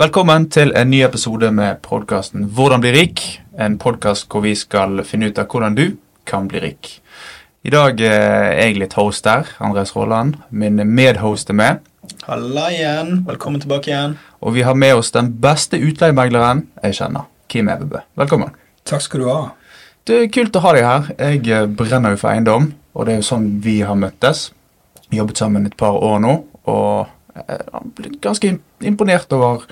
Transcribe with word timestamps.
Velkommen 0.00 0.46
til 0.48 0.70
en 0.72 0.88
ny 0.88 1.02
episode 1.04 1.50
med 1.52 1.82
podkasten 1.84 2.46
Hvordan 2.56 2.80
bli 2.80 2.94
rik. 2.94 3.20
En 3.60 3.74
podkast 3.76 4.24
hvor 4.32 4.40
vi 4.40 4.54
skal 4.56 5.02
finne 5.04 5.28
ut 5.28 5.36
av 5.36 5.50
hvordan 5.52 5.76
du 5.76 5.98
kan 6.24 6.46
bli 6.48 6.62
rik. 6.64 6.88
I 7.60 7.74
dag 7.74 8.00
er 8.00 8.56
jeg 8.56 8.78
litt 8.80 8.96
host 8.96 9.28
der, 9.28 9.50
Andres 9.60 9.92
Råland. 9.92 10.38
Min 10.48 10.80
medhost 10.94 11.52
er 11.52 11.58
med. 11.60 11.84
Halla 12.24 12.70
igjen. 12.72 13.20
Velkommen 13.28 13.60
tilbake 13.60 13.92
igjen. 13.92 14.16
Og 14.40 14.56
vi 14.56 14.64
har 14.64 14.80
med 14.80 14.96
oss 14.96 15.12
den 15.12 15.28
beste 15.44 15.76
utleiemegleren 15.76 16.64
jeg 16.86 16.96
kjenner. 17.02 17.28
Kim 17.52 17.68
Evebø. 17.68 18.00
Velkommen. 18.16 18.56
Takk 18.88 19.04
skal 19.04 19.20
du 19.20 19.28
ha. 19.28 19.40
Det 20.08 20.22
er 20.22 20.32
kult 20.32 20.56
å 20.56 20.64
ha 20.64 20.72
deg 20.72 20.88
her. 20.88 21.14
Jeg 21.20 21.44
eh, 21.52 21.68
brenner 21.68 22.16
jo 22.16 22.24
for 22.24 22.32
eiendom, 22.32 22.72
og 22.96 23.04
det 23.04 23.18
er 23.18 23.20
jo 23.20 23.28
sånn 23.28 23.58
vi 23.60 23.82
har 23.84 24.00
møttes. 24.00 24.48
Jobbet 25.12 25.44
sammen 25.44 25.68
et 25.68 25.76
par 25.76 26.00
år 26.00 26.16
nå, 26.24 26.38
og 26.64 27.12
jeg 27.36 27.64
har 27.76 27.90
blitt 27.96 28.22
ganske 28.24 28.56
imponert 28.88 29.32
over 29.32 29.66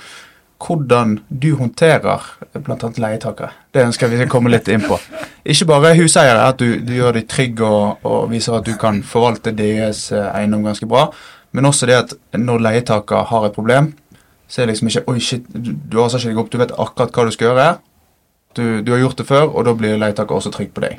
hvordan 0.60 1.18
du 1.28 1.54
håndterer 1.56 2.20
bl.a. 2.52 2.90
leietakere. 3.00 3.50
Det 3.72 3.84
ønsker 3.86 4.06
jeg 4.06 4.12
vi 4.12 4.18
skal 4.20 4.32
komme 4.32 4.52
litt 4.52 4.68
inn 4.68 4.84
på. 4.84 4.98
Ikke 5.44 5.66
bare 5.70 5.94
huseiere, 5.96 6.42
at 6.50 6.60
du, 6.60 6.82
du 6.84 6.92
gjør 6.98 7.16
deg 7.16 7.28
trygg 7.30 7.62
og, 7.64 8.04
og, 8.04 8.26
viser 8.32 8.58
at 8.58 8.66
du 8.68 8.74
kan 8.80 9.00
forvalte 9.06 9.54
deres 9.56 10.10
eh, 10.12 10.26
eiendom 10.34 10.66
ganske 10.66 10.88
bra, 10.90 11.06
men 11.56 11.66
også 11.66 11.88
det 11.88 11.96
at 11.96 12.12
når 12.36 12.66
leietaker 12.66 13.30
har 13.30 13.46
et 13.48 13.56
problem, 13.56 13.94
så 14.50 14.60
er 14.60 14.66
det 14.66 14.74
liksom 14.74 14.90
ikke 14.90 15.06
Oi, 15.08 15.20
shit, 15.22 15.46
du, 15.48 15.72
du 15.72 16.00
har 16.00 16.12
ikke 16.12 16.28
deg 16.28 16.42
opp, 16.42 16.50
du 16.52 16.58
vet 16.60 16.74
akkurat 16.76 17.14
hva 17.14 17.26
du 17.26 17.34
skal 17.34 17.50
gjøre. 17.50 17.68
Du, 18.58 18.64
du 18.84 18.92
har 18.92 19.00
gjort 19.00 19.22
det 19.22 19.26
før, 19.30 19.48
og 19.48 19.64
da 19.64 19.74
blir 19.78 19.98
leietaker 19.98 20.36
også 20.36 20.52
trygg 20.52 20.74
på 20.74 20.84
deg. 20.84 20.98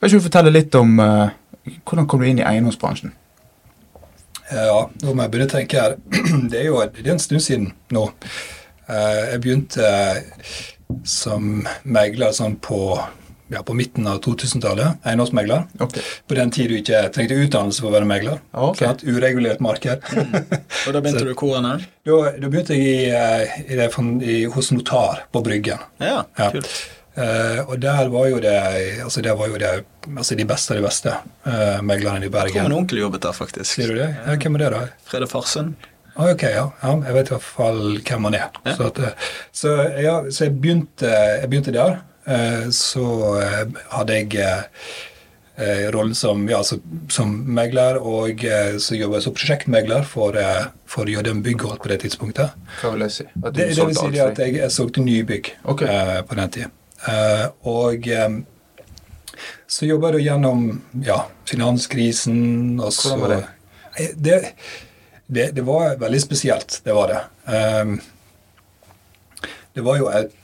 Kan 0.00 0.08
ikke 0.08 0.22
du 0.22 0.24
fortelle 0.24 0.52
litt 0.54 0.76
om 0.78 0.94
uh, 1.02 1.34
hvordan 1.84 2.06
kom 2.08 2.22
du 2.22 2.28
inn 2.30 2.40
i 2.40 2.46
eiendomsbransjen? 2.46 3.12
Ja, 4.50 4.80
må 5.06 5.14
jeg 5.22 5.32
begynner 5.32 5.48
å 5.48 5.52
tenke 5.52 5.84
her. 5.84 5.96
Det 6.50 6.64
er 6.64 6.66
jo 6.70 6.80
det 6.96 7.06
er 7.06 7.14
en 7.14 7.22
stund 7.22 7.44
siden 7.44 7.70
nå. 7.94 8.08
Eh, 8.90 9.22
jeg 9.34 9.40
begynte 9.44 9.86
eh, 9.86 10.20
som 11.06 11.64
megler 11.82 12.34
sånn 12.34 12.56
på, 12.62 12.80
ja, 13.52 13.62
på 13.66 13.76
midten 13.78 14.08
av 14.10 14.20
2000-tallet. 14.24 15.00
Eiendomsmegler. 15.06 15.66
Okay. 15.78 16.02
På 16.26 16.38
den 16.38 16.50
tid 16.54 16.72
du 16.72 16.78
ikke 16.80 17.04
trengte 17.14 17.38
utdannelse 17.38 17.84
for 17.84 17.92
å 17.92 17.94
være 17.94 18.08
megler. 18.10 18.40
Okay. 18.50 18.90
Et 18.90 19.04
uregulert 19.06 19.62
marked. 19.64 20.06
Mm. 20.10 20.38
Og 20.38 20.96
da 20.96 21.02
begynte 21.04 21.22
Så, 21.24 21.28
du 21.28 21.34
hvor 21.34 21.58
hen? 21.60 21.84
Da, 22.08 22.22
da, 22.36 22.48
begynte 22.48 22.78
jeg 22.78 22.88
i, 22.90 23.10
eh, 23.14 23.60
i 23.70 24.32
i, 24.34 24.40
hos 24.50 24.72
notar 24.74 25.26
på 25.30 25.44
Bryggen. 25.46 25.86
Ja, 26.02 26.24
kult. 26.40 26.74
Uh, 27.10 27.66
og 27.66 27.80
der 27.82 28.06
var 28.08 28.26
jo 28.30 28.36
det 28.38 28.54
altså 29.02 29.20
der 29.20 29.34
var 29.34 29.48
jo 29.50 29.56
det, 29.58 29.70
altså 30.16 30.36
de 30.38 30.44
beste 30.46 30.70
av 30.70 30.78
de 30.78 30.84
beste 30.84 31.14
uh, 31.42 31.80
meglerne 31.82 32.28
i 32.28 32.30
Bergen. 32.30 32.54
Jeg 32.54 32.62
tror 32.62 32.70
min 32.70 32.76
onkel 32.78 33.02
jobbet 33.02 33.24
der, 33.26 33.34
faktisk. 33.34 33.66
Sier 33.72 33.90
du 33.90 33.98
det? 33.98 34.12
Ja, 34.14 34.36
hvem 34.38 34.58
er 34.60 34.62
det, 34.62 34.70
da? 34.76 34.82
Frede 35.10 35.28
Farsund. 35.30 35.74
Ah, 36.14 36.30
ok, 36.30 36.46
ja. 36.46 36.68
ja. 36.70 36.94
Jeg 37.08 37.16
vet 37.16 37.32
i 37.32 37.34
hvert 37.34 37.48
fall 37.48 37.82
hvem 37.98 38.30
han 38.30 38.38
er. 38.38 38.48
Ja. 38.62 38.76
Så, 38.76 38.88
at, 38.92 39.02
eh, 39.02 39.28
så, 39.52 39.74
ja, 39.98 40.16
så, 40.30 40.46
jeg, 40.46 40.56
begynte, 40.62 41.10
jeg 41.10 41.50
begynte 41.50 41.74
der. 41.74 42.00
Uh, 42.30 42.70
så 42.70 43.04
hadde 43.90 44.20
jeg 44.20 44.66
rollen 45.92 46.14
som, 46.16 46.46
ja, 46.48 46.62
så, 46.64 46.78
som 47.12 47.32
megler, 47.52 47.98
og 48.00 48.40
så 48.80 48.96
jobba 48.96 49.18
jeg 49.18 49.26
som 49.26 49.34
prosjektmegler 49.36 50.06
for, 50.08 50.38
for 50.88 51.10
JDM 51.10 51.42
Bygghold 51.44 51.82
på 51.82 51.90
det 51.90 51.98
tidspunktet. 52.06 52.54
Hva 52.80 52.94
vil 52.94 53.04
jeg 53.04 53.16
si? 53.18 53.26
At 53.42 53.58
det, 53.58 53.72
det 53.74 53.90
vil 53.90 53.98
si 53.98 54.22
at 54.24 54.40
jeg, 54.40 54.56
jeg 54.62 54.72
solgte 54.72 55.04
nybygg 55.04 55.52
okay. 55.68 56.22
på 56.24 56.38
den 56.38 56.54
tida. 56.54 56.70
Uh, 57.00 57.46
og 57.70 58.06
um, 58.26 58.40
så 59.66 59.86
jobba 59.86 60.12
du 60.12 60.20
gjennom 60.20 60.82
ja, 61.06 61.22
finanskrisen, 61.48 62.80
og 62.80 62.92
så 62.92 63.14
Hvordan 63.14 63.20
var 63.20 63.34
det? 63.36 63.42
Det, 64.16 64.54
det? 65.26 65.50
det, 65.56 65.62
var 65.62 65.96
veldig 66.00 66.20
spesielt. 66.22 66.80
Det 66.84 66.92
var 66.96 67.12
det. 67.12 67.20
Um, 67.54 68.00
det 69.72 69.84
var 69.86 70.00
jo 70.00 70.10
et 70.10 70.36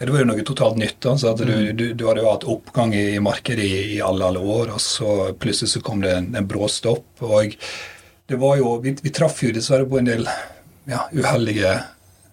det 0.00 0.08
var 0.08 0.22
jo 0.22 0.28
noe 0.30 0.42
totalt 0.48 0.78
nytt. 0.80 1.04
Altså 1.04 1.34
du, 1.36 1.44
mm. 1.52 1.76
du, 1.76 1.84
du, 1.92 2.06
hadde 2.08 2.22
jo 2.22 2.30
hatt 2.30 2.46
oppgang 2.48 2.94
i 2.96 3.18
markedet 3.20 3.66
i, 3.66 3.80
i, 3.96 4.00
alle 4.00 4.30
alle 4.30 4.40
år, 4.40 4.70
og 4.72 4.80
så 4.80 5.16
plutselig 5.36 5.74
så 5.74 5.82
kom 5.84 6.00
det 6.00 6.14
en, 6.16 6.30
en 6.40 6.46
brå 6.48 6.70
stopp. 6.72 7.20
Og 7.20 7.52
det 8.30 8.38
var 8.40 8.56
jo 8.56 8.78
Vi, 8.80 8.94
vi 9.02 9.12
traff 9.12 9.42
jo 9.44 9.52
dessverre 9.52 9.84
på 9.90 10.00
en 10.00 10.08
del 10.08 10.24
ja, 10.88 11.04
uheldige 11.12 11.74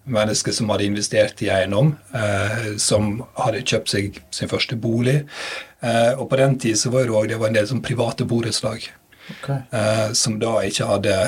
mennesker 0.08 0.54
som 0.54 0.70
hadde 0.72 0.88
investert 0.88 1.42
i 1.44 1.50
eiendom, 1.52 1.94
eh, 2.14 2.70
som 2.80 3.18
hadde 3.38 3.64
kjøpt 3.64 3.92
seg 3.92 4.20
sin 4.34 4.50
første 4.50 4.78
bolig. 4.80 5.22
Eh, 5.80 6.12
og 6.18 6.28
på 6.30 6.40
den 6.40 6.58
tid 6.58 6.78
så 6.78 6.90
var 6.90 7.06
det, 7.28 7.38
var 7.38 7.52
en 7.52 7.58
del 7.58 7.68
sånn 7.70 7.84
private 7.84 8.26
borettslag 8.26 8.82
okay. 9.36 9.60
eh, 9.70 10.08
som 10.18 10.38
da 10.42 10.56
ikke 10.66 10.88
hadde 10.88 11.18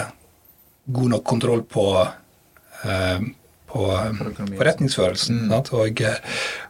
god 0.90 1.12
nok 1.14 1.26
kontroll 1.28 1.62
på 1.70 1.84
eh, 2.02 3.28
på 3.72 3.86
forretningsførelsen. 4.58 5.46
Mm. 5.46 5.54
Og, 5.54 6.02
eh, 6.02 6.18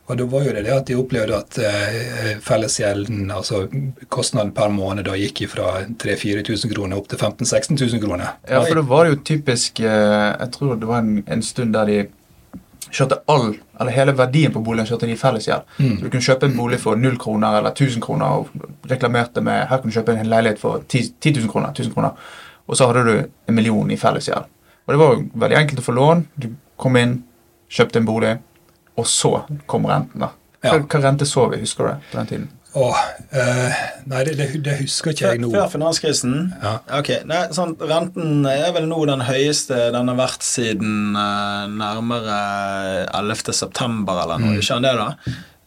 og, 0.07 0.15
da 0.19 0.27
var 0.35 0.47
jo 0.47 0.55
det 0.57 0.65
det 0.67 0.77
at 0.77 0.87
de 0.91 0.99
opplevde 1.01 1.39
at 1.39 1.59
eh, 1.65 2.31
fellesgjelden, 2.45 3.31
altså 3.33 3.65
kostnaden 4.09 4.53
per 4.57 4.73
måned, 4.75 5.07
da 5.09 5.17
gikk 5.19 5.45
fra 5.53 5.81
3000-4000 6.05 6.75
kroner 6.75 7.01
opp 7.01 7.11
til 7.11 7.21
15 7.21 7.47
000-16 7.47 7.81
000 7.97 8.05
kroner. 8.05 8.37
Ja, 8.49 8.63
for 8.65 8.81
da 8.81 8.87
var 8.87 9.07
det 9.07 9.15
jo 9.15 9.21
typisk 9.35 9.81
eh, 9.81 10.31
Jeg 10.41 10.51
tror 10.57 10.81
det 10.81 10.89
var 10.91 11.05
en, 11.05 11.23
en 11.27 11.45
stund 11.47 11.75
der 11.77 11.91
de 11.91 12.01
kjørte 12.91 13.21
all, 13.31 13.53
eller 13.81 13.95
hele 13.95 14.15
verdien 14.19 14.53
på 14.53 14.63
boligen 14.67 14.89
kjørte 14.89 15.07
de 15.07 15.15
i 15.15 15.19
fellesgjeld. 15.19 15.67
Mm. 15.79 15.97
Så 15.97 16.05
du 16.05 16.09
kunne 16.09 16.27
kjøpe 16.27 16.49
en 16.49 16.57
bolig 16.57 16.81
for 16.83 16.99
0 16.99 17.19
kroner 17.23 17.61
eller 17.61 17.75
1000 17.75 18.03
kroner 18.03 18.41
og 18.41 18.89
reklamerte 18.91 19.43
med 19.47 19.69
her 19.71 19.79
kan 19.83 19.91
du 19.91 19.95
kjøpe 19.95 20.17
en 20.19 20.33
leilighet 20.33 20.59
for 20.63 20.83
10, 20.89 21.15
10 21.21 21.37
000 21.45 21.53
kroner, 21.53 21.71
1000 21.71 21.95
kroner. 21.95 22.33
Og 22.67 22.79
så 22.79 22.89
hadde 22.91 23.05
du 23.07 23.15
en 23.21 23.55
million 23.55 23.91
i 23.91 23.99
fellesgjeld. 23.99 24.51
Og 24.87 24.95
det 24.95 24.99
var 24.99 25.15
jo 25.15 25.25
veldig 25.45 25.59
enkelt 25.61 25.83
å 25.83 25.87
få 25.87 25.95
lån. 25.95 26.25
Du 26.35 26.49
Kom 26.81 26.97
inn, 27.01 27.19
kjøpte 27.71 28.01
en 28.01 28.09
bolig, 28.09 28.37
og 28.99 29.09
så 29.09 29.35
kom 29.71 29.89
renten. 29.91 30.25
da. 30.25 30.33
Hva, 30.61 30.77
ja. 30.77 30.81
hva 30.85 31.03
rente 31.05 31.29
så 31.29 31.47
vi, 31.53 31.61
husker 31.63 31.87
du 31.87 32.09
på 32.11 32.19
den 32.19 32.33
tiden? 32.33 32.49
Åh, 32.73 32.99
eh, 33.35 33.79
nei, 34.07 34.21
det, 34.29 34.45
det, 34.63 34.77
husker 34.85 35.11
ikke 35.11 35.33
jeg 35.33 35.41
nå. 35.43 35.49
Før 35.51 35.71
finanskrisen? 35.73 36.35
Ja. 36.63 36.77
Ok, 37.01 37.09
nei, 37.27 37.41
sånn, 37.57 37.73
Renten 37.83 38.45
er 38.47 38.69
vel 38.77 38.87
nå 38.87 39.01
den 39.11 39.25
høyeste 39.27 39.89
den 39.91 40.11
har 40.13 40.19
vært 40.21 40.47
siden 40.47 41.17
eh, 41.19 41.65
nærmere 41.81 42.37
11.9. 43.11 43.73
eller 43.81 44.37
noe. 44.37 44.53
Mm. 44.53 44.61
Ikke 44.61 44.79
det, 44.87 44.95
da? 45.01 45.09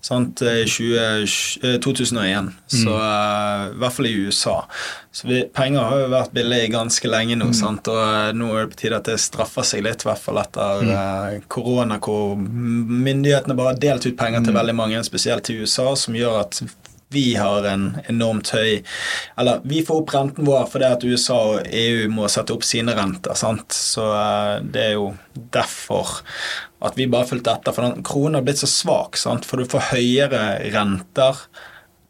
Sant, 0.03 0.41
i 0.43 0.65
20, 0.67 1.79
2001. 1.79 2.49
Mm. 2.49 2.53
Så 2.67 2.91
uh, 2.91 3.69
I 3.71 3.77
hvert 3.79 3.95
fall 3.95 4.09
i 4.09 4.13
USA. 4.25 4.55
Så 5.15 5.29
vi, 5.29 5.37
Penger 5.55 5.87
har 5.87 6.01
jo 6.01 6.09
vært 6.11 6.33
billig 6.35 6.59
ganske 6.73 7.07
lenge 7.07 7.37
nå, 7.39 7.47
mm. 7.53 7.55
sant? 7.55 7.87
og 7.87 8.01
uh, 8.01 8.33
nå 8.35 8.49
er 8.51 8.65
det 8.65 8.73
på 8.73 8.81
tide 8.81 8.99
at 8.99 9.07
det 9.07 9.15
straffer 9.23 9.63
seg 9.67 9.85
litt, 9.87 10.03
i 10.03 10.09
hvert 10.09 10.19
fall 10.19 10.41
etter 10.43 10.83
uh, 10.91 11.37
korona, 11.47 12.01
hvor 12.03 12.35
myndighetene 12.35 13.55
bare 13.55 13.71
har 13.71 13.79
delt 13.85 14.09
ut 14.09 14.19
penger 14.19 14.43
til 14.43 14.51
mm. 14.51 14.59
veldig 14.59 14.75
mange, 14.81 15.05
spesielt 15.07 15.47
til 15.47 15.63
USA, 15.63 15.93
som 15.95 16.19
gjør 16.19 16.41
at 16.41 16.59
vi 17.13 17.35
har 17.37 17.67
en 17.69 17.85
enormt 18.09 18.49
høy 18.55 18.81
Eller 19.39 19.61
vi 19.69 19.83
får 19.85 20.01
opp 20.01 20.13
renten 20.15 20.47
vår 20.47 20.67
fordi 20.71 20.89
at 20.89 21.05
USA 21.05 21.39
og 21.53 21.69
EU 21.69 22.09
må 22.13 22.27
sette 22.31 22.55
opp 22.55 22.65
sine 22.67 22.95
renter. 22.97 23.37
sant? 23.37 23.73
Så 23.73 24.07
det 24.63 24.87
er 24.89 24.95
jo 24.97 25.13
derfor 25.33 26.19
at 26.83 26.97
vi 26.99 27.07
bare 27.07 27.29
fulgte 27.29 27.53
etter. 27.53 27.75
For 27.75 27.85
den 27.85 28.03
kronen 28.05 28.39
har 28.39 28.45
blitt 28.45 28.61
så 28.61 28.69
svak, 28.69 29.17
sant? 29.19 29.45
for 29.47 29.61
du 29.61 29.69
får 29.69 29.93
høyere 29.93 30.43
renter 30.73 31.45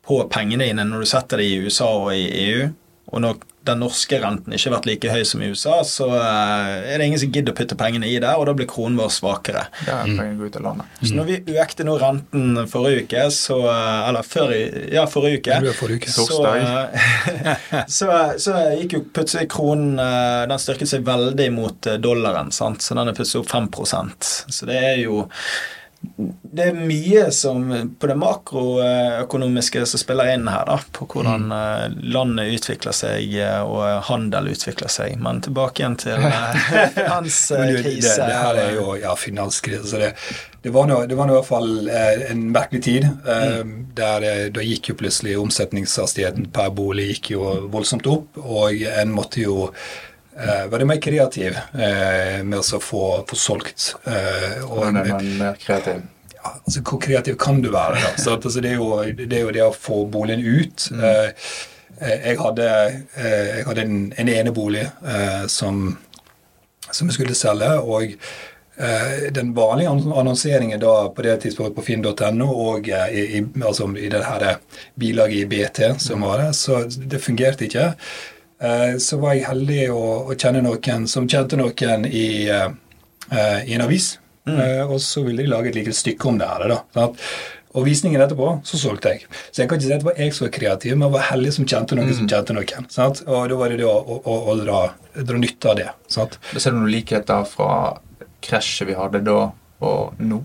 på 0.04 0.20
pengene 0.32 0.68
dine 0.68 0.86
når 0.88 1.04
du 1.04 1.10
setter 1.10 1.40
det 1.40 1.50
i 1.52 1.60
USA 1.64 1.90
og 2.06 2.14
i 2.16 2.26
EU. 2.48 2.72
Og 3.14 3.24
når 3.24 3.44
den 3.64 3.80
norske 3.80 4.18
renten 4.20 4.56
ikke 4.56 4.74
vært 4.74 4.88
like 4.90 5.12
høy 5.14 5.22
som 5.28 5.44
i 5.44 5.50
USA, 5.54 5.78
så 5.88 6.10
eh, 6.18 6.92
er 6.94 7.00
det 7.00 7.08
ingen 7.08 7.22
som 7.22 7.32
gidder 7.32 7.54
å 7.54 7.58
putte 7.58 7.78
pengene 7.80 8.10
i 8.10 8.18
der, 8.18 8.36
og 8.36 8.48
da 8.50 8.56
blir 8.58 8.68
kronen 8.70 9.00
vår 9.00 9.12
svakere. 9.16 9.66
Ja, 9.88 10.02
pengene 10.04 10.36
går 10.40 10.52
ut 10.52 10.58
av 10.60 10.66
landet. 10.68 10.98
Så 11.02 11.14
når 11.16 11.30
vi 11.30 11.58
økte 11.64 11.88
nå 11.88 11.96
renten 12.02 12.60
forrige 12.72 13.06
uke, 13.06 13.26
så 13.34 13.60
eh, 13.72 14.00
Eller 14.10 14.28
før, 14.28 14.52
ja, 14.92 15.06
forrige 15.10 15.40
uke, 15.40 15.76
forrige 15.78 16.04
uke. 16.04 16.14
Så, 16.14 16.40
eh, 16.50 17.86
så, 18.00 18.10
så, 18.42 18.58
gikk 18.82 18.98
jo 18.98 19.04
plutselig 19.14 19.48
kronen 19.54 19.96
Den 19.98 20.60
styrket 20.62 20.90
seg 20.90 21.06
veldig 21.08 21.48
mot 21.56 21.88
dollaren, 22.02 22.52
sant? 22.56 22.84
så 22.84 22.98
den 22.98 23.12
er 23.12 23.16
plutselig 23.16 23.44
opp 23.44 23.54
5% 23.54 24.30
Så 24.52 24.68
det 24.70 24.80
er 24.80 25.00
jo 25.04 25.24
det 26.54 26.66
er 26.70 26.76
mye 26.78 27.24
som 27.34 27.64
på 28.00 28.08
det 28.10 28.16
makroøkonomiske 28.20 29.86
som 29.90 30.02
spiller 30.02 30.34
inn 30.36 30.46
her, 30.52 30.66
da, 30.68 30.76
på 30.94 31.08
hvordan 31.10 31.48
mm. 31.48 31.54
Eh, 31.54 31.96
landet 32.14 32.54
utvikler 32.58 32.96
seg 32.96 33.36
eh, 33.40 33.62
og 33.64 34.04
handel 34.10 34.52
utvikler 34.52 34.92
seg. 34.92 35.16
Men 35.24 35.42
tilbake 35.46 35.82
igjen 35.82 35.98
til 36.04 36.28
eh, 36.28 36.60
finanskrise. 37.00 37.90
det, 37.90 38.14
det, 38.20 38.38
her 38.38 38.62
er 38.62 38.78
jo 38.78 38.98
ja, 39.02 39.16
finanskrise. 39.18 40.02
det, 40.04 40.12
det 40.62 40.74
var 40.76 40.90
nå 40.92 41.02
i 41.08 41.18
hvert 41.18 41.50
fall 41.50 41.90
en 41.90 42.48
merkelig 42.54 42.84
tid. 42.86 43.10
Mm. 43.26 43.76
der 43.96 44.28
Da 44.54 44.64
gikk 44.64 44.92
jo 44.92 45.00
plutselig 45.00 45.38
omsetningshastigheten 45.42 46.52
per 46.54 46.72
bolig 46.76 47.14
gikk 47.14 47.34
jo 47.36 47.54
voldsomt 47.74 48.08
opp, 48.12 48.40
og 48.44 48.84
en 48.94 49.14
måtte 49.16 49.44
jo 49.44 49.72
eh, 50.38 50.66
veldig 50.72 50.88
mer 50.88 51.02
kreativ 51.02 51.58
eh, 51.58 52.40
med 52.44 52.60
å 52.60 52.80
få, 52.82 53.04
få 53.30 53.38
solgt. 53.40 53.94
Eh, 54.06 54.64
og, 54.64 54.78
Hvordan 54.78 55.02
er 55.02 55.12
man 55.12 55.30
mer 55.40 55.60
kreativ? 55.62 56.02
Ja, 56.34 56.54
altså, 56.54 56.82
hvor 56.82 57.02
kreativ 57.04 57.38
kan 57.42 57.62
du 57.64 57.70
være? 57.74 58.00
Da? 58.02 58.16
Så, 58.24 58.38
altså, 58.38 58.62
det, 58.62 58.74
er 58.74 58.82
jo, 58.82 59.04
det, 59.18 59.30
er 59.32 59.46
jo, 59.46 59.52
det 59.56 59.66
å 59.66 59.76
få 59.76 60.04
boligen 60.12 60.44
ut. 60.44 60.88
Mm. 60.92 61.04
Eh, 61.10 61.52
eh 62.04 62.26
jeg 62.30 62.40
hadde, 62.42 62.72
eh, 63.16 63.52
jeg 63.60 63.68
hadde 63.70 63.86
en, 63.86 64.00
en 64.18 64.34
enebolig 64.40 64.88
som 65.52 65.86
som 66.94 67.08
jeg 67.10 67.16
skulle 67.16 67.34
selge. 67.34 67.70
og 67.80 68.12
den 69.34 69.54
vanlige 69.54 69.90
annonseringen 69.90 70.80
da 70.82 71.08
på 71.14 71.22
det 71.26 71.36
tidspunktet 71.42 71.76
på 71.78 71.84
finn.no 71.86 72.48
og 72.50 72.88
i, 72.90 73.24
i, 73.38 73.42
altså 73.62 73.88
i 73.98 74.10
det 74.10 74.22
her 74.26 74.46
bilaget 75.00 75.44
i 75.44 75.46
BT 75.46 75.82
som 76.02 76.26
var 76.26 76.42
det, 76.42 76.56
så 76.58 76.84
det 76.90 77.22
fungerte 77.22 77.68
ikke. 77.68 77.92
Eh, 78.64 78.98
så 79.04 79.20
var 79.20 79.36
jeg 79.36 79.48
heldig 79.50 79.82
å, 79.92 80.04
å, 80.30 80.36
kjenne 80.40 80.64
noen 80.64 81.08
som 81.12 81.28
kjente 81.28 81.60
noen 81.60 82.08
i, 82.08 82.48
eh, 82.48 83.60
i 83.68 83.76
en 83.76 83.84
avis. 83.84 84.14
Mm. 84.48 84.56
Eh, 84.56 84.84
og 84.86 85.02
så 85.04 85.24
ville 85.26 85.44
de 85.44 85.52
lage 85.52 85.72
et 85.72 85.82
lite 85.82 85.96
stykke 85.96 86.32
om 86.32 86.40
det 86.40 86.48
her. 86.48 86.72
da, 86.72 86.80
sånn 86.96 87.20
og 87.74 87.88
visningen 87.88 88.22
etterpå, 88.22 88.48
så 88.70 88.78
solgte 88.78 89.16
jeg. 89.16 89.24
Så 89.50 89.64
jeg 89.64 89.70
kan 89.70 89.80
ikke 89.80 89.88
si 89.88 89.94
at 89.96 90.04
det 90.04 90.06
var 90.06 90.20
jeg 90.22 90.34
som 90.36 90.44
var 90.46 90.52
kreativ, 90.54 90.92
men 90.94 91.08
jeg 91.08 91.14
var 91.16 91.24
heldig 91.32 91.54
som 91.56 91.66
kjente 91.66 91.96
noen 91.98 92.12
mm. 92.12 92.18
som 92.20 92.28
kjente 92.30 92.54
noen. 92.54 92.88
Sant? 92.94 93.22
Og 93.26 93.48
da 93.50 93.58
var 93.58 93.74
det 93.74 93.80
det 93.80 93.88
å, 93.90 93.96
å, 93.98 94.18
å, 94.30 94.36
å 94.52 94.56
dra, 94.60 94.82
dra, 95.16 95.40
nytte 95.42 95.72
av 95.72 95.80
det. 95.80 95.88
Sant? 96.06 96.38
Da 96.52 96.62
ser 96.62 96.76
du 96.76 96.78
noen 96.78 96.94
likheter 96.94 97.48
fra 97.50 97.70
krasjet 98.46 98.92
vi 98.92 98.98
hadde 99.00 99.24
da 99.26 99.40
og 99.90 100.22
nå? 100.22 100.38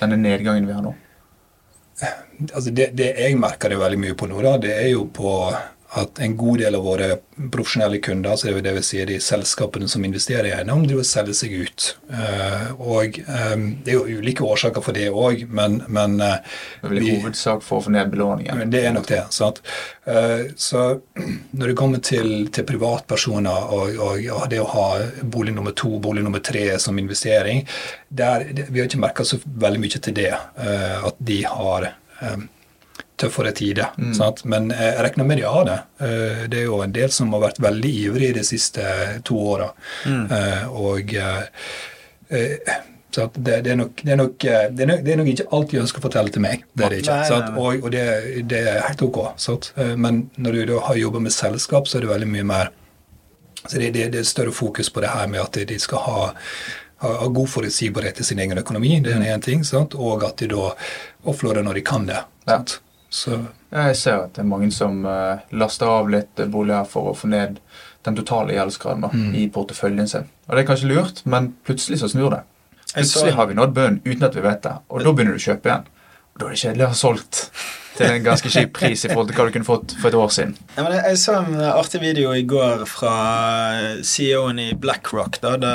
Denne 0.00 0.18
nedgangen 0.18 0.66
vi 0.66 0.74
har 0.74 0.82
nå? 0.82 0.96
Altså 2.50 2.74
det, 2.74 2.90
det 2.98 3.12
jeg 3.14 3.38
merker 3.40 3.70
det 3.70 3.78
veldig 3.80 4.02
mye 4.02 4.18
på 4.18 4.26
nå, 4.28 4.42
da, 4.42 4.56
det 4.66 4.74
er 4.74 4.90
jo 4.90 5.06
på 5.14 5.30
at 5.94 6.18
en 6.18 6.36
god 6.36 6.58
del 6.58 6.74
av 6.74 6.82
våre 6.82 7.06
profesjonelle 7.52 7.98
kunder, 8.02 8.30
altså 8.32 8.50
det 8.50 8.72
vil 8.74 8.84
si 8.84 8.98
de 9.06 9.18
selskapene 9.22 9.88
som 9.88 10.04
investerer 10.04 10.48
i 10.48 10.54
eiendom, 10.56 10.82
driver 10.86 11.04
og 11.04 11.08
selge 11.08 11.36
seg 11.38 11.54
ut. 11.54 11.86
Uh, 12.10 12.72
og 12.80 13.20
um, 13.28 13.66
Det 13.84 13.92
er 13.92 13.98
jo 14.00 14.18
ulike 14.20 14.44
årsaker 14.44 14.82
for 14.82 14.96
det 14.96 15.06
òg, 15.10 15.44
men, 15.46 15.78
men 15.86 16.18
uh, 16.20 16.40
Det 16.82 16.88
er 16.88 16.94
vel 16.94 17.02
i 17.02 17.12
hovedsak 17.20 17.62
for 17.66 17.78
å 17.78 17.86
få 17.86 17.94
ned 17.94 18.10
belåningen? 18.12 18.64
Det 18.72 18.82
er 18.82 18.96
nok 18.96 19.06
det. 19.10 19.22
sant? 19.34 19.62
Så 20.56 20.82
når 21.58 21.70
det 21.70 21.76
kommer 21.78 22.02
til, 22.02 22.48
til 22.54 22.66
privatpersoner 22.66 23.70
og, 23.76 23.94
og, 23.94 24.18
ja, 24.22 24.42
det 24.50 24.60
å 24.62 24.68
ha 24.72 24.88
bolig 25.22 25.54
nummer 25.54 25.76
to, 25.76 25.96
bolig 26.02 26.26
nummer 26.26 26.42
tre 26.42 26.66
som 26.82 26.98
investering, 26.98 27.62
der, 28.08 28.48
vi 28.68 28.80
har 28.80 28.90
ikke 28.90 29.02
merka 29.02 29.26
så 29.26 29.38
veldig 29.44 29.82
mye 29.82 30.02
til 30.02 30.14
det. 30.16 30.32
at 30.56 31.18
de 31.18 31.40
har 31.46 31.90
tøffere 33.16 33.52
tider. 33.52 33.86
Mm. 33.96 34.14
Men 34.44 34.70
eh, 34.70 34.92
jeg 34.92 35.04
regner 35.08 35.24
med 35.24 35.40
de 35.40 35.48
har 35.48 35.66
det. 35.68 35.78
Eh, 36.06 36.46
det 36.52 36.60
er 36.60 36.68
jo 36.68 36.80
en 36.84 36.94
del 36.94 37.12
som 37.12 37.32
har 37.34 37.44
vært 37.48 37.60
veldig 37.64 37.92
ivrige 38.04 38.38
de 38.38 38.44
siste 38.46 38.86
to 39.26 39.38
åra. 39.54 39.68
Mm. 40.06 40.24
Eh, 40.38 40.64
og 40.68 41.14
så 43.16 43.30
det, 43.32 43.60
det, 43.64 43.70
er 43.72 43.76
nok, 43.80 44.00
det, 44.02 44.12
er 44.12 44.16
nok, 44.20 44.34
det, 44.42 44.82
er 44.82 44.88
nok, 44.90 45.04
det, 45.04 45.12
er 45.12 45.20
nok, 45.22 45.28
ikke 45.32 45.46
alt 45.56 45.70
de 45.70 45.78
ønsker 45.80 46.02
å 46.02 46.04
fortelle 46.08 46.32
til 46.34 46.42
meg. 46.44 46.66
Det 46.74 46.84
er 46.84 46.92
det 46.92 46.98
ikke. 47.04 47.20
Nei. 47.22 47.52
Og, 47.56 47.86
og 47.86 47.94
det, 47.94 48.58
er 48.58 48.82
helt 48.84 49.04
ok. 49.06 49.20
Sant? 49.40 49.70
Men 49.76 50.26
når 50.36 50.64
du 50.68 50.74
har 50.84 50.98
jobba 51.00 51.22
med 51.24 51.32
selskap, 51.32 51.88
så 51.88 51.96
er 51.96 52.04
det 52.04 52.12
veldig 52.12 52.32
mye 52.34 52.48
mer 52.50 52.74
så 53.66 53.80
det, 53.82 54.04
er 54.14 54.22
større 54.22 54.52
fokus 54.54 54.92
på 54.94 55.02
det 55.02 55.08
her 55.10 55.26
med 55.26 55.40
at 55.42 55.56
de 55.66 55.78
skal 55.82 56.04
ha 56.04 56.26
ha 57.02 57.26
god 57.26 57.48
forutsigbarhet 57.50 58.20
i 58.20 58.24
sin 58.24 58.38
egen 58.40 58.58
økonomi, 58.58 58.94
det 59.04 59.12
er 59.12 59.24
én 59.34 59.42
ting, 59.44 59.64
sant? 59.68 59.94
og 59.94 60.24
at 60.24 60.38
de 60.40 60.48
da 60.48 60.70
offloader 61.28 61.66
når 61.66 61.80
de 61.80 61.82
kan 61.84 62.06
det. 62.08 62.22
Sant? 62.46 62.78
Så. 63.08 63.38
Jeg 63.70 63.96
ser 63.96 64.24
at 64.24 64.34
det 64.36 64.42
er 64.42 64.48
mange 64.48 64.70
som 64.74 65.04
uh, 65.06 65.42
laster 65.54 65.90
av 65.90 66.10
litt 66.10 66.40
boliger 66.52 66.88
for 66.90 67.12
å 67.12 67.16
få 67.16 67.30
ned 67.30 67.60
den 68.06 68.18
totale 68.18 68.54
gjeldsgraden 68.54 69.06
mm. 69.12 69.32
i 69.38 69.46
porteføljen 69.52 70.10
sin. 70.10 70.28
Og 70.46 70.54
Det 70.54 70.62
er 70.62 70.68
kanskje 70.68 70.90
lurt, 70.90 71.22
men 71.24 71.52
plutselig 71.66 72.00
så 72.02 72.10
snur 72.10 72.30
det. 72.34 72.42
Plutselig 72.92 73.34
har 73.36 73.48
vi 73.50 73.56
nådd 73.58 73.74
bunnen 73.76 74.00
uten 74.04 74.28
at 74.28 74.36
vi 74.36 74.44
vet 74.44 74.62
det, 74.64 74.74
og 74.88 75.02
da 75.02 75.12
begynner 75.12 75.36
du 75.36 75.42
å 75.42 75.46
kjøpe 75.46 75.70
igjen. 75.70 75.88
Og 76.34 76.40
Da 76.40 76.46
er 76.46 76.54
det 76.54 76.62
kjedelig 76.62 76.86
å 76.86 76.92
ha 76.92 76.98
solgt 77.00 77.40
til 77.96 78.10
en 78.10 78.24
ganske 78.24 78.50
kjip 78.52 78.72
pris 78.76 79.04
i 79.04 79.10
forhold 79.10 79.30
til 79.30 79.38
hva 79.38 79.46
du 79.48 79.54
kunne 79.54 79.68
fått 79.68 79.96
for 80.00 80.10
et 80.10 80.18
år 80.18 80.32
siden. 80.34 80.54
Ja, 80.76 80.84
men 80.84 80.96
jeg, 80.96 81.18
så 81.20 81.38
en 81.40 81.60
artig 81.66 82.00
video 82.02 82.34
i 82.36 82.44
går 82.48 82.84
fra 82.90 83.14
CEO-en 84.04 84.60
i 84.62 84.68
BlackRock. 84.78 85.40
Da, 85.42 85.56
da, 85.60 85.72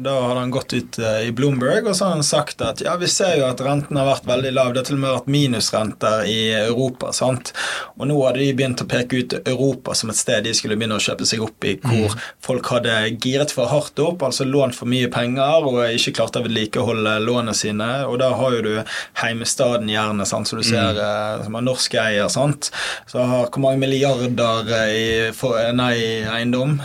da 0.00 0.14
hadde 0.24 0.42
han 0.42 0.54
gått 0.54 0.74
ut 0.76 0.98
eh, 1.02 1.28
i 1.28 1.32
Bloomberg 1.36 1.88
og 1.88 1.96
så 1.96 2.08
har 2.08 2.16
han 2.16 2.26
sagt 2.26 2.62
at 2.64 2.82
ja, 2.84 2.96
vi 3.00 3.08
ser 3.10 3.36
jo 3.40 3.46
at 3.48 3.60
renten 3.64 3.98
har 3.98 4.08
vært 4.08 4.28
veldig 4.28 4.52
lav. 4.54 4.72
Det 4.72 4.82
har 4.82 4.88
til 4.88 4.98
og 4.98 5.02
med 5.04 5.16
vært 5.16 5.32
minusrenter 5.32 6.28
i 6.28 6.38
Europa. 6.58 7.12
sant? 7.16 7.52
Og 7.96 8.08
nå 8.10 8.18
hadde 8.24 8.42
de 8.42 8.52
begynt 8.56 8.84
å 8.84 8.88
peke 8.88 9.22
ut 9.22 9.36
Europa 9.40 9.96
som 9.98 10.12
et 10.12 10.18
sted 10.18 10.46
de 10.46 10.54
skulle 10.56 10.78
begynne 10.78 10.98
å 10.98 11.02
kjøpe 11.02 11.26
seg 11.28 11.42
opp 11.44 11.66
i, 11.68 11.76
hvor 11.82 12.14
mm. 12.14 12.26
folk 12.44 12.72
hadde 12.72 12.96
giret 13.18 13.52
for 13.54 13.70
hardt 13.70 14.00
opp, 14.02 14.22
altså 14.26 14.46
lånt 14.48 14.76
for 14.78 14.90
mye 14.90 15.10
penger 15.12 15.66
og 15.68 15.80
ikke 15.92 16.14
klarte 16.18 16.42
å 16.42 16.46
vedlikeholde 16.46 17.18
lånene 17.24 17.56
sine. 17.56 17.88
Og 18.08 18.18
da 18.22 18.32
har 18.38 18.56
jo 18.58 18.64
du 18.64 18.74
heimestaden 19.22 19.90
gjerne, 19.90 20.26
sant, 20.28 20.48
så 20.50 20.58
du 20.58 20.64
ser 20.66 20.98
mm. 20.98 21.57
Eh, 21.58 21.64
norsk 21.64 21.94
eier, 22.00 22.28
sant, 22.32 22.70
så 23.08 23.24
hvor 23.26 23.60
mange 23.62 23.80
milliarder 23.82 24.72
i, 24.88 25.06
for, 25.36 25.58
nei, 25.76 26.24
eiendom? 26.28 26.78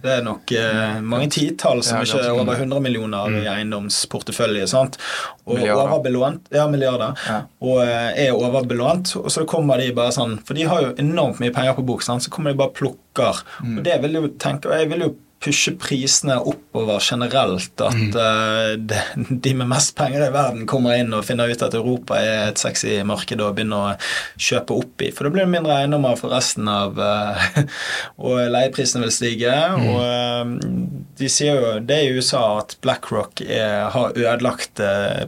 Det 0.00 0.16
er 0.18 0.24
nok 0.26 0.52
eh, 0.56 1.00
mange 1.02 1.30
titall 1.34 1.82
som 1.86 2.02
ikke 2.04 2.22
er 2.22 2.34
over 2.34 2.56
100 2.56 2.82
millioner 2.84 3.30
i 3.30 3.42
mm. 3.42 3.50
eiendomsportefølje. 3.54 4.68
sant, 4.70 4.98
og 5.44 5.58
milliarder. 5.58 5.82
overbelånt, 5.86 6.50
ja, 6.54 6.66
milliarder, 6.70 7.16
ja. 7.26 7.40
og 7.64 7.82
eh, 7.84 8.26
er 8.26 8.36
overbelånt. 8.36 9.16
Og 9.20 9.30
så 9.32 9.46
kommer 9.48 9.80
de 9.80 9.90
bare 9.96 10.14
sånn 10.14 10.38
For 10.46 10.56
de 10.56 10.66
har 10.68 10.84
jo 10.84 10.92
enormt 11.00 11.40
mye 11.42 11.54
penger 11.54 11.76
på 11.78 11.86
bok, 11.88 12.04
sant? 12.06 12.24
så 12.24 12.32
kommer 12.32 12.52
de 12.52 12.60
bare 12.60 12.74
plukker. 12.76 13.42
Mm. 13.64 13.78
Og 13.78 13.82
det 13.86 13.98
vil 14.04 14.20
jo 14.20 14.30
tenke, 14.40 14.70
og 14.70 14.78
jeg 14.78 14.92
vil 14.92 15.08
jo 15.08 15.12
pushe 15.40 15.72
prisene 15.80 16.36
oppover 16.36 17.00
generelt. 17.00 17.72
At 17.80 17.96
mm. 17.96 18.10
uh, 18.16 19.24
de, 19.44 19.54
med 19.56 19.70
mest 19.70 19.94
penger 19.96 20.26
i 20.26 20.32
verden 20.34 20.66
kommer 20.68 20.98
inn 21.00 21.14
og 21.16 21.24
finner 21.26 21.50
ut 21.50 21.64
at 21.64 21.76
Europa 21.76 22.20
er 22.20 22.50
et 22.50 22.60
sexy 22.60 22.98
marked 23.08 23.40
å 23.40 23.50
begynne 23.56 23.78
å 23.78 23.94
kjøpe 24.36 24.76
opp 24.76 25.04
i. 25.06 25.10
For 25.16 25.26
da 25.26 25.34
blir 25.34 25.46
det 25.46 25.54
mindre 25.54 25.80
eiendommer 25.80 26.18
for 26.20 26.34
resten 26.34 26.68
av 26.70 27.00
uh, 27.00 27.48
Og 28.30 28.42
leieprisene 28.52 29.06
vil 29.06 29.14
stige. 29.14 29.56
Mm. 29.80 29.88
Og 29.88 30.00
uh, 30.04 31.00
de 31.20 31.32
sier 31.32 31.56
jo 31.56 31.74
det 31.84 32.00
i 32.04 32.12
USA 32.16 32.44
at 32.60 32.76
BlackRock 32.84 33.42
er, 33.44 33.90
har 33.92 34.16
ødelagt 34.16 34.80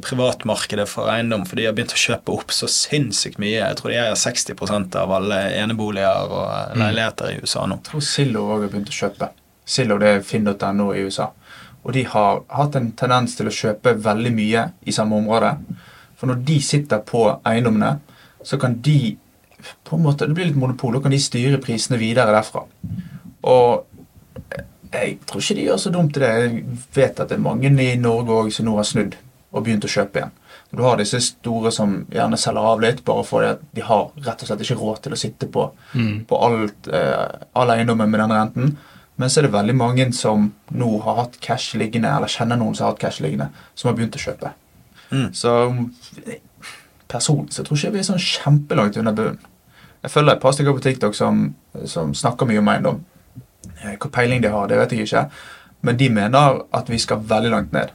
privatmarkedet 0.04 0.86
for 0.88 1.10
eiendom, 1.12 1.44
for 1.48 1.58
de 1.58 1.66
har 1.66 1.74
begynt 1.76 1.92
å 1.92 2.00
kjøpe 2.00 2.32
opp 2.32 2.54
så 2.54 2.68
sinnssykt 2.70 3.40
mye. 3.42 3.58
Jeg 3.58 3.78
tror 3.80 3.92
de 3.92 4.00
eier 4.00 4.16
60% 4.18 4.96
av 5.00 5.12
alle 5.18 5.42
eneboliger 5.60 6.32
og 6.32 6.48
mm. 6.72 6.80
leiligheter 6.80 7.34
i 7.34 7.44
USA 7.44 7.66
nå. 7.68 7.80
Jeg 7.82 7.90
tror 7.90 8.06
Sillo 8.08 8.46
òg 8.48 8.66
har 8.66 8.72
begynt 8.72 8.92
å 8.92 9.00
kjøpe. 9.02 9.32
Zillow 9.66 10.00
det 10.02 10.08
er 10.08 10.26
finn.no 10.26 10.90
i 10.94 11.04
USA. 11.06 11.30
Og 11.82 11.92
de 11.96 12.04
har 12.06 12.42
hatt 12.48 12.76
en 12.78 12.92
tendens 12.98 13.34
til 13.36 13.50
å 13.50 13.54
kjøpe 13.54 13.96
veldig 14.04 14.32
mye 14.34 14.66
i 14.86 14.94
samme 14.94 15.18
område. 15.18 15.56
For 16.18 16.30
når 16.30 16.44
de 16.46 16.58
sitter 16.62 17.02
på 17.06 17.24
eiendommene, 17.48 17.96
så 18.46 18.58
kan 18.58 18.78
de 18.82 19.16
på 19.84 19.96
en 19.96 20.02
måte, 20.02 20.26
Det 20.26 20.34
blir 20.34 20.46
litt 20.46 20.56
monopol. 20.56 20.96
og 20.96 21.02
kan 21.02 21.10
de 21.10 21.18
styre 21.18 21.58
prisene 21.58 21.98
videre 21.98 22.32
derfra. 22.32 22.64
Og 23.42 23.84
jeg 24.92 25.18
tror 25.26 25.40
ikke 25.40 25.54
de 25.54 25.66
gjør 25.66 25.76
så 25.76 25.90
dumt 25.90 26.16
i 26.16 26.20
det. 26.20 26.28
Jeg 26.28 26.64
vet 26.94 27.20
at 27.20 27.28
det 27.28 27.36
er 27.38 27.42
mange 27.42 27.70
i 27.70 27.96
Norge 27.96 28.28
òg 28.28 28.52
som 28.52 28.66
nå 28.66 28.76
har 28.76 28.84
snudd 28.84 29.16
og 29.52 29.64
begynt 29.64 29.84
å 29.84 29.90
kjøpe 29.90 30.18
igjen. 30.18 30.32
Du 30.72 30.82
har 30.82 30.96
disse 30.96 31.20
store 31.20 31.70
som 31.72 32.06
gjerne 32.12 32.38
selger 32.40 32.68
av 32.70 32.80
litt, 32.80 33.02
bare 33.04 33.24
fordi 33.28 33.50
de 33.76 33.82
har 33.84 34.06
rett 34.24 34.42
og 34.42 34.48
slett 34.48 34.62
ikke 34.64 34.78
råd 34.80 35.02
til 35.04 35.12
å 35.12 35.20
sitte 35.20 35.48
på, 35.52 35.66
mm. 35.92 36.24
på 36.30 36.38
alt, 36.46 36.88
eh, 36.88 37.26
all 37.52 37.72
eiendommen 37.74 38.08
med 38.10 38.20
den 38.20 38.32
renten. 38.32 38.78
Men 39.22 39.30
så 39.30 39.38
er 39.38 39.46
det 39.46 39.54
veldig 39.54 39.74
mange 39.78 40.08
som 40.18 40.48
nå 40.74 40.86
har 41.04 41.20
hatt 41.20 41.36
cash 41.44 41.76
liggende, 41.78 42.10
eller 42.10 42.30
kjenner 42.32 42.58
noen 42.58 42.74
som 42.74 42.88
har 42.88 42.96
hatt 42.96 43.04
cash 43.04 43.22
liggende, 43.22 43.52
som 43.78 43.92
har 43.92 43.94
begynt 43.94 44.18
å 44.18 44.22
kjøpe. 44.24 44.50
Mm. 45.12 45.28
Så 45.36 45.52
personlig 47.12 47.54
så 47.54 47.62
tror 47.62 47.78
ikke 47.78 47.86
jeg 47.86 47.94
vi 47.94 48.02
er 48.02 48.08
sånn 48.08 48.24
kjempelangt 48.24 48.98
under 48.98 49.14
bunnen. 49.14 49.38
Jeg 50.02 50.10
følger 50.10 50.34
et 50.34 50.42
par 50.42 50.56
stykker 50.56 50.74
på 50.74 50.82
TikTok 50.88 51.14
som, 51.14 51.44
som 51.86 52.10
snakker 52.18 52.50
mye 52.50 52.58
om 52.58 52.70
eiendom. 52.72 53.02
Eh, 53.84 53.94
hvor 53.94 54.10
peiling 54.10 54.42
de 54.42 54.50
har, 54.50 54.66
det 54.66 54.80
vet 54.80 54.96
jeg 54.96 55.06
ikke. 55.06 55.28
Men 55.86 56.02
de 56.02 56.08
mener 56.10 56.64
at 56.74 56.90
vi 56.90 56.98
skal 56.98 57.22
veldig 57.30 57.54
langt 57.54 57.76
ned. 57.78 57.94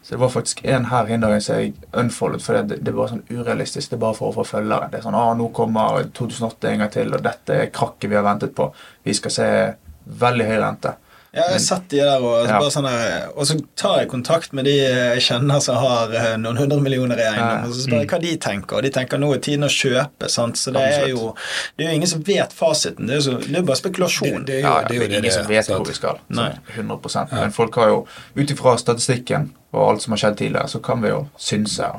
Så 0.00 0.14
det 0.14 0.20
var 0.24 0.32
faktisk 0.32 0.64
en 0.64 0.88
her 0.88 1.12
en 1.12 1.28
som 1.40 1.60
jeg 1.60 1.74
unfoldet, 1.92 2.42
for 2.42 2.56
det, 2.56 2.80
det 2.84 2.96
var 2.96 3.12
sånn 3.12 3.22
urealistisk. 3.28 3.90
Det 3.90 3.96
er 3.96 4.02
bare 4.06 4.16
for 4.16 4.32
å 4.32 4.38
få 4.38 4.44
følgere. 4.44 4.88
Det 4.92 4.98
er 4.98 5.04
sånn, 5.04 5.16
ah, 5.16 5.30
nå 5.36 5.50
kommer 5.56 6.08
2008 6.16 6.72
en 6.72 6.82
gang 6.84 6.90
til, 6.92 7.12
og 7.12 7.24
dette 7.24 7.56
er 7.56 7.70
krakket 7.72 8.10
vi 8.12 8.18
har 8.18 8.26
ventet 8.26 8.56
på. 8.56 8.70
Vi 9.04 9.14
skal 9.16 9.32
se 9.32 9.48
veldig 10.04 10.50
høy 10.50 10.58
rente. 10.60 10.96
Ja, 11.34 11.48
jeg 11.48 11.56
har 11.56 11.62
sett 11.64 11.86
de 11.90 11.98
der, 11.98 12.22
og, 12.22 12.46
ja. 12.46 12.58
sånn 12.70 12.86
der, 12.86 13.24
og 13.34 13.46
så 13.48 13.56
tar 13.74 13.96
jeg 14.04 14.10
kontakt 14.12 14.52
med 14.54 14.68
de 14.68 14.74
jeg 14.76 15.22
kjenner 15.26 15.58
som 15.64 15.80
har 15.82 16.12
eh, 16.14 16.28
noen 16.38 16.60
hundre 16.60 16.78
millioner 16.78 17.18
i 17.18 17.24
eiendom, 17.26 17.64
ja. 17.64 17.64
og 17.66 17.74
så 17.74 17.86
spør 17.88 18.04
jeg 18.04 18.10
hva 18.12 18.20
de 18.22 18.34
tenker. 18.44 18.76
Og 18.78 18.86
de 18.86 18.92
tenker 18.94 19.18
nå 19.18 19.32
er 19.34 19.42
tiden 19.42 19.66
å 19.66 19.72
kjøpe. 19.72 20.30
sant? 20.30 20.60
Så 20.60 20.70
det 20.76 20.84
er 20.92 21.08
jo 21.10 21.32
det 21.74 21.88
er 21.88 21.90
jo 21.90 21.98
ingen 21.98 22.12
som 22.12 22.22
vet 22.28 22.54
fasiten. 22.54 23.10
Det 23.10 23.18
er, 23.18 23.24
så, 23.26 23.34
det 23.42 23.58
er 23.58 23.66
bare 23.66 23.82
spekulasjon. 23.82 24.46
Det, 24.46 24.46
det, 24.46 24.60
er 24.60 24.68
jo, 24.68 24.76
det 24.86 24.94
er 24.94 25.00
jo 25.00 25.10
ingen 25.10 25.26
det, 25.26 25.34
som 25.34 25.50
vet 25.50 25.72
hvor 25.74 25.82
vi 25.90 25.98
skal. 25.98 26.22
Sånn, 26.30 26.62
100% 26.76 27.34
Men 27.34 27.58
folk 27.58 27.82
har 27.82 27.90
jo, 27.90 28.00
ut 28.38 28.54
ifra 28.54 28.78
statistikken 28.78 29.50
og 29.74 29.88
alt 29.88 30.06
som 30.06 30.14
har 30.14 30.22
skjedd 30.22 30.38
tidligere, 30.38 30.70
så 30.70 30.84
kan 30.86 31.02
vi 31.02 31.10
jo 31.10 31.24
synse. 31.50 31.90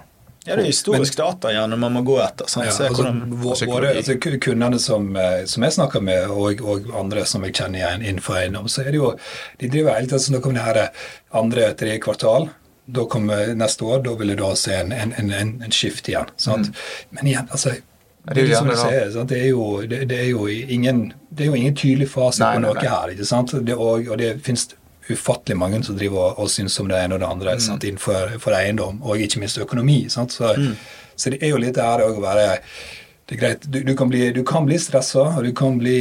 Ja, 0.45 0.55
det 0.55 0.61
er 0.61 0.67
historisk 0.69 1.17
men, 1.17 1.25
data 1.25 1.51
gjerne 1.55 1.77
man 1.81 1.95
må 1.95 2.01
gå 2.05 2.19
etter. 2.21 2.49
Sant? 2.51 2.67
Ja, 2.67 2.89
altså, 2.89 3.65
våre, 3.65 3.95
altså, 3.97 4.17
kundene 4.21 4.77
som, 4.79 5.07
eh, 5.17 5.39
som, 5.49 5.65
jeg 5.65 5.73
snakker 5.73 6.03
med, 6.05 6.29
og, 6.29 6.61
og, 6.61 6.91
andre 6.99 7.23
som 7.25 7.47
jeg 7.47 7.55
kjenner 7.57 7.81
igjen 7.81 8.05
innenfor 8.05 8.37
eiendom, 8.43 8.69
så 8.69 8.83
er 8.83 8.91
det 8.93 9.01
jo 9.01 9.15
De 9.61 9.71
driver 9.73 9.97
hele 9.97 10.11
tiden 10.11 10.37
nå 10.37 10.43
kommer 10.45 10.59
det 10.59 10.67
her 10.67 10.81
eh, 10.83 11.09
andre, 11.41 11.71
tredje 11.79 12.03
kvartal. 12.05 12.47
Da 12.85 13.07
kommer 13.09 13.55
neste 13.57 13.89
år, 13.89 14.05
da 14.05 14.13
vil 14.19 14.35
du 14.35 14.37
da 14.43 14.53
se 14.59 14.77
en, 14.83 14.93
en, 14.93 15.15
en, 15.17 15.57
en 15.65 15.73
skift 15.73 16.09
igjen. 16.11 16.29
Sant? 16.37 16.69
Mm. 16.69 17.17
Men 17.17 17.33
igjen, 17.33 17.49
altså 17.49 17.73
det 18.25 18.41
er, 18.41 19.25
det 19.29 19.37
er, 19.37 19.49
jo, 19.49 19.65
det, 19.85 20.17
er 20.17 20.29
jo 20.31 20.47
ingen, 20.47 21.13
det 21.29 21.45
er 21.45 21.51
jo 21.51 21.57
ingen 21.59 21.75
tydelig 21.77 22.07
fase 22.09 22.41
på 22.41 22.61
noe 22.63 22.81
her. 22.81 23.11
ikke 23.13 23.25
sant? 23.25 23.53
Det, 23.65 23.75
og, 23.77 24.07
og 24.09 24.17
det 24.17 24.31
finnes 24.45 24.71
ufattelig 25.11 25.57
mange 25.57 25.83
som 25.85 25.97
driver 25.97 26.31
og, 26.31 26.43
og 26.43 26.51
syns 26.51 26.79
om 26.81 26.89
det 26.89 26.99
ene 26.99 27.17
og 27.17 27.23
det 27.23 27.29
andre 27.29 27.55
sant, 27.61 27.85
innenfor 27.85 28.37
for 28.41 28.57
eiendom, 28.57 29.01
og 29.05 29.21
ikke 29.21 29.41
minst 29.43 29.61
økonomi. 29.61 30.05
Sant? 30.09 30.35
Så, 30.35 30.53
så 31.15 31.33
det 31.33 31.41
er 31.43 31.53
jo 31.53 31.61
litt 31.61 31.79
her 31.81 32.05
å 32.05 32.13
være 32.19 32.53
det 33.25 33.35
er 33.35 33.39
greit, 33.41 33.63
Du, 33.65 33.79
du 33.83 33.95
kan 33.97 34.09
bli, 34.09 34.31
du 34.31 34.43
kan 34.45 34.67
bli 34.67 34.77
stressa, 34.77 35.23
og 35.37 35.43
du 35.43 35.49
kan 35.57 35.79
bli 35.81 35.97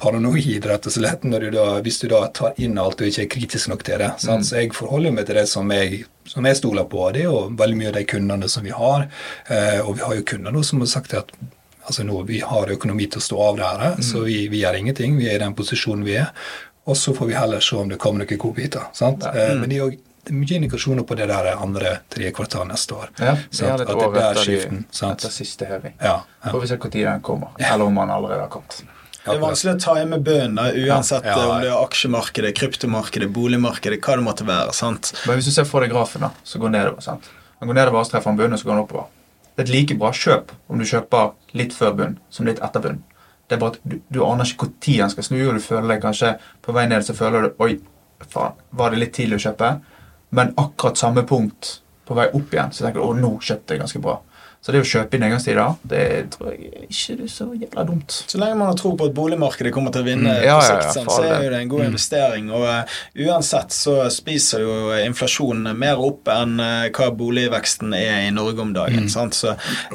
paranoid 0.00 0.64
rett 0.64 0.86
og 0.88 0.94
slett 0.94 1.26
du 1.28 1.50
da, 1.52 1.64
hvis 1.84 2.00
du 2.00 2.06
da 2.08 2.22
tar 2.32 2.56
inn 2.56 2.78
alt 2.80 3.02
og 3.02 3.10
ikke 3.10 3.26
er 3.26 3.32
kritisk 3.34 3.68
nok 3.68 3.84
til 3.84 4.00
det. 4.00 4.14
sant? 4.18 4.46
Så 4.48 4.62
jeg 4.62 4.72
forholder 4.72 5.12
meg 5.12 5.28
til 5.28 5.36
det 5.36 5.44
som 5.50 5.68
jeg, 5.76 6.06
som 6.24 6.48
jeg 6.48 6.56
stoler 6.56 6.88
på. 6.88 7.10
Det 7.12 7.26
er 7.26 7.28
jo 7.28 7.50
veldig 7.52 7.76
mye 7.82 7.90
av 7.92 7.98
de 7.98 8.06
kundene 8.08 8.48
som 8.48 8.64
vi 8.64 8.72
har. 8.72 9.04
Eh, 9.52 9.82
og 9.84 9.98
vi 9.98 10.06
har 10.06 10.16
jo 10.16 10.24
kunder 10.32 10.56
nå 10.56 10.64
som 10.64 10.80
har 10.80 10.88
sagt 10.88 11.12
at 11.20 11.36
altså 11.84 12.06
nå, 12.08 12.22
vi 12.24 12.40
har 12.40 12.72
økonomi 12.72 13.10
til 13.12 13.20
å 13.20 13.26
stå 13.26 13.42
av 13.44 13.58
det 13.60 13.68
her, 13.68 13.98
så 14.00 14.24
vi, 14.24 14.46
vi 14.48 14.62
gjør 14.62 14.78
ingenting. 14.78 15.18
Vi 15.20 15.28
er 15.28 15.36
i 15.36 15.44
den 15.44 15.56
posisjonen 15.58 16.06
vi 16.06 16.16
er. 16.16 16.32
Og 16.86 16.96
så 17.00 17.14
får 17.16 17.26
vi 17.30 17.34
heller 17.38 17.60
se 17.64 17.76
om 17.80 17.88
det 17.88 17.98
kommer 17.98 18.24
noen 18.24 18.38
godbiter. 18.38 18.90
sant? 18.92 19.24
Eh, 19.24 19.54
men 19.56 19.68
det 19.70 19.76
er 19.78 19.84
jo 19.86 19.90
det 20.24 20.32
er 20.32 20.36
mye 20.40 20.56
indikasjoner 20.56 21.04
på 21.04 21.16
det 21.18 21.26
der 21.28 21.50
andre 21.60 21.98
tre 22.08 22.30
kvartal 22.32 22.64
neste 22.68 22.94
år. 22.96 23.10
Ja, 23.20 23.34
vi 23.50 23.66
har 23.66 23.78
litt 23.78 23.90
At 23.90 23.98
det 23.98 24.06
år 24.06 24.14
er 24.16 24.30
etter, 24.30 24.40
skiften. 24.46 24.78
de, 24.86 24.96
sant? 24.96 25.18
etter 25.20 25.32
siste 25.34 25.66
heving. 25.68 25.92
Ja, 26.00 26.14
ja. 26.44 26.50
Får 26.50 26.60
vi 26.62 26.66
se 26.70 26.78
når 26.80 26.90
den 26.94 27.20
kommer, 27.20 27.48
eller 27.58 27.84
om 27.84 27.94
den 28.00 28.10
allerede 28.10 28.40
har 28.40 28.48
kommet. 28.48 28.78
Det 29.24 29.32
er 29.34 29.40
vanskelig 29.40 29.74
å 29.74 29.80
ta 29.80 29.94
inn 30.00 30.08
med 30.12 30.24
bønnen, 30.24 30.58
uansett 30.88 31.24
Ja, 31.24 31.36
ja. 31.36 31.44
om 31.48 31.60
det 31.60 31.68
er 31.70 31.76
aksjemarkedet, 31.84 32.54
kryptomarkedet, 32.56 33.28
boligmarkedet, 33.32 34.00
hva 34.04 34.16
det 34.16 34.24
måtte 34.24 34.44
være. 34.48 34.72
sant? 34.72 35.12
Men 35.26 35.36
hvis 35.36 35.46
du 35.48 35.52
ser 35.52 35.64
for 35.64 35.80
deg 35.80 35.92
grafen, 35.92 36.20
da, 36.20 36.30
så 36.44 36.58
går 36.58 36.72
den 36.72 36.80
nedover. 36.80 37.00
sant? 37.04 37.28
Den 37.60 37.68
går 37.68 37.74
nedover, 37.74 38.04
så 38.04 38.10
treffer 38.16 38.30
den 38.32 38.36
bunnen, 38.40 38.58
så 38.60 38.64
går 38.64 38.76
den 38.76 38.84
oppover. 38.84 39.06
Det 39.56 39.62
er 39.64 39.68
et 39.68 39.74
like 39.76 39.94
bra 39.98 40.10
kjøp 40.12 40.50
om 40.68 40.78
du 40.78 40.84
kjøper 40.84 41.32
litt 41.54 41.72
før 41.72 41.92
bunn 41.96 42.18
som 42.30 42.46
litt 42.48 42.60
etter 42.64 42.80
bunn. 42.80 43.02
Det 43.48 43.56
er 43.56 43.60
bare 43.60 43.76
at 43.76 43.82
du, 43.84 43.98
du 44.08 44.20
aner 44.24 44.48
ikke 44.48 44.70
tid 44.80 45.02
den 45.02 45.12
skal 45.12 45.26
snu, 45.26 45.40
og 45.48 45.58
du 45.58 45.64
føler 45.64 45.94
deg 45.94 46.04
kanskje 46.04 46.34
på 46.64 46.74
vei 46.76 46.86
ned, 46.88 47.04
så 47.04 47.16
føler 47.16 47.48
du 47.48 47.64
Oi, 47.64 47.74
faen, 48.24 48.60
var 48.72 48.92
det 48.92 49.02
litt 49.02 49.16
tidlig 49.16 49.40
å 49.40 49.44
kjøpe? 49.48 49.72
Men 50.34 50.54
akkurat 50.60 50.98
samme 50.98 51.26
punkt 51.28 51.78
på 52.08 52.16
vei 52.16 52.28
opp 52.32 52.54
igjen, 52.54 52.72
så 52.72 52.86
tenker 52.86 53.00
du 53.00 53.06
å, 53.06 53.16
nå 53.16 53.36
kjøpte 53.40 53.76
jeg 53.76 53.84
ganske 53.84 54.02
bra. 54.04 54.18
Så 54.64 54.72
det 54.72 54.80
å 54.80 54.86
kjøpe 54.88 55.18
i 55.18 55.20
nedgangstider, 55.20 55.74
det 55.84 56.04
tror 56.32 56.54
jeg 56.54 56.86
ikke 56.88 57.16
er 57.26 57.28
så 57.28 57.50
jævla 57.52 57.84
dumt. 57.84 58.14
Så 58.32 58.40
lenge 58.40 58.56
man 58.56 58.70
har 58.70 58.78
tro 58.80 58.94
på 58.96 59.10
at 59.10 59.16
boligmarkedet 59.16 59.74
kommer 59.76 59.92
til 59.92 60.00
å 60.00 60.08
vinne 60.08 60.24
Mm, 60.24 60.44
ja, 60.44 60.58
på 60.58 60.64
ja, 60.64 60.80
sikt, 60.80 60.96
ja, 60.96 61.10
så 61.10 61.22
er 61.22 61.44
jo 61.44 61.50
det 61.52 61.60
en 61.60 61.68
god 61.68 61.84
investering. 61.84 62.50
Og 62.54 62.64
uh, 62.64 62.96
uansett 63.26 63.74
så 63.76 63.96
spiser 64.12 64.64
jo 64.64 64.76
inflasjonen 64.96 65.76
mer 65.78 66.00
opp 66.00 66.30
enn 66.32 66.56
uh, 66.62 66.88
hva 66.94 67.10
boligveksten 67.14 67.94
er 67.96 68.28
i 68.28 68.32
Norge 68.34 68.64
om 68.64 68.74
dagen. 68.76 69.08
Sant? 69.12 69.36
Så 69.36 69.54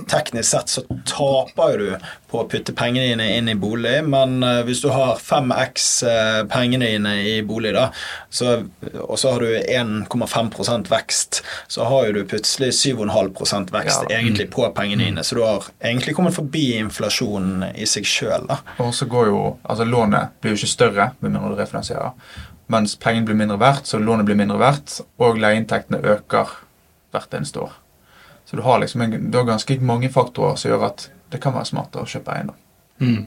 teknisk 0.10 0.50
sett 0.52 0.76
så 0.78 0.86
taper 1.10 1.74
jo 1.74 1.80
du 1.82 2.10
på 2.30 2.44
å 2.44 2.48
putte 2.50 2.76
pengene 2.78 3.10
dine 3.10 3.28
inn 3.40 3.50
i 3.50 3.58
bolig, 3.58 3.96
men 4.06 4.38
uh, 4.46 4.62
hvis 4.68 4.84
du 4.84 4.90
har 4.94 5.18
5x 5.18 5.88
eh, 6.06 6.42
pengene 6.50 6.92
dine 6.92 7.14
i 7.26 7.40
bolig, 7.46 7.72
da, 7.74 7.88
så, 8.30 8.60
og 9.02 9.18
så 9.20 9.34
har 9.34 9.44
du 9.44 9.56
1,5% 9.58 10.92
vekst, 10.92 11.42
så 11.72 11.88
har 11.90 12.10
jo 12.10 12.20
du 12.20 12.22
plutselig 12.30 12.72
7,5 12.78 13.72
vekst 13.74 14.06
egentlig 14.10 14.50
på 14.54 14.59
pengene 14.76 15.08
dine. 15.08 15.24
Så 15.24 15.36
du 15.36 15.42
har 15.44 15.66
egentlig 15.80 16.16
kommet 16.18 16.36
forbi 16.36 16.66
inflasjonen 16.78 17.70
i 17.76 17.88
seg 17.90 18.08
sjøl. 18.08 18.50
Og 18.84 18.94
så 18.96 19.08
går 19.10 19.32
jo, 19.32 19.42
altså 19.64 19.88
Lånet 19.88 20.36
blir 20.42 20.54
jo 20.54 20.60
ikke 20.62 20.72
større 20.76 21.12
med 21.20 21.34
mindre 21.34 21.54
du 21.54 21.60
refinansierer. 21.60 22.16
Mens 22.70 22.94
pengene 23.02 23.26
blir 23.26 23.38
mindre 23.40 23.58
verdt, 23.58 23.88
så 23.90 23.98
lånet 23.98 24.28
blir 24.28 24.38
mindre 24.38 24.60
verdt, 24.62 25.00
og 25.18 25.40
leieinntektene 25.42 26.04
øker 26.06 26.52
hvert 27.10 27.34
eneste 27.34 27.64
år. 27.64 27.72
Så 28.46 28.60
du 28.60 28.62
har 28.62 28.78
liksom 28.80 29.02
en, 29.02 29.32
du 29.32 29.38
har 29.38 29.48
ganske 29.48 29.80
mange 29.82 30.12
faktorer 30.14 30.56
som 30.58 30.70
gjør 30.70 30.86
at 30.92 31.08
det 31.34 31.42
kan 31.42 31.56
være 31.56 31.70
smart 31.70 31.98
å 31.98 32.06
kjøpe 32.06 32.36
eiendom. 32.36 32.60
Mm. 33.02 33.26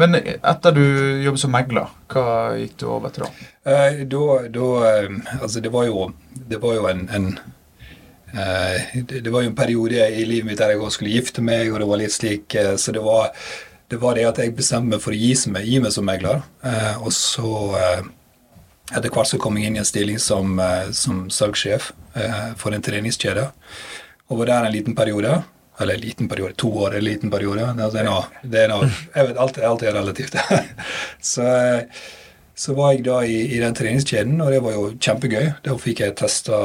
Men 0.00 0.16
etter 0.16 0.74
du 0.74 0.82
jobbet 1.22 1.42
som 1.42 1.54
megler, 1.54 1.94
hva 2.10 2.26
gikk 2.58 2.76
du 2.82 2.86
over 2.90 3.14
til 3.14 3.26
da? 3.26 3.30
Eh, 3.70 4.02
da, 4.10 4.26
da 4.48 4.68
eh, 4.88 5.16
Altså, 5.38 5.62
det 5.62 5.70
var 5.74 5.86
jo, 5.86 6.06
det 6.50 6.58
var 6.62 6.78
jo 6.78 6.86
en, 6.90 7.02
en 7.14 7.26
det, 8.32 9.24
det 9.24 9.32
var 9.32 9.42
jo 9.42 9.50
en 9.50 9.58
periode 9.58 10.06
i 10.14 10.22
livet 10.28 10.46
mitt 10.46 10.60
der 10.60 10.74
jeg 10.74 10.80
også 10.80 11.00
skulle 11.00 11.16
gifte 11.16 11.42
meg, 11.44 11.72
og 11.72 11.80
det 11.82 11.88
var 11.90 12.00
litt 12.02 12.14
slik 12.14 12.54
eh, 12.54 12.76
Så 12.78 12.94
det 12.94 13.02
var, 13.04 13.30
det 13.90 13.98
var 14.02 14.16
det 14.18 14.28
at 14.28 14.40
jeg 14.42 14.54
bestemte 14.56 14.94
meg 14.94 15.02
for 15.02 15.16
å 15.16 15.18
gi 15.18 15.34
meg, 15.50 15.66
gi 15.66 15.80
meg 15.82 15.94
som 15.94 16.06
megler. 16.06 16.42
Eh, 16.62 16.96
og 17.02 17.12
så 17.16 17.54
eh, 17.78 18.10
etter 18.90 19.10
hvert 19.14 19.30
så 19.30 19.38
kom 19.38 19.58
jeg 19.58 19.70
inn 19.70 19.78
i 19.78 19.82
en 19.82 19.88
stilling 19.88 20.18
som, 20.22 20.58
eh, 20.58 20.90
som 20.96 21.24
salgssjef 21.30 21.92
eh, 22.18 22.52
for 22.58 22.74
en 22.74 22.82
treningskjede. 22.82 23.48
Og 24.30 24.42
var 24.42 24.50
der 24.50 24.68
en 24.68 24.74
liten 24.74 24.96
periode. 24.98 25.42
Eller 25.80 25.96
en 25.96 26.02
liten 26.02 26.28
periode, 26.28 26.58
to 26.60 26.68
år 26.76 26.98
en 26.98 27.04
liten 27.06 27.30
periode. 27.32 27.70
Det 27.78 28.02
er 28.02 28.04
noe, 28.04 28.24
det 28.42 28.64
er 28.66 28.68
noe, 28.68 28.88
jeg 29.14 29.30
vet, 29.30 29.38
alt, 29.40 29.60
alt 29.64 29.84
er 29.86 29.94
relativt. 29.96 30.36
så, 31.32 31.46
eh, 31.46 32.02
så 32.60 32.74
var 32.76 32.92
jeg 32.92 33.04
da 33.06 33.22
i, 33.24 33.38
i 33.56 33.58
den 33.62 33.74
treningskjeden, 33.76 34.40
og 34.44 34.52
det 34.52 34.60
var 34.60 34.74
jo 34.76 34.88
kjempegøy. 35.00 35.46
Da 35.64 35.76
fikk 35.80 36.02
jeg 36.04 36.16
testa 36.20 36.58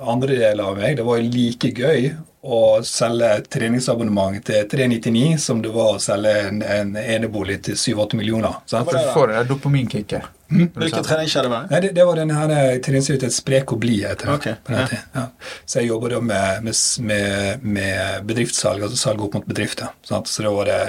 andre 0.00 0.38
deler 0.38 0.70
av 0.70 0.78
meg. 0.80 0.96
Det 0.96 1.04
var 1.04 1.20
jo 1.20 1.32
like 1.34 1.72
gøy 1.76 2.06
å 2.42 2.60
selge 2.82 3.28
treningsabonnement 3.52 4.40
til 4.48 4.64
399 4.72 5.36
som 5.38 5.60
det 5.62 5.70
var 5.74 5.98
å 5.98 6.00
selge 6.02 6.32
en, 6.48 6.62
en 6.64 6.96
enebolig 6.98 7.60
til 7.68 7.76
7-8 7.78 8.18
millioner. 8.18 8.56
sant? 8.66 8.88
Du 8.88 9.12
får 9.12 9.30
det 9.30 9.44
dopaminkicket. 9.52 10.32
Mm? 10.48 10.64
du 10.72 10.80
Hvilken 10.80 11.06
treningskjede 11.06 11.52
var 11.52 11.68
det? 11.68 11.74
Nei, 11.74 11.82
det, 11.84 11.92
det 12.00 12.08
var 12.08 12.18
denne 12.18 12.40
her 12.40 12.80
treningshuset 12.84 13.28
et 13.28 13.36
Sprek 13.36 13.76
og 13.76 13.84
blid 13.84 14.24
Okay. 14.32 14.56
ja. 14.66 14.88
ja. 15.14 15.28
Så 15.64 15.80
jeg 15.80 15.92
jobber 15.92 16.16
da 16.16 16.24
med, 16.24 16.66
med, 16.66 16.82
med, 17.12 17.70
med 17.78 18.26
bedriftssalg, 18.32 18.88
altså 18.88 18.98
salg 18.98 19.22
opp 19.28 19.38
mot 19.38 19.48
bedrifter. 19.48 19.94
Sant? 20.08 20.32
Så 20.32 20.48
det 20.48 20.56
var 20.56 20.72
det, 20.72 20.82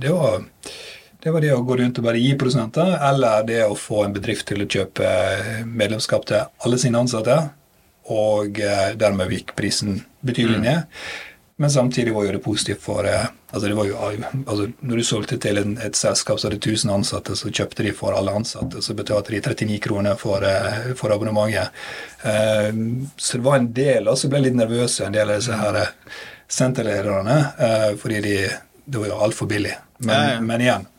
det 0.00 0.16
var 0.16 0.42
det 1.26 1.32
var 1.34 1.42
det 1.42 1.54
å 1.56 1.62
gå 1.66 1.74
rundt 1.80 1.96
og 1.98 2.04
bare 2.06 2.20
gi 2.22 2.36
produsenter, 2.38 2.92
eller 3.02 3.46
det 3.48 3.64
å 3.66 3.74
få 3.74 4.04
en 4.04 4.12
bedrift 4.14 4.46
til 4.46 4.62
å 4.62 4.68
kjøpe 4.70 5.08
medlemskap 5.66 6.22
til 6.28 6.44
alle 6.62 6.78
sine 6.78 7.00
ansatte, 7.02 7.40
og 8.14 8.60
eh, 8.62 8.92
dermed 8.94 9.34
gikk 9.34 9.50
prisen 9.58 10.04
betydelig 10.22 10.60
ned. 10.62 11.00
Men 11.58 11.72
samtidig 11.74 12.14
var 12.14 12.28
jo 12.28 12.36
det 12.36 12.42
positivt 12.44 12.84
for 12.84 13.08
eh, 13.10 13.26
altså 13.50 13.64
det 13.66 13.74
var 13.74 13.90
jo, 13.90 13.98
altså 13.98 14.68
Når 14.78 15.02
du 15.02 15.04
solgte 15.08 15.40
til 15.42 15.58
en, 15.58 15.74
et 15.82 15.98
selskap 15.98 16.38
som 16.38 16.52
hadde 16.52 16.62
1000 16.62 16.94
ansatte, 16.94 17.34
så 17.34 17.50
kjøpte 17.50 17.88
de 17.88 17.96
for 17.96 18.14
alle 18.14 18.38
ansatte. 18.38 18.84
Så 18.84 18.94
betalte 18.94 19.34
de 19.34 19.42
39 19.42 19.82
kroner 19.82 20.14
for, 20.22 20.46
eh, 20.46 20.92
for 20.94 21.10
abonnementet. 21.10 21.74
Eh, 22.22 22.70
så 23.16 23.40
det 23.40 23.46
var 23.50 23.58
en 23.58 23.72
del, 23.82 24.06
og 24.06 24.20
så 24.20 24.30
ble 24.30 24.44
jeg 24.44 24.52
litt 24.52 24.62
nervøs, 24.62 25.00
en 25.02 25.18
del 25.18 25.34
av 25.34 25.42
disse 25.42 25.58
her 25.58 25.82
eh, 25.82 25.94
senterlederne, 26.46 27.40
eh, 27.58 27.92
fordi 27.98 28.22
de, 28.30 28.36
det 28.84 29.00
var 29.02 29.10
jo 29.10 29.24
altfor 29.26 29.50
billig. 29.50 29.74
Men, 30.06 30.44
men 30.46 30.62
igjen, 30.62 30.92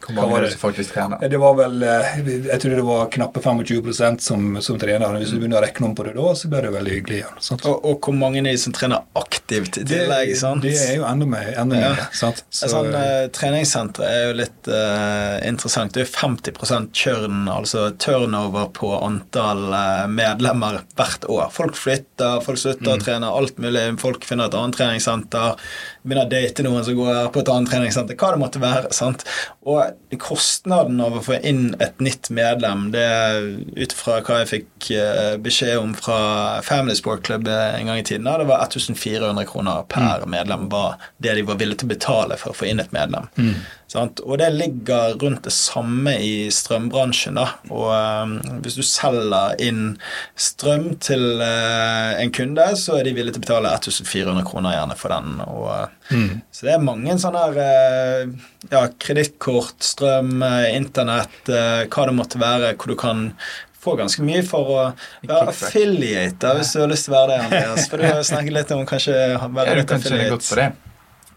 Hvor 0.00 0.14
mange 0.16 0.32
var 0.32 0.40
det? 0.40 0.46
det 0.48 0.54
som 0.56 0.62
faktisk 0.62 0.94
trener? 0.94 1.20
det 1.28 1.38
var 1.40 1.54
vel 1.58 1.82
eh, 1.84 2.14
Jeg 2.48 2.60
tror 2.62 2.76
det 2.78 2.84
var 2.86 3.10
knappe 3.12 3.40
25% 3.44 4.24
som, 4.24 4.46
som 4.64 4.78
trener. 4.80 5.18
Hvis 5.20 5.34
du 5.34 5.38
begynner 5.40 5.60
å 5.60 5.64
regne 5.66 5.90
om 5.90 5.94
på 5.98 6.06
det 6.06 6.14
da, 6.16 6.30
så 6.38 6.48
blir 6.52 6.64
det 6.66 6.72
veldig 6.74 6.94
hyggelig 6.96 7.18
igjen. 7.20 7.40
Og, 7.60 7.84
og 7.84 8.00
hvor 8.08 8.16
mange 8.16 8.40
er 8.40 8.48
de 8.48 8.54
som 8.62 8.74
trener 8.76 9.04
aktivt 9.20 9.76
i 9.82 9.84
tillegg? 9.84 10.32
sant? 10.40 10.64
det 10.64 10.72
er 10.80 10.96
jo 11.00 11.04
enda 11.08 11.28
mer. 11.28 11.50
Enda 11.60 11.80
Ja. 11.80 11.90
mer 11.98 12.06
sant? 12.16 12.42
Så, 12.48 12.70
sånn, 12.72 12.90
eh, 12.96 13.26
treningssenter 13.36 14.06
er 14.08 14.22
jo 14.30 14.38
litt 14.40 14.70
eh, 14.72 15.36
interessant. 15.50 15.92
Det 15.94 16.02
er 16.04 16.08
jo 16.08 16.12
50% 16.16 16.90
churn, 16.96 17.44
altså 17.52 17.90
turnover 18.00 18.70
på 18.76 18.94
antall 19.04 19.66
eh, 19.76 20.06
medlemmer 20.10 20.80
hvert 20.98 21.28
år. 21.28 21.50
Folk 21.54 21.76
flytter, 21.78 22.40
folk 22.44 22.58
slutter 22.60 22.94
å 22.96 22.98
trene, 23.02 23.28
alt 23.30 23.60
mulig. 23.60 23.84
Folk 24.00 24.24
finner 24.28 24.48
et 24.48 24.56
annet 24.56 24.76
treningssenter, 24.80 25.60
begynner 26.02 26.28
å 26.28 26.30
date 26.30 26.64
noen 26.64 26.84
som 26.86 26.96
går 26.98 27.30
på 27.34 27.42
et 27.42 27.50
annet 27.52 27.72
treningssenter, 27.72 28.18
hva 28.20 28.30
det 28.34 28.40
måtte 28.42 28.62
være. 28.62 28.92
sant? 28.96 29.24
Og 29.68 30.16
kostnaden 30.20 31.00
av 31.04 31.18
å 31.18 31.24
få 31.24 31.40
inn 31.46 31.74
et 31.82 32.00
nytt 32.02 32.30
medlem, 32.34 32.88
det 32.94 33.06
ut 33.76 33.96
fra 33.96 34.20
hva 34.24 34.40
jeg 34.42 34.50
fikk 34.54 34.90
eh, 34.96 35.34
beskjed 35.42 35.76
om 35.80 35.94
fra 35.98 36.20
Family 36.66 36.96
Sport 36.98 37.26
Club 37.28 37.48
en 37.50 37.90
gang 37.90 38.00
i 38.00 38.06
tiden, 38.06 38.28
det 38.30 38.48
var 38.48 38.64
1400 38.64 39.46
kroner 39.50 39.84
per 39.90 40.24
medlem 40.30 40.68
var 40.72 40.96
det 41.18 41.36
de 41.36 41.44
var 41.48 41.60
villige 41.60 41.82
til 41.82 41.90
å 41.90 41.94
betale 41.94 42.40
for 42.40 42.52
å 42.52 42.56
få 42.56 42.70
inn 42.70 42.82
et 42.82 42.94
medlem. 42.96 43.28
Sant? 43.90 44.20
Og 44.22 44.38
det 44.38 44.52
ligger 44.54 45.16
rundt 45.18 45.42
det 45.48 45.52
samme 45.54 46.12
i 46.22 46.46
strømbransjen. 46.54 47.40
da, 47.40 47.46
og 47.74 47.88
um, 47.90 48.36
Hvis 48.62 48.76
du 48.78 48.84
selger 48.86 49.56
inn 49.66 49.96
strøm 50.38 50.92
til 51.02 51.42
uh, 51.42 52.14
en 52.20 52.30
kunde, 52.30 52.68
så 52.78 53.00
er 53.00 53.08
de 53.08 53.14
villige 53.16 53.34
til 53.34 53.42
å 53.42 53.46
betale 53.48 53.72
1400 53.80 54.46
kroner 54.46 54.76
gjerne 54.76 54.98
for 55.00 55.16
den. 55.16 55.40
og 55.42 56.14
mm. 56.14 56.36
Så 56.54 56.68
det 56.68 56.76
er 56.76 56.84
mange 56.84 57.16
sånne 57.18 57.42
her, 57.48 57.58
eh, 57.64 58.52
ja, 58.70 58.84
kredittkort, 59.00 59.80
strøm, 59.82 60.36
eh, 60.44 60.68
internett, 60.76 61.40
eh, 61.48 61.86
hva 61.90 62.06
det 62.06 62.14
måtte 62.16 62.40
være, 62.40 62.74
hvor 62.76 62.92
du 62.92 62.98
kan 63.00 63.30
få 63.80 63.96
ganske 63.96 64.22
mye 64.26 64.42
for 64.44 64.70
å 64.74 64.82
være 65.24 65.54
affiliate, 65.54 66.54
hvis 66.58 66.74
du 66.76 66.82
har 66.82 66.92
lyst 66.92 67.08
til 67.08 67.14
å 67.14 67.16
være 67.16 67.32
det, 67.32 67.40
Andreas. 67.46 67.88
For 67.88 68.02
du 68.02 68.06
har 68.06 68.22
snakket 68.28 68.56
litt 68.58 68.76
om 68.76 68.84
kanskje 68.88 69.16
Ja, 69.16 69.48
være 69.48 69.80
du 69.80 69.82
litt 69.82 70.06
tjene 70.06 70.30
godt 70.34 70.46
for 70.46 70.60
det. 70.60 70.70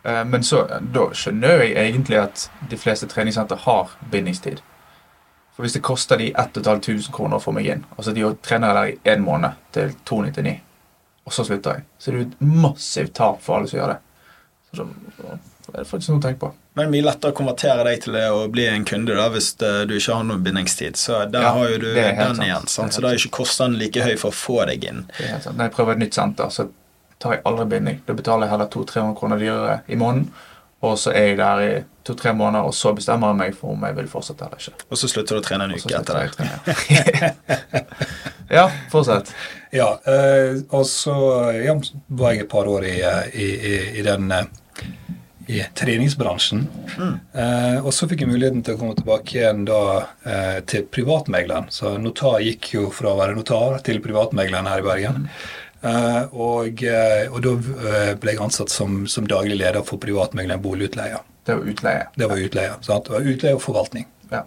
Eh, 0.03 0.24
Men 0.25 0.43
så, 0.43 0.65
da 0.93 1.07
skjønner 1.15 1.63
jeg 1.63 1.75
egentlig 1.86 2.17
at 2.22 2.50
de 2.69 2.77
fleste 2.77 3.07
treningssenter 3.07 3.55
har 3.67 3.93
bindingstid. 4.12 4.60
For 5.55 5.63
hvis 5.63 5.74
det 5.77 5.83
koster 5.86 6.17
de 6.17 6.31
1500 6.33 7.12
kroner 7.13 7.38
å 7.38 7.43
få 7.43 7.51
meg 7.53 7.67
inn, 7.69 7.86
altså 7.98 8.13
de 8.15 8.24
trener 8.41 8.74
der 8.74 8.91
i 8.95 8.98
én 9.15 9.22
måned 9.22 9.53
til 9.75 9.91
299, 10.10 10.55
og 11.25 11.31
så 11.36 11.45
slutter 11.45 11.77
jeg, 11.77 11.83
så 12.01 12.10
er 12.12 12.17
det 12.17 12.24
et 12.31 12.41
massivt 12.41 13.13
tap 13.15 13.38
for 13.45 13.60
alle 13.60 13.69
som 13.69 13.79
gjør 13.79 13.93
det. 13.93 14.00
Så 14.74 14.88
Det 15.63 15.79
er 15.79 15.86
faktisk 15.88 16.10
noe 16.12 16.19
å 16.19 16.24
tenke 16.25 16.39
på. 16.41 16.50
Men 16.75 16.89
mye 16.91 17.05
lettere 17.05 17.31
å 17.31 17.36
konvertere 17.38 17.83
deg 17.88 18.01
til 18.03 18.13
det 18.17 18.25
å 18.33 18.41
bli 18.51 18.65
en 18.67 18.83
kunde 18.83 19.13
da, 19.15 19.29
hvis 19.31 19.53
eh, 19.63 19.86
du 19.88 19.93
ikke 19.95 20.17
har 20.17 20.25
noen 20.27 20.41
bindingstid. 20.43 20.98
Så 21.00 21.22
der 21.31 21.45
Ja, 21.45 21.53
har 21.55 21.69
jo 21.69 21.77
du 21.77 21.86
det 21.93 22.03
den 22.17 22.17
sant. 22.36 22.41
igjen. 22.43 22.65
Det 22.67 22.69
Sant? 22.74 22.93
Så 22.98 23.01
da 23.05 23.12
er 23.13 23.22
ikke 23.22 23.38
kostnaden 23.38 23.77
like 23.79 24.01
høy 24.03 24.17
for 24.19 24.33
å 24.33 24.36
få 24.36 24.65
deg 24.67 24.83
inn. 24.89 25.05
Det 25.17 25.24
er 25.27 25.31
helt 25.38 25.43
sant. 25.48 25.57
Når 25.57 25.69
jeg 25.69 25.75
prøver 25.77 25.91
et 25.95 26.01
nytt 26.03 26.13
senter, 26.17 26.50
så 26.51 26.65
tar 27.24 27.38
jeg 27.38 27.46
aldri 27.50 27.70
binding. 27.72 28.01
Da 28.08 28.15
betaler 28.18 28.48
jeg 28.48 28.53
heller 28.53 28.72
200-300 28.74 29.15
kroner 29.20 29.42
dyrere 29.42 29.80
i 29.88 30.00
måneden. 30.00 30.30
Og 30.84 30.98
så 31.00 31.13
er 31.15 31.30
jeg 31.30 31.38
der 31.39 31.62
i 31.63 31.74
to-tre 32.03 32.34
måneder, 32.36 32.68
og 32.68 32.74
så 32.75 32.92
bestemmer 32.96 33.32
jeg 33.32 33.39
meg 33.39 33.53
for 33.56 33.72
om 33.72 33.86
jeg 33.88 33.96
vil 33.96 34.10
fortsette 34.12 34.44
eller 34.44 34.60
ikke. 34.60 34.88
Og 34.89 35.00
så 35.00 35.08
slutter 35.08 35.38
du 35.38 35.39
å 35.39 35.46
trene 35.46 35.68
en 35.70 35.75
uke 35.77 35.94
etter 35.96 36.20
det. 36.20 37.30
ja, 38.58 38.65
fortsett. 38.92 39.32
Ja, 39.72 39.94
eh, 40.03 40.60
og 40.75 40.84
så 40.89 41.15
ja, 41.56 41.77
var 42.12 42.36
jeg 42.36 42.44
et 42.44 42.51
par 42.51 42.68
år 42.68 42.89
i, 42.89 42.98
eh, 43.00 43.32
i, 43.32 43.48
i, 43.72 43.77
i 44.01 44.03
den 44.03 44.27
eh, 44.36 44.51
i 45.48 45.63
treningsbransjen. 45.75 46.68
Eh, 47.34 47.80
og 47.84 47.92
så 47.96 48.08
fikk 48.08 48.24
jeg 48.24 48.32
muligheten 48.32 48.63
til 48.63 48.75
å 48.75 48.80
komme 48.80 48.96
tilbake 48.96 49.38
igjen 49.38 49.65
da 49.68 49.82
eh, 50.24 50.60
til 50.70 50.86
privatmegleren. 50.88 51.68
Så 51.74 51.98
notar 52.01 52.39
gikk 52.44 52.74
jo 52.77 52.88
fra 52.96 53.12
å 53.12 53.20
være 53.20 53.36
notar 53.38 53.82
til 53.88 54.00
privatmegleren 54.03 54.70
her 54.72 54.84
i 54.84 54.88
Bergen. 54.88 55.27
Eh, 55.27 55.62
og, 55.83 56.83
eh, 56.87 57.27
og 57.27 57.41
da 57.43 57.53
eh, 57.59 58.13
ble 58.19 58.33
jeg 58.35 58.41
ansatt 58.45 58.71
som, 58.71 59.03
som 59.11 59.27
daglig 59.27 59.57
leder 59.59 59.83
for 59.83 59.99
privatmegleren 59.99 60.61
boligutleie. 60.63 61.19
Det 61.43 61.57
var 61.59 61.69
utleie. 61.73 62.03
Det 62.15 62.27
var 62.31 62.39
utleie. 62.39 62.75
Sant? 62.87 63.09
Det 63.09 63.17
var 63.17 63.31
utleie 63.33 63.57
og 63.57 63.63
forvaltning. 63.65 64.05
Ja. 64.31 64.43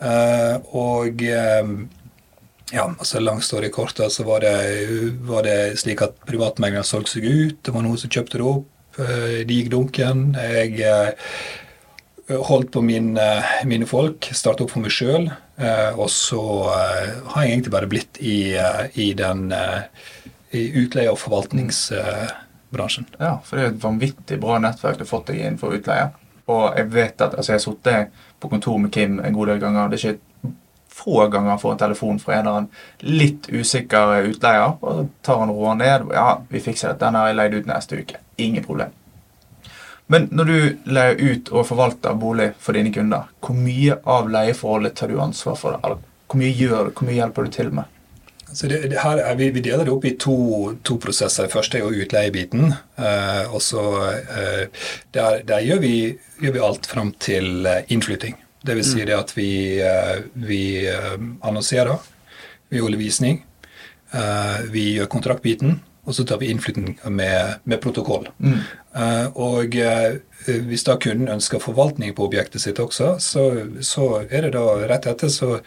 Eh, 0.00 0.54
og 0.72 1.20
eh, 1.22 1.72
ja, 2.72 2.86
altså 2.86 3.20
lang 3.20 3.42
story 3.44 3.68
kort, 3.74 4.00
så 4.00 4.24
var 4.24 4.40
det, 4.46 4.54
var 5.28 5.44
det 5.44 5.58
slik 5.82 6.00
at 6.06 6.16
privatmegleren 6.28 6.86
solgte 6.88 7.18
seg 7.18 7.26
ut. 7.28 7.58
Det 7.66 7.74
var 7.74 7.84
noen 7.84 8.00
som 8.00 8.12
kjøpte 8.12 8.40
det 8.40 8.46
opp. 8.48 8.68
eh, 9.02 9.40
De 9.44 9.58
gikk 9.60 9.72
dunken. 9.74 10.30
Jeg 10.40 10.80
eh, 10.86 11.34
holdt 12.48 12.70
på 12.72 12.80
min, 12.86 13.12
eh, 13.18 13.52
mine 13.68 13.88
folk, 13.90 14.30
startet 14.32 14.64
opp 14.64 14.72
for 14.76 14.84
meg 14.86 14.94
sjøl. 14.94 15.28
Og 16.00 16.06
så 16.08 16.40
eh, 16.72 17.10
har 17.34 17.44
jeg 17.44 17.52
egentlig 17.58 17.74
bare 17.74 17.88
blitt 17.90 18.20
i, 18.24 18.54
eh, 18.56 18.86
i 19.02 19.10
den 19.18 19.50
eh, 19.52 19.82
i 20.50 20.64
utleie- 20.82 21.10
og 21.10 21.18
forvaltningsbransjen. 21.18 23.06
Ja, 23.18 23.38
for 23.44 23.56
det 23.56 23.64
er 23.64 23.70
et 23.74 23.84
vanvittig 23.84 24.40
bra 24.40 24.58
nettverk 24.58 24.98
du 24.98 25.04
har 25.04 25.12
fått 25.12 25.30
deg 25.30 25.42
innenfor 25.44 25.76
utleie. 25.78 26.10
Og 26.50 26.76
jeg 26.76 26.90
vet 26.90 27.20
at, 27.20 27.36
altså 27.36 27.52
jeg 27.52 27.60
har 27.60 27.64
sittet 27.64 28.24
på 28.40 28.50
kontor 28.50 28.78
med 28.82 28.92
Kim 28.92 29.20
en 29.20 29.36
god 29.36 29.52
del 29.52 29.62
ganger. 29.62 29.88
Det 29.88 30.00
er 30.00 30.14
ikke 30.14 30.54
få 31.00 31.26
ganger 31.28 31.50
han 31.50 31.58
får 31.58 31.72
en 31.72 31.78
telefon 31.78 32.18
fra 32.20 32.34
en 32.34 32.40
eller 32.40 32.56
annen 32.58 33.18
litt 33.20 33.48
usikker 33.48 34.26
utleier. 34.28 34.72
Og 34.80 34.96
så 34.96 35.06
tar 35.22 35.38
han 35.44 35.52
roa 35.54 35.74
ned. 35.74 36.08
Ja, 36.14 36.40
vi 36.48 36.60
fikser 36.60 36.92
det. 36.92 37.00
Den 37.04 37.14
har 37.14 37.30
jeg 37.30 37.38
leid 37.38 37.54
ut 37.54 37.70
neste 37.70 38.00
uke. 38.00 38.20
Ingen 38.36 38.64
problem. 38.64 38.96
Men 40.10 40.26
når 40.34 40.44
du 40.44 40.90
leier 40.90 41.20
ut 41.22 41.52
og 41.54 41.68
forvalter 41.68 42.16
bolig 42.18 42.48
for 42.58 42.74
dine 42.74 42.90
kunder, 42.92 43.28
hvor 43.38 43.54
mye 43.54 44.00
av 44.10 44.30
leieforholdet 44.32 44.96
tar 44.98 45.08
du 45.12 45.20
ansvar 45.22 45.54
for? 45.54 45.78
det? 45.78 46.00
Hvor 46.26 46.40
mye 46.40 46.50
gjør 46.50 46.88
du? 46.88 46.94
Hvor 46.98 47.06
mye 47.06 47.18
hjelper 47.20 47.46
du 47.46 47.54
til 47.54 47.70
med? 47.74 47.99
Så 48.52 48.66
det, 48.70 48.80
det 48.90 49.00
her 49.02 49.20
er, 49.22 49.34
vi, 49.38 49.50
vi 49.54 49.62
deler 49.64 49.86
det 49.86 49.92
opp 49.94 50.04
i 50.08 50.14
to, 50.18 50.36
to 50.86 50.96
prosesser. 51.02 51.46
Det 51.46 51.54
første 51.54 51.78
er 51.78 51.84
jo 51.86 52.04
utleiebiten. 52.04 52.72
Eh, 52.98 53.44
og 53.54 53.62
så 53.62 53.84
eh, 54.10 54.86
der, 55.14 55.42
der 55.46 55.66
gjør, 55.66 55.82
vi, 55.84 55.94
gjør 56.42 56.56
vi 56.56 56.64
alt 56.70 56.88
fram 56.90 57.12
til 57.22 57.66
eh, 57.66 57.84
innflytting. 57.94 58.38
Det 58.66 58.76
vil 58.76 58.84
si 58.84 59.04
det 59.08 59.16
at 59.16 59.30
vi, 59.36 59.52
eh, 59.80 60.18
vi 60.34 60.62
eh, 60.90 61.14
annonserer, 61.46 62.02
vi 62.68 62.82
holder 62.82 63.00
visning, 63.00 63.40
eh, 64.12 64.66
vi 64.74 64.90
gjør 64.98 65.08
kontraktbiten, 65.14 65.78
og 66.04 66.16
så 66.16 66.26
tar 66.28 66.40
vi 66.42 66.50
innflytting 66.52 66.98
med, 67.08 67.60
med 67.64 67.80
protokoll. 67.80 68.28
Eh, 68.44 68.66
og 69.38 69.76
eh, 69.78 70.16
hvis 70.66 70.82
da 70.82 70.96
kunden 70.98 71.30
ønsker 71.30 71.62
forvaltning 71.62 72.10
på 72.16 72.24
objektet 72.26 72.64
sitt 72.64 72.80
også, 72.82 73.12
så, 73.22 73.44
så 73.86 74.06
er 74.26 74.48
det 74.48 74.54
da 74.56 74.64
rett 74.90 75.06
etter 75.06 75.30
så, 75.30 75.60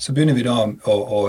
så 0.00 0.14
begynner 0.16 0.34
vi 0.34 0.46
da 0.46 0.56
å, 0.64 0.96
å 0.96 1.20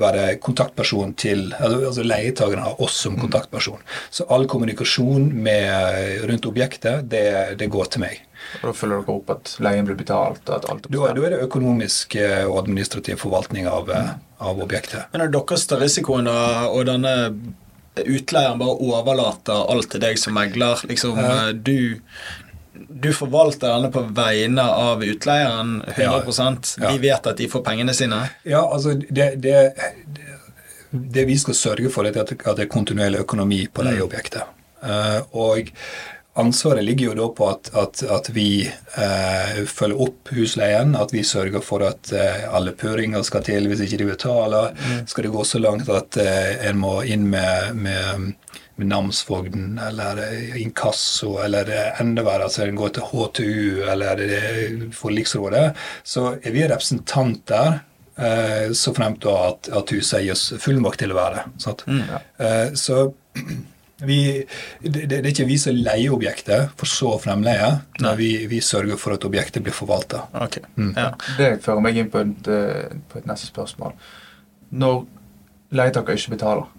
være 0.00 0.24
kontaktperson 0.42 1.14
til 1.14 1.52
altså, 1.58 1.84
altså 1.92 2.06
Leietageren 2.08 2.66
har 2.66 2.82
oss 2.82 2.98
som 3.04 3.18
kontaktperson. 3.20 3.78
Så 4.10 4.26
all 4.32 4.48
kommunikasjon 4.50 5.30
med, 5.44 6.26
rundt 6.26 6.50
objektet, 6.50 7.06
det, 7.12 7.24
det 7.62 7.70
går 7.70 7.94
til 7.94 8.06
meg. 8.08 8.18
Og 8.58 8.72
da 8.72 8.74
følger 8.74 9.04
dere 9.04 9.14
opp 9.20 9.32
at 9.36 9.54
leien 9.62 9.86
blir 9.86 10.02
betalt? 10.02 10.42
og 10.48 10.56
at 10.56 10.70
alt 10.72 10.88
Da, 10.90 10.98
da 11.14 11.26
er 11.28 11.36
det 11.36 11.44
økonomisk 11.46 12.16
eh, 12.18 12.42
og 12.48 12.64
administrativ 12.64 13.22
forvaltning 13.22 13.70
av, 13.70 13.86
mm. 13.86 14.22
av 14.50 14.62
objektet. 14.66 15.12
Men 15.14 15.28
er 15.28 15.30
det 15.30 15.38
deres 15.38 15.68
tar 15.70 15.84
risikoen, 15.84 16.26
og 16.26 16.88
denne 16.90 17.14
utleieren 17.96 18.58
bare 18.58 18.76
overlater 18.80 19.66
alt 19.72 19.90
til 19.92 20.00
deg 20.00 20.18
som 20.18 20.34
megler? 20.34 20.80
Liksom, 20.88 21.18
Ja. 21.18 21.52
du, 21.52 21.98
du 22.88 23.10
forvalter 23.12 23.68
denne 23.68 23.90
på 23.92 24.02
vegne 24.16 24.62
av 24.64 25.02
utleieren 25.04 25.82
100 25.96 26.78
Ja. 26.80 26.90
Vi 26.92 26.98
vet 27.08 27.26
at 27.26 27.36
de 27.36 27.48
får 27.48 27.64
pengene 27.64 27.94
sine. 27.94 28.22
Ja, 28.44 28.62
altså 28.72 28.94
det, 29.10 29.34
det, 29.42 29.74
det, 30.90 31.24
vi 31.28 31.36
skal 31.38 31.54
sørge 31.54 31.90
for, 31.92 32.06
er 32.08 32.16
at 32.20 32.32
det 32.32 32.64
er 32.66 32.72
kontinuerlig 32.72 33.20
økonomi 33.26 33.66
på 33.72 33.84
leieobjektet. 33.84 34.42
Eh, 34.82 35.20
og 35.32 35.68
ansvaret 36.34 36.84
ligger 36.84 37.10
jo 37.10 37.14
da 37.18 37.26
på 37.36 37.48
at, 37.50 37.70
at, 37.76 38.02
at 38.08 38.30
vi 38.32 38.64
eh, 38.64 39.58
følger 39.68 40.00
opp 40.06 40.32
husleien, 40.32 40.96
at 40.96 41.12
vi 41.12 41.24
sørger 41.26 41.64
for 41.64 41.84
at 41.86 42.12
eh, 42.16 42.46
alle 42.48 42.72
pøringer 42.72 43.24
skal 43.26 43.44
til 43.46 43.68
hvis 43.68 43.84
ikke 43.84 44.00
de 44.02 44.10
betaler. 44.14 44.72
Skal 45.06 45.28
det 45.28 45.34
gå 45.34 45.44
så 45.44 45.60
langt 45.60 45.90
at 45.92 46.16
eh, 46.22 46.68
en 46.70 46.80
må 46.80 47.00
inn 47.04 47.28
med, 47.32 47.76
med 47.76 48.32
med 48.76 48.88
namsfogden 48.88 49.78
eller 49.78 50.18
eh, 50.18 50.62
inkasso, 50.62 51.36
eller 51.44 51.68
eh, 51.70 52.00
enda 52.00 52.24
verre, 52.26 52.48
altså 52.48 52.64
en 52.64 52.78
går 52.78 52.94
til 52.96 53.08
HTU 53.10 53.82
eller 53.92 54.22
eh, 54.24 54.86
forliksrådet, 54.96 55.72
så 56.04 56.32
er 56.42 56.54
vi 56.54 56.68
representanter 56.68 57.82
så 58.76 58.92
fremt 58.94 59.22
da 59.24 59.32
at, 59.48 59.70
at 59.72 59.90
huset 59.96 60.20
gis 60.26 60.42
fullmakt 60.60 61.00
til 61.00 61.14
å 61.14 61.16
være. 61.16 61.46
Sant? 61.58 61.80
Eh, 61.88 62.74
så 62.76 63.06
vi, 64.06 64.18
det, 64.82 65.06
det 65.10 65.20
er 65.20 65.30
ikke 65.30 65.46
vi 65.48 65.56
som 65.60 65.76
leier 65.78 66.14
objektet 66.14 66.74
for 66.78 66.90
så 66.90 67.14
fremleie, 67.22 67.70
men 68.00 68.16
vi, 68.18 68.30
vi 68.50 68.60
sørger 68.64 68.98
for 69.00 69.16
at 69.16 69.24
objektet 69.28 69.64
blir 69.64 69.74
forvalta. 69.76 70.24
Ok, 70.42 70.58
ja. 70.96 71.08
Det 71.38 71.54
fører 71.64 71.84
meg 71.84 71.98
inn 72.02 72.10
på 72.12 72.22
et, 72.24 72.50
eh, 72.50 72.94
på 73.08 73.20
et 73.20 73.28
neste 73.30 73.50
spørsmål. 73.50 73.94
Når 74.82 75.02
leietaker 75.76 76.18
ikke 76.18 76.34
betaler, 76.36 76.70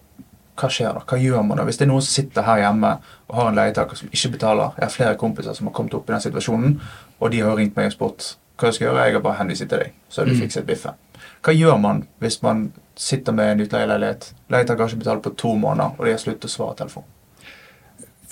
hva 0.59 0.69
skjer 0.69 0.93
da? 0.93 1.01
Hva 1.09 1.17
gjør 1.17 1.41
man 1.47 1.57
da? 1.57 1.65
Hvis 1.65 1.79
det 1.79 1.88
er 1.88 1.89
noen 1.89 2.03
som 2.05 2.13
sitter 2.13 2.45
her 2.45 2.62
hjemme 2.62 2.91
og 3.29 3.38
har 3.39 3.49
en 3.49 3.57
leietaker 3.57 3.97
som 3.97 4.12
ikke 4.13 4.36
betaler 4.36 4.75
Jeg 4.77 4.86
har 4.86 4.93
flere 4.93 5.17
kompiser 5.17 5.55
som 5.57 5.69
har 5.69 5.73
kommet 5.73 5.95
opp 5.97 6.09
i 6.09 6.13
den 6.13 6.21
situasjonen, 6.21 6.75
og 7.19 7.31
de 7.33 7.41
har 7.41 7.57
ringt 7.57 7.77
meg 7.79 7.89
og 7.89 7.95
spurt 7.95 8.27
hva 8.59 8.69
jeg 8.69 8.77
skal 8.77 8.88
gjøre. 8.89 9.07
Jeg 9.07 9.17
har 9.17 9.23
bare 9.25 9.39
henvist 9.39 9.65
til 9.65 9.79
deg, 9.81 9.95
så 10.09 10.21
har 10.21 10.29
du 10.29 10.38
fikset 10.38 10.67
biffen. 10.67 10.99
Hva 11.43 11.56
gjør 11.56 11.79
man 11.82 12.06
hvis 12.23 12.39
man 12.43 12.69
sitter 12.95 13.36
med 13.36 13.51
en 13.51 13.65
utleieleilighet? 13.65 14.29
Leietaker 14.53 14.86
har 14.86 14.93
ikke 14.93 15.03
betalt 15.03 15.25
på 15.25 15.34
to 15.39 15.56
måneder, 15.60 15.97
og 15.97 16.06
de 16.06 16.13
har 16.15 16.21
sluttet 16.21 16.47
å 16.47 16.53
svare 16.53 16.77
telefonen? 16.79 17.10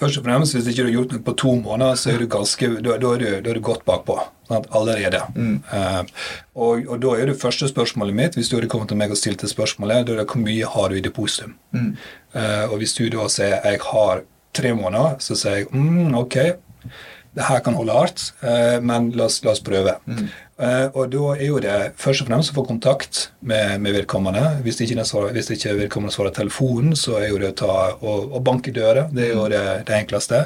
Først 0.02 0.18
og 0.18 0.24
fremst, 0.26 0.56
Hvis 0.56 0.68
ikke 0.68 0.82
du 0.82 0.88
har 0.88 0.96
gjort 0.96 1.12
noe 1.14 1.24
på 1.26 1.34
to 1.38 1.52
måneder, 1.62 1.96
så 1.96 2.10
er 2.10 2.18
du 2.18 2.26
ganske, 2.26 2.70
da, 2.82 2.96
da, 2.98 3.10
er, 3.14 3.20
du, 3.20 3.42
da 3.46 3.52
er 3.52 3.60
du 3.60 3.62
godt 3.62 3.84
bakpå. 3.86 4.16
Sant? 4.50 4.66
Allerede. 4.74 5.20
Eh, 5.38 6.02
og, 6.56 6.88
og 6.88 7.04
da 7.04 7.12
er 7.20 7.30
det 7.30 7.38
første 7.38 7.70
spørsmålet 7.70 8.18
mitt, 8.18 8.40
hvis 8.40 8.50
du 8.50 8.56
hadde 8.58 8.70
kommet 8.72 8.90
til 8.90 8.98
meg 8.98 9.14
og 9.14 9.20
stilt 9.20 9.44
det 9.46 9.52
spørsmålet, 9.52 10.08
da 10.08 10.16
er 10.16 10.24
det 10.24 10.28
hvor 10.32 10.42
mye 10.42 10.74
har 10.74 10.90
du 10.90 10.98
i 10.98 11.06
depositum? 11.06 11.54
Eh, 11.78 12.66
og 12.66 12.80
hvis 12.82 12.98
du 12.98 13.06
da 13.14 13.28
sier 13.30 13.60
jeg 13.62 13.84
har 13.92 14.26
tre 14.58 14.74
måneder, 14.74 15.22
så 15.22 15.38
sier 15.38 15.62
jeg 15.62 15.70
mm, 15.70 16.18
ok, 16.24 16.40
det 17.32 17.48
her 17.48 17.62
kan 17.64 17.78
holde 17.78 17.96
hardt, 17.96 18.26
uh, 18.44 18.78
men 18.84 19.12
la 19.16 19.30
oss, 19.30 19.40
la 19.46 19.54
oss 19.54 19.64
prøve. 19.64 19.94
Eh, 20.04 20.26
og 20.62 21.10
da 21.10 21.32
er 21.34 21.48
jo 21.48 21.60
det 21.64 21.76
først 21.98 22.24
og 22.24 22.28
fremst 22.30 22.52
å 22.52 22.56
få 22.60 22.64
kontakt 22.68 23.22
med, 23.40 23.80
med 23.82 23.96
vedkommende. 23.96 24.44
Hvis 24.66 24.78
ikke, 24.84 24.98
den 25.00 25.08
svarer, 25.10 25.34
hvis 25.34 25.50
ikke 25.56 25.74
vedkommende 25.80 26.14
svarer 26.14 26.36
telefonen, 26.36 26.94
så 27.00 27.18
er 27.18 27.32
jo 27.32 27.40
det 27.42 27.54
å 27.54 27.58
ta 27.64 27.76
og, 27.98 28.28
og 28.30 28.44
banke 28.46 28.74
dører. 28.76 29.10
Det 29.10 29.26
er 29.26 29.34
jo 29.34 29.48
det, 29.50 29.64
det 29.88 29.98
enkleste. 29.98 30.44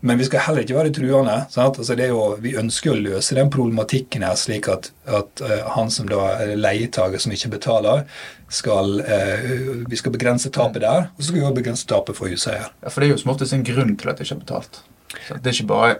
Men 0.00 0.20
vi 0.20 0.28
skal 0.30 0.46
heller 0.46 0.64
ikke 0.64 0.78
være 0.78 0.94
truende. 0.96 1.36
Altså 1.60 1.96
det 1.98 2.08
jo, 2.08 2.22
vi 2.40 2.56
ønsker 2.56 2.94
å 2.94 3.00
løse 3.00 3.36
den 3.36 3.52
problematikken 3.52 4.24
her 4.24 4.38
slik 4.40 4.70
at, 4.72 4.90
at 5.04 5.44
eh, 5.44 5.66
han 5.76 5.92
som 5.92 6.08
da 6.08 6.22
er 6.38 6.56
leietager 6.56 7.20
som 7.20 7.34
ikke 7.36 7.52
betaler, 7.58 8.06
skal, 8.50 9.00
eh, 9.00 9.44
vi 9.88 9.96
skal 9.96 10.12
begrense 10.12 10.50
tapet 10.50 10.82
der, 10.82 11.10
og 11.12 11.20
så 11.20 11.28
skal 11.28 11.38
vi 11.38 11.44
også 11.44 11.58
begrense 11.60 11.86
tapet 11.86 12.18
for 12.18 12.32
huseier. 12.32 12.72
Ja, 12.82 12.88
For 12.88 13.00
det 13.00 13.10
er 13.10 13.14
jo 13.14 13.20
som 13.22 13.34
oftest 13.34 13.54
en 13.54 13.66
grunn 13.66 13.94
til 13.96 14.10
at 14.10 14.18
de 14.18 14.26
ikke 14.26 14.34
har 14.34 14.42
betalt. 14.42 14.82
Så 15.28 15.38
det 15.38 15.52
er 15.52 15.58
ikke 15.58 15.72
bare 15.74 15.94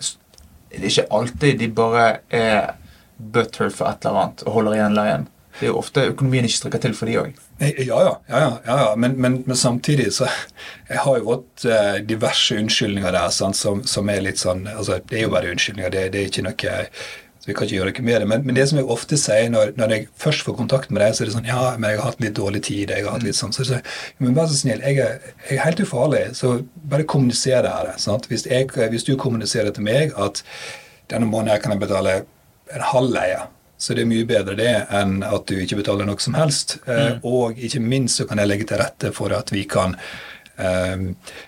Det 0.71 0.79
er 0.79 0.87
ikke 0.87 1.11
alltid 1.11 1.59
de 1.59 1.69
bare 1.75 2.05
er 2.31 2.75
butthurt 3.35 3.77
for 3.77 3.91
et 3.91 4.05
eller 4.07 4.25
annet 4.25 4.43
og 4.47 4.59
holder 4.59 4.79
igjen 4.79 4.99
leien. 4.99 5.29
Det 5.59 5.67
er 5.67 5.73
jo 5.73 5.81
ofte 5.81 6.07
økonomien 6.13 6.47
ikke 6.47 6.57
strekker 6.57 6.83
til 6.87 6.93
for 6.97 7.11
de 7.11 7.17
òg. 7.21 7.41
Eh, 7.61 7.81
Ja, 7.85 8.03
ja. 8.07 8.13
ja, 8.29 8.39
ja, 8.41 8.51
ja, 8.67 8.77
ja. 8.85 8.91
Men, 8.97 9.17
men, 9.21 9.43
men 9.47 9.57
samtidig 9.57 10.13
så 10.17 10.29
Jeg 10.89 10.99
har 10.99 11.19
jo 11.19 11.25
fått 11.25 11.65
eh, 11.65 11.99
diverse 12.07 12.57
unnskyldninger 12.57 13.13
der 13.13 13.35
sant, 13.35 13.59
som, 13.59 13.83
som 13.85 14.09
er 14.09 14.23
litt 14.25 14.41
sånn 14.41 14.65
altså 14.71 15.01
Det 15.05 15.19
er 15.19 15.27
jo 15.27 15.35
bare 15.35 15.51
unnskyldninger. 15.53 15.91
Det, 15.93 16.07
det 16.15 16.23
er 16.23 16.31
ikke 16.31 16.47
noe 16.47 16.79
vi 17.47 17.55
kan 17.57 17.67
ikke 17.67 17.77
gjøre 17.79 17.93
noe 17.93 18.05
med 18.05 18.21
det. 18.21 18.27
Men, 18.29 18.43
men 18.47 18.57
det 18.57 18.67
som 18.69 18.79
jeg 18.79 18.89
ofte 18.93 19.17
sier 19.19 19.49
når, 19.53 19.73
når, 19.81 19.95
jeg 19.95 20.09
først 20.21 20.45
får 20.47 20.57
kontakt 20.59 20.91
med 20.93 21.03
deg, 21.03 21.15
så 21.17 21.25
er 21.25 21.31
det 21.31 21.37
sånn 21.37 21.49
Ja, 21.49 21.63
men 21.77 21.89
jeg 21.91 22.01
har 22.01 22.11
hatt 22.11 22.21
litt 22.23 22.37
dårlig 22.37 22.63
tid. 22.69 22.93
jeg 22.93 23.07
har 23.07 23.17
hatt 23.17 23.25
litt 23.27 23.39
sånn, 23.39 23.55
Så 23.57 23.65
jeg 23.65 23.81
men 24.19 24.37
vær 24.37 24.51
så 24.51 24.59
snill, 24.59 24.83
jeg 24.85 25.01
er, 25.01 25.33
jeg 25.49 25.57
er 25.57 25.65
helt 25.65 25.81
ufarlig, 25.81 26.25
så 26.37 26.59
bare 26.93 27.09
kommuniser 27.09 27.65
det 27.65 27.73
her. 27.73 27.95
Hvis, 28.29 28.47
jeg, 28.47 28.69
hvis 28.93 29.09
du 29.09 29.17
kommuniserer 29.17 29.73
til 29.73 29.87
meg 29.87 30.13
at 30.21 30.45
denne 31.11 31.27
måneden 31.27 31.63
kan 31.63 31.75
jeg 31.75 31.83
betale 31.83 32.21
en 32.75 32.87
halv 32.93 33.15
leie 33.15 33.41
så 33.81 33.95
det 33.97 34.05
er 34.05 34.11
mye 34.11 34.27
bedre 34.29 34.57
det 34.59 34.73
enn 34.93 35.23
at 35.25 35.47
du 35.49 35.55
ikke 35.57 35.79
betaler 35.79 36.05
noe 36.05 36.21
som 36.21 36.37
helst. 36.37 36.77
Eh, 36.85 37.15
mm. 37.15 37.23
Og 37.25 37.57
ikke 37.57 37.81
minst 37.81 38.21
så 38.21 38.27
kan 38.29 38.43
jeg 38.43 38.51
legge 38.51 38.69
til 38.69 38.81
rette 38.83 39.09
for 39.17 39.33
at 39.33 39.49
vi 39.55 39.65
kan 39.65 39.97
um, 40.61 41.07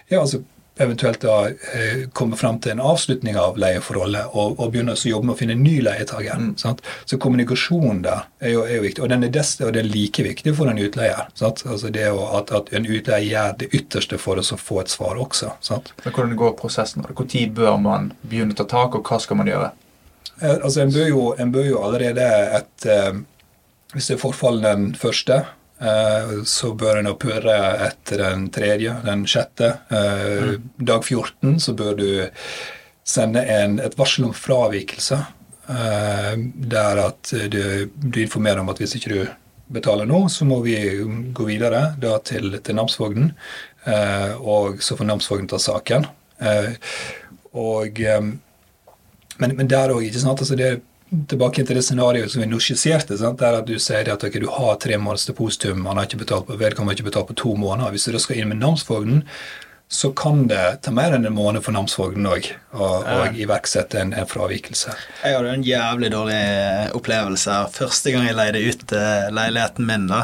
ja, 0.08 0.22
altså 0.22 0.40
eventuelt 0.80 1.20
da 1.20 1.50
eh, 1.50 2.06
komme 2.16 2.36
fram 2.40 2.56
til 2.64 2.72
en 2.72 2.80
avslutning 2.80 3.36
av 3.36 3.58
leieforholdet 3.60 4.32
og, 4.32 4.54
og 4.56 4.70
begynne 4.72 4.94
å 4.96 5.08
jobbe 5.10 5.28
med 5.28 5.34
å 5.34 5.38
finne 5.42 5.56
en 5.58 5.64
ny 5.66 5.74
leietaker. 5.84 6.40
Mm. 6.40 6.78
Så 7.04 7.18
kommunikasjon 7.20 8.00
der 8.06 8.24
er 8.40 8.54
jo, 8.54 8.64
er 8.64 8.78
jo, 8.78 8.86
viktig, 8.86 9.04
og 9.04 9.12
den 9.12 9.28
er, 9.28 9.34
desto, 9.36 9.68
og 9.68 9.76
den 9.76 9.84
er 9.84 9.92
like 9.92 10.24
viktig 10.24 10.56
for 10.56 10.72
en 10.72 10.80
utleier. 10.80 11.28
Sant? 11.38 11.66
Altså 11.68 11.92
det 11.92 12.08
å, 12.08 12.24
at, 12.40 12.54
at, 12.56 12.72
en 12.72 12.88
utleier 12.88 13.28
gjør 13.28 13.60
det 13.60 13.70
ytterste 13.76 14.16
for 14.22 14.40
å 14.40 14.60
få 14.64 14.80
et 14.80 14.96
svar 14.96 15.20
også. 15.20 15.52
Sant? 15.60 15.92
Men 16.06 16.16
Hvordan 16.16 16.40
går 16.40 16.56
prosessen? 16.64 17.04
Når 17.04 17.52
bør 17.52 17.76
man 17.76 18.14
begynne 18.24 18.56
å 18.56 18.62
ta 18.62 18.68
tak, 18.72 18.96
og 18.96 19.04
hva 19.04 19.20
skal 19.20 19.42
man 19.42 19.52
gjøre? 19.52 19.74
Eh, 20.42 20.58
altså, 20.58 20.82
en 20.82 20.92
bør 20.92 21.08
jo, 21.08 21.24
en 21.38 21.52
bør 21.54 21.68
jo 21.68 21.82
allerede 21.86 22.28
et 22.58 22.86
eh, 22.90 23.12
Hvis 23.92 24.08
det 24.08 24.16
er 24.16 24.22
forfall 24.22 24.62
den 24.64 24.94
første, 24.96 25.42
eh, 25.84 26.30
så 26.48 26.72
bør 26.78 27.02
en 27.02 27.10
purre 27.20 27.58
etter 27.86 28.22
den 28.24 28.46
tredje, 28.48 28.94
den 29.04 29.26
sjette. 29.28 29.68
Mm. 29.90 30.70
Dag 30.80 31.04
14 31.04 31.58
så 31.60 31.74
bør 31.76 31.98
du 31.98 32.06
sende 33.04 33.42
en, 33.44 33.76
et 33.84 33.98
varsel 33.98 34.30
om 34.30 34.32
fravikelse. 34.32 35.18
Der 35.68 37.02
at 37.02 37.34
du, 37.52 37.60
du, 37.92 38.16
informerer 38.22 38.62
om 38.62 38.72
at 38.72 38.80
hvis 38.80 38.96
ikke 38.96 39.12
du 39.12 39.20
betaler 39.76 40.08
nå, 40.08 40.24
så 40.32 40.48
må 40.48 40.62
vi 40.64 40.74
gå 41.36 41.44
videre 41.44 41.84
da 42.00 42.16
til, 42.24 42.56
til 42.64 42.80
namsfogden. 42.80 43.30
Og 44.40 44.80
så 44.80 44.96
får 44.96 45.10
namsfogden 45.10 45.52
ta 45.52 45.60
saken. 45.60 46.08
Og 47.52 48.02
men, 49.42 49.56
men 49.58 49.70
der 49.70 49.92
òg, 49.94 50.06
ikke 50.06 50.22
sant. 50.22 50.42
Altså 50.44 50.56
det, 50.58 50.70
tilbake 51.28 51.64
til 51.66 51.76
det 51.76 51.84
scenarioet 51.84 52.32
som 52.32 52.42
vi 52.42 52.48
nå 52.50 52.60
skisserte. 52.62 53.18
Sant? 53.20 53.40
der 53.42 53.60
at 53.60 53.68
Du 53.68 53.74
sier 53.82 54.08
at 54.12 54.24
okay, 54.24 54.40
du 54.40 54.48
har 54.50 54.78
tre 54.80 54.98
måneders 54.98 55.28
depositum, 55.28 55.84
han 55.86 56.00
har 56.00 56.08
ikke 56.08 56.24
betalt 56.24 56.48
på, 56.48 56.56
vedkommende 56.60 56.94
har 56.94 57.00
ikke 57.00 57.10
betalt 57.10 57.28
på 57.32 57.40
to 57.44 57.56
måneder. 57.58 57.92
Hvis 57.92 58.08
du 58.08 58.16
da 58.16 58.22
skal 58.22 58.40
inn 58.40 58.52
med 58.52 58.62
namsfogden, 58.62 59.26
så 59.92 60.08
kan 60.16 60.46
det 60.48 60.80
ta 60.86 60.92
mer 60.94 61.12
enn 61.12 61.28
en 61.28 61.34
måned 61.36 61.60
for 61.66 61.76
namsfogden 61.76 62.24
òg 62.24 62.46
å 62.72 62.86
iverksette 63.36 64.00
en, 64.00 64.14
en, 64.16 64.28
fravikelse. 64.28 64.94
Jeg 65.20 65.36
hadde 65.36 65.50
en 65.52 65.66
jævlig 65.66 66.08
dårlig 66.14 66.38
opplevelse. 66.96 67.58
Første 67.74 68.14
gang 68.14 68.24
jeg 68.24 68.38
leide 68.38 68.62
ut 68.64 68.94
uh, 68.96 69.28
leiligheten 69.36 69.88
min, 69.90 70.06
da, 70.08 70.22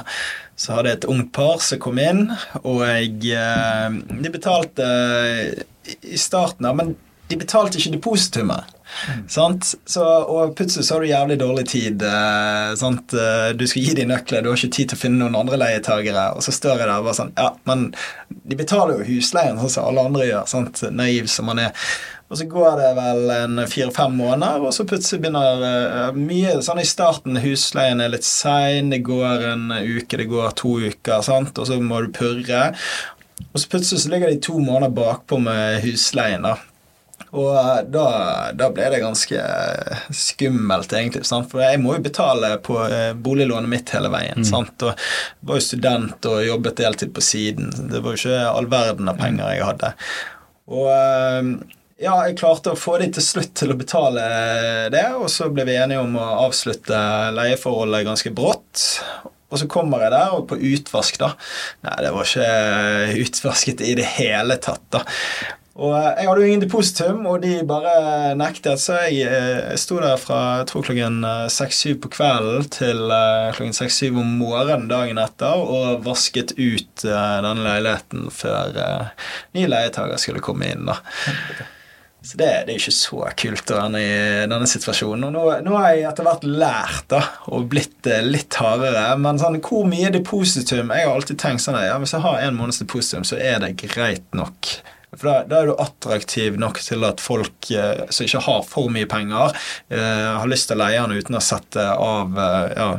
så 0.57 0.79
hadde 0.79 0.95
jeg 0.95 1.01
et 1.03 1.09
ungt 1.13 1.29
par 1.37 1.61
som 1.67 1.83
kom 1.85 2.01
inn, 2.01 2.31
og 2.63 2.81
jeg, 2.87 3.37
uh, 3.37 3.93
de 4.09 4.33
betalte 4.33 4.89
uh, 4.89 5.93
i 6.01 6.17
starten 6.21 6.65
av 6.69 6.81
Men 6.81 6.97
de 7.29 7.37
betalte 7.37 7.77
ikke 7.77 7.99
depositumet. 7.99 8.78
Mm. 9.09 9.25
Så, 9.29 10.05
og 10.05 10.55
plutselig 10.57 10.87
så 10.87 10.97
har 10.97 11.05
du 11.05 11.11
jævlig 11.11 11.39
dårlig 11.41 11.65
tid. 11.69 12.03
Eh, 12.03 12.75
sant? 12.81 13.15
Eh, 13.15 13.51
du 13.59 13.67
skal 13.69 13.85
gi 13.85 13.97
dem 13.99 14.13
nøkler, 14.13 14.43
du 14.43 14.51
har 14.51 14.61
ikke 14.61 14.77
tid 14.77 14.93
til 14.93 14.99
å 14.99 15.03
finne 15.03 15.23
noen 15.23 15.39
andre 15.39 15.61
leietagere. 15.61 16.29
Og 16.37 16.45
så 16.45 16.55
står 16.55 16.83
jeg 16.83 16.91
der 16.91 17.07
bare 17.07 17.19
sånn 17.19 17.35
Ja, 17.39 17.51
men 17.69 17.91
de 18.29 18.59
betaler 18.59 18.99
jo 18.99 19.09
husleien 19.09 19.61
sånn 19.61 19.75
som 19.77 19.91
alle 19.91 20.07
andre 20.11 20.31
gjør. 20.31 20.47
Sant? 20.51 20.83
Naiv 20.95 21.29
som 21.33 21.51
man 21.51 21.63
er. 21.69 21.91
Og 22.29 22.37
så 22.37 22.45
går 22.45 22.75
det 22.77 22.89
vel 22.99 23.31
en 23.33 23.61
fire-fem 23.73 24.19
måneder, 24.19 24.61
og 24.61 24.75
så 24.77 24.85
plutselig 24.85 25.23
begynner 25.23 25.63
uh, 25.65 26.17
mye 26.17 26.59
sånn 26.61 26.83
i 26.83 26.85
starten 26.85 27.41
Husleien 27.41 28.03
er 28.05 28.13
litt 28.13 28.27
sein, 28.29 28.91
det 28.93 28.99
går 29.07 29.47
en 29.55 29.71
uke, 29.73 30.19
det 30.21 30.27
går 30.29 30.53
to 30.61 30.75
uker, 30.91 31.23
sant? 31.25 31.57
og 31.57 31.71
så 31.71 31.79
må 31.81 32.03
du 32.05 32.11
purre. 32.13 32.67
Og 33.49 33.63
så 33.63 33.71
plutselig 33.73 34.05
så 34.05 34.13
ligger 34.13 34.29
de 34.29 34.43
to 34.45 34.61
måneder 34.61 34.93
bakpå 34.93 35.41
med 35.41 35.81
husleien. 35.87 36.45
da 36.45 36.59
og 37.31 37.57
eh, 37.57 37.81
da, 37.93 38.07
da, 38.57 38.69
ble 38.73 38.89
det 38.93 39.01
ganske 39.03 39.43
skummelt, 40.15 40.93
egentlig. 40.93 41.27
Sant? 41.29 41.51
For 41.53 41.63
jeg 41.65 41.81
må 41.83 41.97
jo 41.97 42.05
betale 42.07 42.55
på 42.65 42.79
eh, 42.87 43.13
boliglånet 43.13 43.71
mitt 43.71 43.93
hele 43.95 44.11
veien. 44.13 44.45
Mm. 44.45 44.49
Sant? 44.49 44.77
Og 44.87 44.95
jeg 44.95 45.51
var 45.51 45.61
jo 45.61 45.67
student 45.67 46.31
og 46.31 46.45
jobbet 46.47 46.81
deltid 46.81 47.15
på 47.17 47.25
siden. 47.25 47.73
Det 47.93 48.03
var 48.05 48.15
jo 48.15 48.23
ikke 48.23 48.45
all 48.53 48.71
verden 48.73 49.13
av 49.13 49.21
penger 49.21 49.53
jeg 49.55 49.67
hadde. 49.69 49.93
Og 50.73 50.93
eh, 50.95 51.53
ja, 51.99 52.15
jeg 52.29 52.39
klarte 52.39 52.73
å 52.73 52.79
få 52.79 53.01
de 53.03 53.11
til 53.17 53.25
slutt 53.25 53.57
til 53.59 53.75
å 53.75 53.79
betale 53.79 54.23
det, 54.95 55.09
og 55.19 55.27
så 55.35 55.49
ble 55.51 55.65
vi 55.67 55.75
enige 55.81 56.05
om 56.05 56.15
å 56.15 56.29
avslutte 56.45 57.01
leieforholdet 57.35 58.07
ganske 58.07 58.33
brått. 58.37 58.85
Og 59.49 59.59
så 59.59 59.67
kommer 59.71 60.05
jeg 60.05 60.13
der, 60.13 60.35
og 60.37 60.45
på 60.51 60.59
utvask, 60.61 61.17
da 61.21 61.31
Nei, 61.87 61.97
det 62.05 62.13
var 62.13 62.29
ikke 62.29 63.23
utvasket 63.25 63.83
i 63.83 63.95
det 63.99 64.07
hele 64.19 64.59
tatt, 64.63 64.85
da. 64.95 65.03
Og 65.79 65.95
eh, 65.95 66.09
jeg 66.19 66.27
hadde 66.27 66.43
jo 66.43 66.49
ingen 66.49 66.65
depositum, 66.65 67.23
og 67.31 67.43
de 67.45 67.55
bare 67.69 68.35
nektet. 68.39 68.83
Så 68.83 68.99
jeg, 69.07 69.21
jeg 69.23 69.55
eh, 69.63 69.79
sto 69.79 70.01
der 70.03 70.19
fra 70.21 70.41
jeg 70.61 70.69
tror 70.73 70.87
klokken 70.89 71.23
eh, 71.27 71.47
seks-syv 71.55 72.01
på 72.03 72.13
kvelden 72.19 72.69
til 72.75 73.05
klokken 73.07 73.77
seks-syv 73.77 74.19
om 74.19 74.37
morgenen 74.41 74.91
dagen 74.91 75.23
etter 75.23 75.63
og 75.63 76.03
vasket 76.07 76.57
ut 76.59 77.07
denne 77.07 77.57
leiligheten 77.63 78.27
før 78.35 78.75
ny 79.55 79.67
leietager 79.71 80.19
skulle 80.21 80.43
komme 80.43 80.73
inn. 80.73 80.89
da. 80.91 80.99
Så 82.19 82.35
det, 82.37 82.49
det, 82.67 82.75
er 82.75 82.81
ikke 82.81 82.93
så 82.93 83.21
kult 83.39 83.71
å 83.71 83.77
være 83.79 84.01
i 84.03 84.11
denne 84.51 84.67
situasjonen. 84.69 85.29
Og 85.29 85.37
nå, 85.37 85.45
nå 85.63 85.77
har 85.79 85.93
jeg 85.95 86.09
etter 86.11 86.27
hvert 86.27 86.47
lært 86.51 87.07
da, 87.15 87.23
og 87.55 87.71
blitt 87.71 88.11
litt 88.27 88.59
hardere. 88.59 89.13
Men 89.23 89.39
sånn, 89.39 89.61
hvor 89.63 89.87
mye 89.89 90.11
depositum 90.13 90.91
Jeg 90.91 91.07
har 91.07 91.15
alltid 91.15 91.39
tenkt 91.39 91.63
sånn 91.63 91.79
at 91.79 91.87
ja, 91.87 91.97
hvis 92.03 92.17
jeg 92.19 92.27
har 92.27 92.43
en 92.43 92.59
måneds 92.59 92.83
depositum, 92.83 93.25
så 93.29 93.39
er 93.39 93.63
det 93.63 93.77
greit 93.87 94.27
nok. 94.37 94.75
For 95.17 95.25
da, 95.25 95.35
da, 95.49 95.61
er 95.63 95.71
du 95.71 95.79
attraktiv 95.81 96.59
nok 96.61 96.81
til 96.85 97.05
at 97.09 97.23
folk 97.25 97.71
eh, 97.73 98.05
som 98.13 98.27
ikke 98.27 98.43
har 98.45 98.67
for 98.69 98.93
mye 98.93 99.09
penger, 99.09 99.57
eh, 99.89 100.27
har 100.37 100.51
lyst 100.51 100.69
til 100.69 100.77
å 100.77 100.83
leie 100.83 101.01
den 101.01 101.23
uten 101.23 101.39
å 101.39 101.45
sette 101.45 101.87
av 101.95 102.37
eh, 102.37 102.75
ja, 102.77 102.91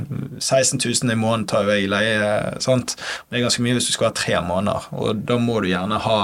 16 0.42 0.82
000 0.82 1.14
i 1.14 1.20
måneden 1.20 1.48
tar 1.52 1.68
jo 1.68 1.78
jeg 1.78 1.92
leie. 1.92 2.34
sant? 2.64 2.98
Det 3.30 3.38
er 3.38 3.46
ganske 3.46 3.64
mye 3.66 3.78
hvis 3.78 3.92
du 3.92 3.94
skal 3.94 4.10
ha 4.10 4.18
tre 4.18 4.42
måneder, 4.42 4.90
og 4.98 5.24
da 5.30 5.38
må 5.42 5.60
du 5.62 5.70
gjerne 5.70 6.02
ha 6.08 6.20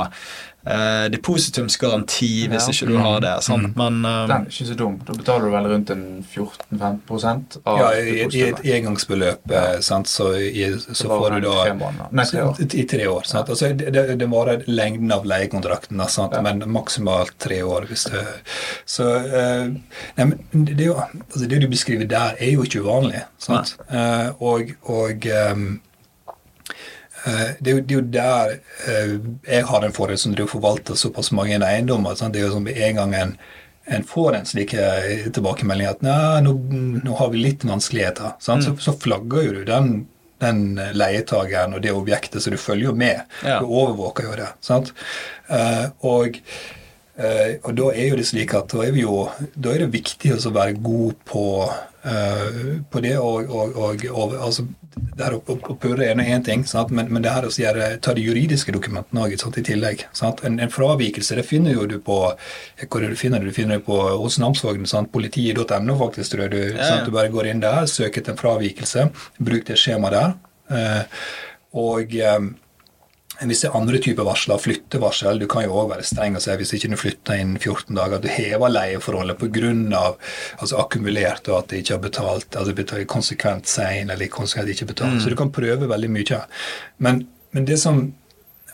eh, 0.65 1.05
depositumsgaranti 1.13 2.29
hvis 2.51 2.67
ja. 2.67 2.73
ikke 2.73 2.87
du 2.89 2.97
har 2.99 3.21
det. 3.23 3.33
Sant? 3.45 3.69
Mm. 3.69 3.75
Men 3.79 3.99
uh, 4.05 4.27
Den 4.29 4.35
er 4.35 4.51
ikke 4.51 4.67
så 4.69 4.77
dum. 4.79 4.97
Da 5.05 5.15
betaler 5.17 5.47
du 5.47 5.55
vel 5.55 5.69
rundt 5.71 5.93
en 5.93 6.05
14-15% 6.23 7.57
av 7.63 7.81
Ja, 7.81 7.91
i, 7.99 8.17
i 8.25 8.43
et 8.49 8.61
engangsbeløp, 8.77 9.45
ja. 9.51 9.63
Eh, 9.75 9.79
sant? 9.85 10.09
så, 10.11 10.31
i, 10.37 10.67
så 10.87 11.09
får 11.09 11.37
du 11.37 11.47
da 11.47 11.55
Nei, 12.09 12.25
tre 12.25 12.43
år. 12.45 12.61
I 12.65 12.85
tre 12.89 13.07
år. 13.11 13.29
Sant? 13.29 13.51
Altså, 13.53 13.71
det, 13.77 14.05
det 14.19 14.29
varer 14.31 14.65
lengden 14.69 15.13
av 15.15 15.27
leiekontrakten, 15.29 16.01
sant? 16.11 16.35
men 16.45 16.65
maksimalt 16.71 17.37
tre 17.41 17.61
år. 17.63 17.87
hvis 17.89 18.07
det 18.11 18.25
Så 18.89 19.09
uh, 19.09 19.71
nei, 20.17 20.29
men 20.29 20.65
det, 20.67 20.79
jo, 20.89 20.97
altså, 20.99 21.45
det 21.49 21.61
du 21.63 21.69
beskriver 21.71 22.09
der, 22.09 22.37
er 22.39 22.55
jo 22.55 22.65
ikke 22.65 22.83
uvanlig. 22.85 23.25
Sant? 23.41 23.75
Uh, 23.91 24.31
og, 24.41 24.75
og 24.89 25.27
um, 25.53 25.67
det 27.59 27.71
er, 27.71 27.77
jo, 27.77 27.81
det 27.81 27.93
er 27.93 27.99
jo 27.99 28.05
der 28.13 28.55
eh, 28.91 29.13
jeg 29.49 29.67
har 29.69 29.85
en 29.85 29.93
fordelen 29.95 30.21
som 30.21 30.33
driver 30.35 30.51
forvalter 30.55 30.97
såpass 30.99 31.31
mange 31.33 31.57
eiendommer. 31.57 32.17
Sant? 32.17 32.35
Det 32.35 32.41
er 32.41 32.47
jo 32.47 32.55
sånn 32.57 32.69
en 32.69 32.99
gang 32.99 33.15
en, 33.17 33.35
en 33.97 34.05
får 34.05 34.39
en 34.39 34.49
slik 34.49 34.75
eh, 34.77 35.25
tilbakemelding 35.33 35.89
at 35.89 36.05
nå, 36.05 36.55
nå, 37.01 37.15
har 37.19 37.31
vi 37.33 37.41
litt 37.41 37.65
vanskeligheter, 37.65 38.35
mm. 38.37 38.65
så, 38.67 38.75
så, 38.81 38.95
flagger 39.01 39.47
jo 39.47 39.57
du 39.57 39.61
den, 39.67 39.91
den 40.43 40.63
leietageren 40.97 41.77
og 41.77 41.85
det 41.85 41.93
objektet, 41.95 42.43
så 42.43 42.53
du 42.53 42.59
følger 42.61 42.91
jo 42.91 42.95
med. 42.97 43.25
Ja. 43.41 43.59
Du 43.61 43.69
overvåker 43.69 44.29
jo 44.29 44.39
det. 44.43 44.51
sant? 44.65 44.93
og 46.05 46.41
Uh, 47.15 47.55
og 47.63 47.75
da 47.77 47.91
er 47.95 48.09
jo 48.09 48.15
det 48.19 48.25
slik 48.27 48.51
at 48.57 48.73
da 48.73 48.81
er, 48.83 48.95
jo, 48.99 49.21
da 49.55 49.71
er 49.71 49.85
det 49.85 49.93
viktig 49.93 50.33
å 50.35 50.51
være 50.51 50.73
god 50.83 51.13
på, 51.23 51.43
uh, 51.63 52.57
på 52.91 53.03
det. 53.05 53.13
Og, 53.21 53.47
og, 53.47 53.77
og, 53.79 54.03
og 54.11 54.33
altså, 54.35 54.65
det 55.15 55.23
her 55.23 55.37
å, 55.37 55.39
å 55.55 55.77
purre 55.79 56.09
er 56.09 56.19
én 56.19 56.43
ting, 56.43 56.65
men, 56.91 57.07
men, 57.07 57.23
det 57.23 57.31
her 57.31 57.47
å 57.47 57.53
gjøre, 57.55 57.87
ta 58.03 58.11
de 58.17 58.25
juridiske 58.25 58.75
dokumentene 58.75 59.29
også, 59.29 59.53
i 59.61 59.63
tillegg. 59.63 60.03
En, 60.19 60.59
en, 60.59 60.73
fravikelse 60.73 61.39
det 61.39 61.47
finner 61.47 61.77
jo 61.77 61.87
du 61.87 61.97
på 62.03 62.19
hvor 62.83 63.07
du 63.07 63.15
finner 63.15 63.39
det? 63.39 63.53
Du 63.53 63.59
finner 63.61 63.79
det 63.79 63.87
på, 63.87 63.95
hos 64.19 64.39
namsfogden. 64.43 65.07
Politiet.no, 65.15 65.97
faktisk. 66.01 66.33
tror 66.33 66.45
jeg 66.45 66.51
du, 66.51 66.61
ja, 66.75 66.91
ja. 66.97 67.01
du 67.05 67.15
bare 67.15 67.31
går 67.31 67.53
inn 67.53 67.63
der, 67.63 67.87
søker 67.87 68.25
etter 68.25 68.35
en 68.35 68.43
fravikelse, 68.43 69.07
bruk 69.39 69.67
det 69.71 69.79
skjemaet 69.79 70.19
der. 70.19 70.37
Uh, 70.65 71.25
og 71.75 72.11
um, 72.35 72.53
hvis 73.41 73.61
det 73.63 73.69
er 73.69 73.77
andre 73.77 73.99
typer 73.99 74.27
varsler, 74.27 74.59
flyttevarsel, 74.61 75.39
du 75.41 75.47
kan 75.51 75.65
jo 75.65 75.75
òg 75.75 75.89
være 75.91 76.07
streng 76.07 76.37
og 76.37 76.43
si 76.43 76.55
hvis 76.55 76.73
ikke 76.77 76.91
du 76.93 76.97
flytter 76.99 77.39
innen 77.41 77.59
14 77.59 77.95
dager, 77.97 78.17
at 78.17 78.25
du 78.25 78.31
hever 78.31 78.71
leieforholdet 78.71 79.39
pga. 79.41 80.03
Altså 80.59 80.79
akkumulert 80.79 81.49
og 81.51 81.59
at 81.59 81.71
de 81.71 81.81
ikke 81.81 81.97
har 81.97 82.03
betalt, 82.03 82.55
altså 82.55 83.05
konsekvent 83.11 83.67
sein 83.67 84.09
eller 84.13 84.31
konsekvent 84.31 84.71
ikke 84.75 84.91
betalt. 84.93 85.17
Mm. 85.17 85.23
Så 85.23 85.33
du 85.33 85.39
kan 85.39 85.51
prøve 85.51 85.89
veldig 85.89 86.11
mye. 86.11 86.43
Men, 86.97 87.25
men 87.51 87.67
det 87.67 87.79
som 87.81 88.07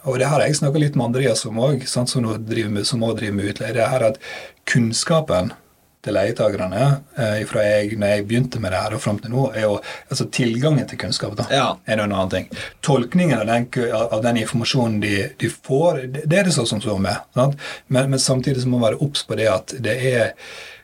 og 0.02 0.18
det 0.18 0.32
har 0.32 0.42
jeg 0.42 0.58
snakka 0.58 0.80
litt 0.82 0.96
med 0.98 1.12
Andreas 1.12 1.44
om 1.46 1.60
òg, 1.62 1.84
som 1.86 2.26
òg 2.26 2.48
driver 2.50 2.72
med, 2.74 3.34
med 3.38 3.52
utleie. 3.52 3.76
Det 3.76 3.84
er 3.86 4.06
at 4.08 4.18
kunnskapen 4.66 5.52
til 6.02 6.16
leietakerne 6.18 6.82
eh, 7.18 7.42
fra 7.50 7.64
jeg, 7.66 7.92
når 8.02 8.14
jeg 8.16 8.26
begynte 8.30 8.62
med 8.64 8.74
det 8.74 8.80
her 8.82 8.96
og 8.98 9.02
fram 9.04 9.20
til 9.22 9.34
nå, 9.34 9.44
er 9.54 9.68
jo 9.68 9.76
altså 10.10 10.26
tilgangen 10.34 10.88
til 10.90 10.98
kunnskap. 11.02 11.36
da, 11.38 11.46
Ja. 11.54 11.68
er 11.86 12.00
en 12.02 12.12
annen 12.12 12.30
ting. 12.34 12.50
Tolkningen 12.82 13.38
av 13.40 13.46
den, 13.48 13.68
av 13.94 14.22
den 14.24 14.42
informasjonen 14.42 15.00
de, 15.04 15.30
de 15.38 15.50
får, 15.50 16.02
det, 16.08 16.26
det 16.26 16.40
er 16.40 16.50
det 16.50 16.56
så 16.58 16.66
som 16.66 16.82
så 16.82 16.98
med. 16.98 17.22
Sant? 17.38 17.58
Men, 17.88 18.10
men 18.10 18.20
samtidig 18.20 18.64
så 18.64 18.68
må 18.72 18.80
man 18.80 18.92
være 18.92 19.02
obs 19.06 19.24
på 19.30 19.38
det 19.38 19.48
at 19.52 19.76
det 19.80 19.98
er 20.14 20.34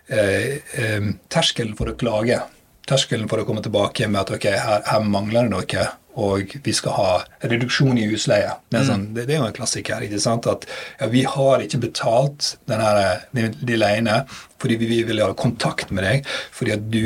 eh, 0.07 0.59
eh, 0.77 1.09
terskelen 1.33 1.75
for 1.77 1.89
å 1.89 1.97
klage. 1.97 2.41
Terskelen 2.87 3.27
for 3.27 3.41
å 3.41 3.47
komme 3.47 3.63
tilbake 3.65 4.07
med 4.07 4.21
at 4.21 4.35
ok, 4.37 4.45
her, 4.53 4.83
her 4.87 5.01
mangler 5.03 5.49
det 5.49 5.55
noe, 5.57 5.87
og 6.17 6.53
vi 6.65 6.73
skal 6.73 6.95
ha 6.97 7.09
reduksjon 7.45 7.97
i 8.01 8.07
husleie. 8.09 8.55
Det 8.71 8.79
er, 8.79 8.85
sånn, 8.87 9.03
det, 9.13 9.27
det 9.29 9.35
er 9.35 9.43
jo 9.43 9.49
en 9.49 9.55
klassiker. 9.55 10.01
ikke 10.05 10.21
sant? 10.21 10.47
At 10.49 10.65
ja, 10.99 11.09
vi 11.13 11.23
har 11.29 11.63
ikke 11.63 11.81
betalt 11.83 12.55
denne, 12.69 13.19
de, 13.37 13.77
leiene 13.77 14.23
fordi 14.57 14.79
vi 14.81 15.03
vil 15.05 15.21
ha 15.21 15.29
kontakt 15.37 15.93
med 15.93 16.07
deg, 16.07 16.31
fordi 16.55 16.73
at 16.73 16.87
du 16.89 17.03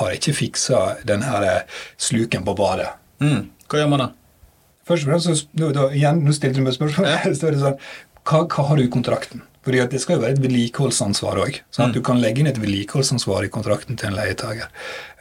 har 0.00 0.12
ikke 0.12 0.36
fiksa 0.36 0.82
den 1.08 1.24
her 1.24 1.64
sluken 1.96 2.44
på 2.44 2.56
badet. 2.58 2.90
Mm. 3.24 3.48
Hva 3.70 3.80
gjør 3.80 3.90
man 3.94 4.04
da? 4.04 4.10
Først 4.84 5.06
og 5.06 5.14
fremst, 5.14 5.30
så, 5.32 5.70
da, 5.72 5.88
igjen, 5.96 6.20
nå 6.26 6.36
stilte 6.36 6.60
du 6.60 6.66
meg 6.66 6.76
spørsmål. 6.76 7.08
spørsmål. 7.08 7.36
så 7.40 7.48
er 7.48 7.56
det 7.56 7.64
sånn, 7.64 7.82
hva, 8.28 8.44
hva 8.44 8.68
har 8.68 8.76
du 8.76 8.84
i 8.84 8.92
kontrakten? 8.92 9.44
Fordi 9.64 9.80
at 9.80 9.90
Det 9.90 10.00
skal 10.02 10.18
jo 10.18 10.24
være 10.24 10.36
et 10.36 10.42
vedlikeholdsansvar 10.44 11.40
òg. 11.40 11.60
Sånn 11.72 11.88
at 11.88 11.96
Du 11.96 12.02
kan 12.04 12.20
legge 12.20 12.42
inn 12.42 12.50
et 12.50 12.60
vedlikeholdsansvar 12.60 13.46
i 13.46 13.52
kontrakten 13.52 13.96
til 13.96 14.10
en 14.10 14.18
leietager. 14.18 14.68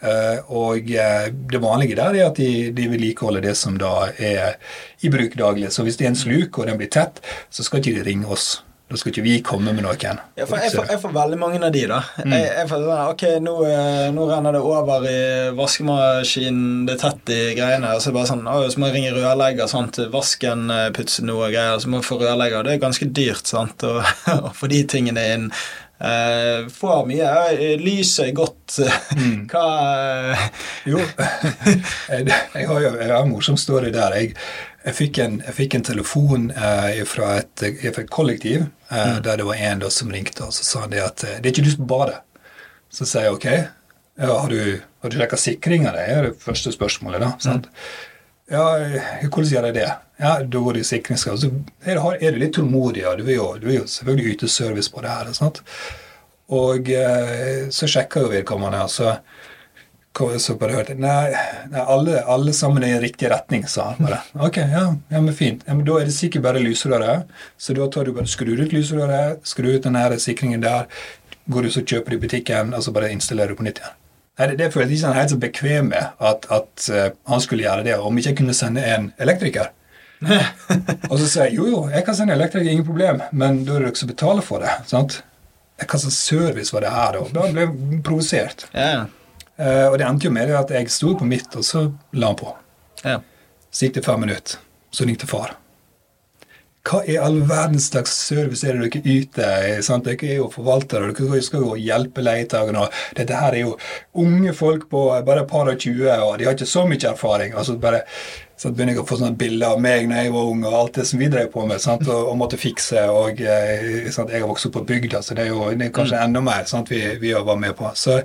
Eh, 0.03 0.51
og 0.51 0.91
eh, 0.91 1.29
Det 1.31 1.61
vanlige 1.63 1.95
der 1.99 2.19
er 2.19 2.27
at 2.27 2.41
de, 2.41 2.71
de 2.75 2.89
vedlikeholder 2.91 3.47
det 3.47 3.55
som 3.57 3.79
da 3.79 4.11
er 4.17 4.59
i 5.01 5.11
bruk 5.13 5.37
daglig. 5.39 5.71
Så 5.71 5.87
hvis 5.87 5.97
det 5.97 6.07
er 6.07 6.13
en 6.13 6.19
sluk 6.19 6.59
og 6.59 6.67
den 6.67 6.77
blir 6.81 6.91
tett, 6.91 7.23
så 7.49 7.63
skal 7.63 7.79
ikke 7.79 7.97
de 7.99 8.07
ringe 8.09 8.27
oss. 8.27 8.61
Da 8.93 8.99
skal 9.01 9.09
ikke 9.09 9.25
vi 9.25 9.39
komme 9.45 9.73
med 9.73 9.81
noen. 9.87 10.19
Ja, 10.37 10.43
jeg, 10.43 10.49
får, 10.51 10.85
jeg 10.91 11.01
får 11.01 11.15
veldig 11.15 11.39
mange 11.41 11.61
av 11.65 11.73
de, 11.73 11.83
da. 11.89 11.99
Jeg, 12.21 12.43
jeg 12.45 12.69
får 12.69 12.83
sånn, 12.85 13.03
Ok, 13.13 13.23
nå, 13.41 13.55
eh, 13.65 14.07
nå 14.13 14.27
renner 14.29 14.53
det 14.53 14.61
over 14.61 15.07
i 15.09 15.17
vaskemaskinen, 15.57 16.85
det 16.85 16.97
er 16.97 17.01
tett 17.01 17.33
i 17.33 17.41
greiene. 17.57 17.95
Og 17.97 18.05
så 18.05 18.13
bare 18.13 18.29
sånn, 18.29 18.45
å, 18.45 18.59
så 18.69 18.81
må 18.81 18.91
jeg 18.91 18.99
ringe 18.99 19.15
rørlegger. 19.17 19.71
sant? 19.71 19.97
Vasken 20.13 20.69
putse 20.93 21.13
pusse 21.13 21.25
noe 21.25 21.49
greier. 21.51 21.79
Så 21.79 21.89
må 21.89 22.01
jeg 22.01 22.09
få 22.09 22.19
rørlegger. 22.21 22.65
Det 22.65 22.75
er 22.75 22.83
ganske 22.83 23.09
dyrt 23.09 23.49
sant? 23.49 23.83
å 23.89 24.01
å 24.33 24.53
få 24.55 24.69
de 24.71 24.83
tingene 24.89 25.23
inn. 25.35 25.49
Uh, 26.03 26.67
får 26.73 27.05
mye. 27.07 27.27
uh, 27.53 27.79
Lyset 27.79 28.27
er 28.27 28.35
godt. 28.35 28.79
Hva 29.51 29.67
uh... 30.33 30.47
Jo, 30.91 30.99
jeg 32.09 32.67
har 32.67 32.81
jo 32.83 32.93
en 33.21 33.31
morsom 33.31 33.59
story 33.59 33.93
der. 33.93 34.17
Jeg, 34.19 34.33
jeg, 34.83 34.95
fikk, 34.97 35.19
en, 35.23 35.39
jeg 35.45 35.55
fikk 35.57 35.77
en 35.77 35.85
telefon 35.87 36.49
eh, 36.51 37.01
fra, 37.07 37.37
et, 37.41 37.65
fra 37.93 38.03
et 38.03 38.11
kollektiv 38.11 38.65
eh, 38.91 39.19
der 39.23 39.39
det 39.39 39.47
var 39.47 39.59
en 39.59 39.83
da 39.83 39.91
som 39.93 40.11
ringte, 40.11 40.45
og 40.45 40.55
så 40.55 40.67
sa 40.67 40.85
han 40.85 40.93
det 40.93 41.03
at 41.03 41.23
eh, 41.27 41.39
det 41.39 41.49
er 41.49 41.55
ikke 41.55 41.67
lyst 41.69 41.81
på 41.81 41.89
badet. 41.89 42.19
Så 42.93 43.07
sier 43.09 43.29
jeg 43.29 43.37
ok, 43.37 43.47
ja, 44.21 44.29
har 44.29 44.49
du, 44.51 44.81
har 45.01 45.09
du 45.09 45.17
sjekka 45.17 45.39
sikringa? 45.39 45.93
Det 45.95 46.03
er 46.13 46.27
det 46.27 46.33
første 46.41 46.73
spørsmålet. 46.75 47.23
da, 47.23 47.31
sant? 47.41 47.69
Ja, 48.51 48.65
hvordan 49.23 49.49
gjør 49.49 49.69
jeg 49.69 49.77
det? 49.79 49.87
Ja, 50.19 50.35
Da 50.43 50.59
går 50.59 50.77
det 50.77 50.83
i 50.83 50.89
sikringskrav. 50.91 51.39
Så 51.41 51.49
er, 51.81 51.97
er 51.97 52.35
du 52.35 52.41
litt 52.41 52.53
tålmodig, 52.53 53.01
ja. 53.01 53.15
du 53.17 53.23
vil 53.25 53.39
jo, 53.39 53.47
du 53.57 53.67
vil 53.71 53.79
jo 53.79 53.87
selvfølgelig 53.89 54.35
yte 54.35 54.51
service 54.51 54.91
på 54.93 55.01
det 55.01 55.09
her. 55.09 55.31
sant? 55.33 55.63
Og 56.53 56.89
eh, 56.91 57.69
så 57.73 57.89
sjekker 57.89 58.27
jo 58.27 58.33
vedkommende, 58.35 58.83
og 58.83 58.91
så 60.13 60.53
bare 60.59 60.75
hørte 60.77 60.93
jeg 60.93 61.01
Nei, 61.01 61.79
alle, 61.81 62.19
alle 62.29 62.53
sammen 62.53 62.83
er 62.85 62.97
i 62.97 63.01
riktig 63.07 63.31
retning, 63.31 63.65
sa 63.67 63.93
han 63.93 64.05
bare. 64.05 64.19
Ok, 64.47 64.57
ja, 64.57 64.85
ja 65.09 65.21
men 65.21 65.33
fint. 65.33 65.63
Ja, 65.67 65.73
men 65.73 65.85
Da 65.87 65.99
er 65.99 66.05
det 66.05 66.13
sikkert 66.13 66.43
bare 66.45 66.61
lysrøret. 66.61 67.25
Så 67.57 67.73
da 67.73 67.87
tar 67.89 68.05
du 68.05 68.13
bare, 68.13 68.29
skrur 68.29 68.61
ut 68.61 68.73
lysrøret, 68.73 69.41
skrur 69.47 69.73
ut 69.73 69.83
den 69.83 69.97
her 69.97 70.15
sikringen 70.21 70.61
der, 70.61 70.85
går 71.49 71.65
du 71.65 71.71
så 71.73 71.81
kjøper 71.81 72.13
du 72.13 72.17
i 72.17 72.23
butikken, 72.27 72.73
og 72.73 72.83
så 72.83 72.93
bare 72.93 73.11
installerer 73.11 73.53
du 73.53 73.59
på 73.59 73.65
nytt 73.65 73.81
igjen. 73.81 73.97
Nei, 74.39 74.47
Det, 74.47 74.57
det 74.57 74.69
følte 74.73 74.89
jeg 74.89 74.99
ikke 74.99 75.09
han 75.09 75.19
helt 75.19 75.33
så 75.33 75.39
bekvem 75.41 75.89
med, 75.93 76.13
at, 76.29 76.45
at 76.49 76.85
uh, 76.89 77.07
han 77.29 77.41
skulle 77.41 77.65
gjøre 77.65 77.85
det. 77.89 77.97
Om 77.97 78.17
ikke 78.17 78.29
jeg 78.31 78.37
kunne 78.37 78.57
sende 78.57 78.85
en 78.85 79.11
elektriker. 79.21 79.73
og 81.11 81.17
så 81.19 81.25
sier 81.27 81.49
jeg 81.49 81.57
jo, 81.57 81.67
jo, 81.67 81.81
jeg 81.91 82.05
kan 82.05 82.15
sende 82.15 82.33
en 82.33 82.39
elektriker, 82.39 82.71
ingen 82.71 82.87
problem, 82.87 83.21
men 83.33 83.63
da 83.67 83.75
er 83.75 83.83
det 83.83 83.91
dere 83.91 84.01
som 84.01 84.13
betaler 84.13 84.45
for 84.45 84.63
det. 84.63 84.77
sant? 84.89 85.19
Hva 85.83 85.99
slags 85.99 86.21
service 86.21 86.73
var 86.73 86.85
det 86.85 86.93
her, 86.93 87.17
da? 87.17 87.25
Da 87.33 87.49
ble 87.51 87.65
jeg 87.65 88.01
provosert. 88.05 88.65
Ja. 88.77 89.07
Eh, 89.57 89.87
og 89.87 89.97
det 89.99 90.07
endte 90.07 90.29
jo 90.29 90.33
med 90.33 90.53
at 90.57 90.71
jeg 90.73 90.91
sto 90.91 91.13
på 91.17 91.27
mitt, 91.29 91.51
og 91.55 91.65
så 91.67 91.87
la 92.17 92.33
han 92.33 92.39
på. 92.39 92.55
ja. 93.03 93.19
Så 93.73 93.87
gikk 93.87 93.95
det 93.95 94.05
fem 94.05 94.19
minutter, 94.21 94.59
så 94.93 95.05
ringte 95.07 95.25
far. 95.25 95.55
Hva 96.83 96.99
i 97.07 97.15
all 97.15 97.39
verdens 97.47 97.87
slags 97.89 98.11
service 98.27 98.67
er 98.67 98.75
det 98.75 98.89
dere 98.91 99.13
yter? 99.15 99.79
Sant? 99.81 100.03
Dere 100.05 100.27
er 100.27 100.41
jo 100.41 100.49
forvaltere, 100.51 101.13
dere 101.15 101.39
skal 101.41 101.63
jo 101.63 101.77
hjelpe 101.79 102.21
leietakerne. 102.21 102.83
Dette 103.17 103.39
her 103.39 103.55
er 103.55 103.63
jo 103.63 103.77
unge 104.19 104.53
folk 104.53 104.89
på 104.91 105.05
bare 105.25 105.45
et 105.45 105.49
par 105.49 105.71
og 105.71 105.79
tjue, 105.79 106.11
og 106.11 106.35
de 106.37 106.45
har 106.45 106.57
ikke 106.57 106.67
så 106.69 106.83
mye 106.85 107.07
erfaring. 107.13 107.55
altså 107.55 107.77
bare 107.79 108.03
så 108.59 108.69
begynner 108.71 108.93
jeg 108.93 109.01
å 109.01 109.07
få 109.07 109.17
sånne 109.19 109.39
bilder 109.39 109.73
av 109.73 109.81
meg 109.81 110.05
når 110.07 110.21
jeg 110.21 110.33
var 110.35 110.51
ung, 110.51 110.61
og 110.67 110.75
alt 110.79 110.99
det 110.99 111.07
som 111.07 111.23
vi 111.23 111.31
drev 111.31 111.49
på 111.55 111.63
med. 111.67 111.81
Sant? 111.81 112.03
Og, 112.07 112.27
og 112.31 112.37
måtte 112.39 112.59
fikse. 112.59 113.07
og 113.09 113.41
eh, 113.41 114.11
sant? 114.11 114.29
Jeg 114.29 114.43
har 114.43 114.51
vokst 114.51 114.69
opp 114.69 114.77
på 114.77 114.85
bygda, 114.91 115.23
så 115.23 115.39
det 115.39 115.47
er 115.47 115.55
jo 115.55 115.71
det 115.71 115.87
er 115.87 115.95
kanskje 115.95 116.21
enda 116.21 116.43
mer 116.43 116.67
sant? 116.69 116.91
vi, 116.91 117.01
vi 117.23 117.33
var 117.33 117.57
med 117.59 117.75
på. 117.79 117.89
Så, 117.95 118.19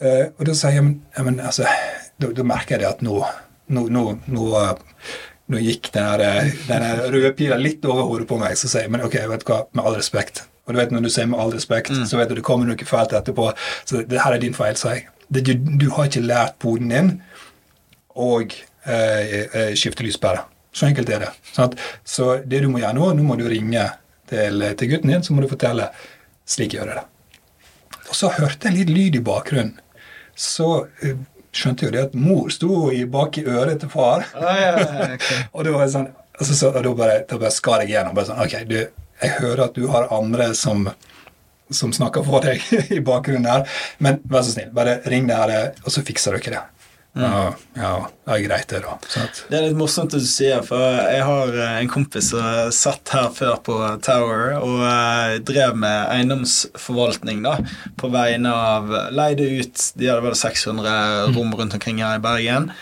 eh, 0.00 0.26
og 0.38 0.46
da 0.48 0.56
sier 0.56 0.78
jeg 0.78 1.26
men, 1.26 1.38
altså, 1.40 1.68
da, 2.20 2.30
da 2.34 2.46
merker 2.46 2.76
jeg 2.76 2.84
det 2.84 2.90
at 2.90 3.04
nå, 3.04 3.20
nå, 3.74 3.86
nå, 3.92 4.04
nå 4.26 4.48
eh, 4.60 4.74
nå 5.52 5.60
gikk 5.60 5.90
den, 5.92 6.24
eh, 6.24 7.04
røde 7.12 7.34
pila 7.36 7.58
litt 7.60 7.84
over 7.84 8.08
hodet 8.08 8.28
på 8.30 8.38
meg. 8.40 8.56
Så 8.56 8.70
sier 8.70 8.86
jeg 8.86 8.94
men 8.94 9.04
ok, 9.04 9.18
vet 9.30 9.44
du 9.44 9.50
hva, 9.52 9.64
med 9.76 9.84
all 9.84 9.98
respekt. 9.98 10.46
Og 10.64 10.72
du 10.72 10.80
vet 10.80 10.94
Når 10.94 11.02
du 11.04 11.10
sier 11.12 11.28
med 11.28 11.40
all 11.40 11.52
respekt, 11.52 11.92
så 11.92 12.16
vet 12.16 12.30
du 12.30 12.38
det 12.38 12.46
kommer 12.46 12.64
noe 12.66 12.88
fælt 12.88 13.12
etterpå. 13.12 13.50
Så 13.84 14.00
det 14.08 14.22
her 14.22 14.32
er 14.32 14.40
din 14.40 14.56
feil, 14.56 14.76
sier 14.80 14.96
jeg. 14.96 15.08
Det, 15.28 15.42
du, 15.44 15.52
du 15.84 15.90
har 15.92 16.08
ikke 16.08 16.24
lært 16.24 16.56
poden 16.60 16.92
din 16.92 17.10
og 18.16 18.54
eh, 18.88 19.74
skifte 19.76 20.04
lyspære. 20.06 20.44
Så 20.74 20.88
enkelt 20.88 21.10
er 21.12 21.26
det. 21.26 21.30
Sant? 21.52 21.76
Så 22.04 22.38
det 22.44 22.62
du 22.64 22.70
må 22.72 22.80
gjøre 22.80 22.96
nå, 22.96 23.12
nå 23.14 23.26
må 23.26 23.36
du 23.36 23.44
ringe 23.50 23.84
til, 24.30 24.64
til 24.78 24.90
gutten 24.90 25.12
din 25.12 25.24
så 25.24 25.34
må 25.34 25.44
du 25.44 25.50
fortelle 25.50 25.90
slik 26.48 26.76
gjør 26.76 26.90
jeg 26.90 27.02
det. 27.02 27.04
Og 28.08 28.16
så 28.16 28.30
hørte 28.36 28.68
jeg 28.68 28.78
litt 28.80 28.92
lyd 28.92 29.18
i 29.20 29.24
bakgrunnen. 29.24 29.78
Så 30.34 30.68
eh, 31.02 31.16
skjønte 31.54 31.86
jo 31.86 31.94
det 31.94 32.02
at 32.08 32.18
mor 32.18 32.50
sto 32.52 32.90
i 32.92 33.04
bak 33.06 33.38
i 33.38 33.46
øret 33.46 33.80
til 33.82 33.90
far. 33.92 34.26
Ah, 34.34 34.60
ja, 34.60 34.74
okay. 35.14 35.40
Og 35.54 35.66
det 35.66 35.74
var 35.74 35.88
sånn, 35.92 36.10
altså, 36.38 36.52
så, 36.58 36.70
og 36.74 36.82
da 36.86 36.94
bare, 36.98 37.18
da 37.30 37.40
bare 37.40 37.54
skar 37.54 37.84
jeg 37.84 37.92
igjennom. 37.94 38.16
Bare 38.16 38.30
sånn, 38.30 38.42
ok, 38.42 38.56
du, 38.70 38.78
jeg 39.22 39.36
hører 39.38 39.66
at 39.68 39.78
du 39.78 39.86
har 39.92 40.10
andre 40.14 40.50
som, 40.58 40.88
som 41.70 41.94
snakker 41.94 42.26
for 42.26 42.44
deg 42.44 42.62
i 42.96 43.02
bakgrunnen 43.04 43.50
her, 43.50 43.80
men 44.02 44.20
vær 44.30 44.46
så 44.46 44.56
snill, 44.56 44.72
bare 44.74 44.98
ring 45.10 45.30
det 45.30 45.38
her, 45.38 45.74
og 45.84 45.94
så 45.94 46.04
fikser 46.06 46.38
dere 46.38 46.58
det. 46.58 46.64
Ja, 47.14 47.54
ja, 47.78 47.90
det 48.26 48.32
er 48.34 48.40
greit, 48.42 48.66
det, 48.72 48.80
da. 48.82 48.96
Så 49.06 49.20
Det 49.46 49.54
er 49.54 49.68
litt 49.68 49.78
morsomt 49.78 50.10
det 50.10 50.18
du 50.24 50.26
sier, 50.26 50.64
for 50.66 50.82
jeg 50.82 51.22
har 51.22 51.52
eh, 51.54 51.76
en 51.78 51.90
kompis 51.90 52.32
som 52.32 52.72
satt 52.74 53.12
her 53.14 53.28
før 53.36 53.60
på 53.62 53.76
Tower 54.02 54.56
og 54.58 54.82
eh, 54.88 55.36
drev 55.46 55.78
med 55.78 56.08
eiendomsforvaltning 56.10 57.44
da, 57.46 57.60
på 58.00 58.10
vegne 58.10 58.50
av 58.50 58.90
Leide 59.14 59.46
ut 59.60 59.86
De 59.94 60.10
hadde 60.10 60.26
vel 60.26 60.34
600 60.38 61.30
rom 61.36 61.54
rundt 61.54 61.78
omkring 61.78 62.02
her 62.02 62.18
i 62.18 62.24
Bergen. 62.24 62.72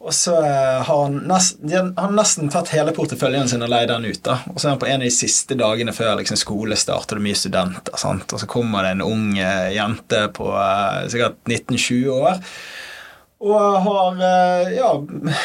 Og 0.00 0.14
så 0.16 0.38
eh, 0.40 0.80
har 0.88 1.04
han, 1.04 1.20
nest, 1.28 1.60
har 1.68 1.92
han 1.98 2.16
nesten 2.16 2.48
tatt 2.54 2.72
hele 2.72 2.96
porteføljen 2.96 3.52
sin 3.52 3.66
og 3.66 3.72
leid 3.74 3.92
den 3.92 4.08
ut. 4.08 4.22
da. 4.24 4.38
Og 4.48 4.56
så 4.56 4.70
er 4.70 4.76
han 4.78 4.80
på 4.80 4.88
en 4.88 5.02
av 5.02 5.08
de 5.10 5.12
siste 5.12 5.60
dagene 5.60 5.92
før 5.92 6.16
liksom, 6.22 6.40
skolestart, 6.40 7.10
og 7.10 7.20
det 7.20 7.26
mye 7.28 7.36
studenter. 7.36 8.00
sant? 8.00 8.32
Og 8.32 8.40
så 8.40 8.48
kommer 8.48 8.86
det 8.86 8.96
en 8.96 9.04
ung 9.10 9.32
jente 9.36 10.24
på 10.38 10.52
sikkert 11.12 11.42
19-20 11.44 12.14
år. 12.16 12.44
Og 13.38 13.74
har 13.84 14.16
eh, 14.18 14.72
ja, 14.74 14.88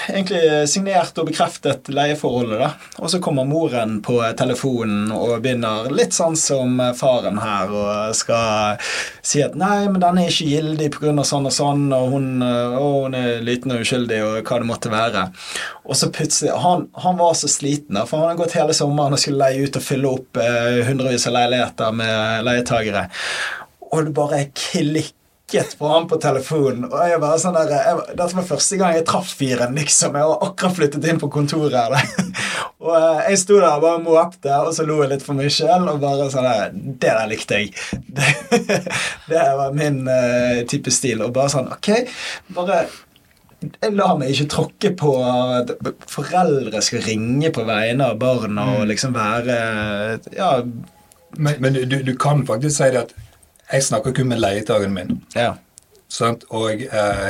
egentlig 0.09 0.69
signert 0.69 1.17
og 1.21 1.27
bekreftet 1.27 1.91
leieforholdet. 1.93 2.57
da. 2.63 2.69
Og 2.97 3.11
så 3.13 3.19
kommer 3.21 3.45
moren 3.45 3.99
på 4.01 4.15
telefonen 4.39 5.11
og 5.13 5.35
begynner 5.43 5.91
litt 5.93 6.17
sånn 6.17 6.33
som 6.39 6.81
faren 6.97 7.37
her 7.37 7.69
og 7.69 8.17
skal 8.17 8.81
si 9.21 9.43
at 9.45 9.53
'nei, 9.53 9.85
men 9.93 10.01
den 10.01 10.17
er 10.17 10.31
ikke 10.31 10.49
gildig 10.55 10.89
pga. 10.97 11.13
sånn 11.21 11.45
og 11.45 11.53
sånn', 11.53 11.85
og 11.93 12.09
hun, 12.15 12.41
eh, 12.41 12.73
å, 12.81 13.05
hun 13.05 13.13
er 13.13 13.45
liten 13.45 13.71
og 13.71 13.85
uskyldig, 13.85 14.21
og 14.25 14.41
hva 14.41 14.59
det 14.59 14.71
måtte 14.73 14.89
være. 14.89 15.29
Og 15.85 15.95
så 15.95 16.09
plutselig 16.09 16.51
Han, 16.63 16.87
han 16.97 17.17
var 17.17 17.33
så 17.33 17.47
sliten, 17.47 17.93
da, 17.93 18.05
for 18.05 18.17
han 18.17 18.33
har 18.33 18.41
gått 18.41 18.57
hele 18.57 18.73
sommeren 18.73 19.13
og 19.13 19.19
skulle 19.19 19.37
leie 19.45 19.67
ut 19.67 19.77
og 19.77 19.83
fylle 19.83 20.09
opp 20.09 20.37
eh, 20.37 20.81
hundrevis 20.87 21.27
av 21.27 21.37
leiligheter 21.37 21.91
med 21.93 22.45
leietagere. 22.47 23.09
Og 23.91 24.05
det 24.05 24.13
bare 24.17 24.47
klikket 25.53 25.77
på 25.77 25.87
han 25.87 26.07
på 26.07 26.17
telefonen. 26.17 26.87
Og 26.89 26.97
jeg 27.07 27.21
bare 27.21 27.39
sånn 27.39 27.55
der, 27.55 27.71
jeg, 27.71 28.15
Dette 28.17 28.35
var 28.37 28.47
første 28.47 28.77
gang 28.79 28.95
jeg 28.97 29.05
traff 29.05 29.33
fyren, 29.37 29.75
liksom. 29.77 30.17
Jeg 30.17 30.29
var 30.29 30.45
akkurat 30.47 30.77
flyttet 30.77 31.05
inn 31.05 31.21
på 31.21 31.29
kontoret 31.29 31.77
her. 31.77 32.33
Og 32.83 32.95
eh, 32.97 33.29
jeg 33.31 33.39
sto 33.39 33.59
der 33.61 33.77
og 33.77 33.83
bare 33.83 34.01
måpte, 34.03 34.51
og 34.51 34.73
så 34.75 34.83
lo 34.83 34.97
jeg 34.99 35.13
litt 35.13 35.23
for 35.23 35.37
meg 35.37 35.53
sjøl. 35.53 35.85
Og 35.87 36.01
bare 36.01 36.27
sånn 36.33 36.43
der 36.43 36.73
Det 36.73 37.13
der 37.13 37.29
likte 37.31 37.61
jeg. 37.61 37.71
Det, 38.17 38.81
det 39.29 39.45
var 39.55 39.71
min 39.73 40.01
uh, 40.03 40.65
type 40.67 40.91
stil. 40.91 41.23
Og 41.23 41.31
bare 41.35 41.53
sånn 41.53 41.71
Ok, 41.71 41.93
bare 42.57 42.83
jeg 43.63 43.93
lar 43.95 44.17
meg 44.19 44.33
ikke 44.33 44.49
tråkke 44.51 44.89
på 44.99 45.13
at 45.23 45.71
foreldre 46.11 46.81
skal 46.83 47.05
ringe 47.05 47.47
på 47.55 47.63
vegne 47.63 48.09
av 48.11 48.17
barna 48.19 48.65
og 48.73 48.89
liksom 48.89 49.15
være 49.15 49.55
Ja, 50.35 50.57
men 51.39 51.61
men 51.63 51.79
du, 51.87 51.95
du 52.03 52.11
kan 52.19 52.43
faktisk 52.43 52.75
si 52.75 52.89
det 52.91 53.05
at 53.05 53.15
jeg 53.71 53.83
snakker 53.89 54.15
kun 54.15 54.27
med 54.31 54.41
leietakeren 54.43 54.93
min. 54.95 55.21
Ja. 55.37 55.53
Sant? 56.13 56.43
Og 56.53 56.83
eh, 56.83 57.29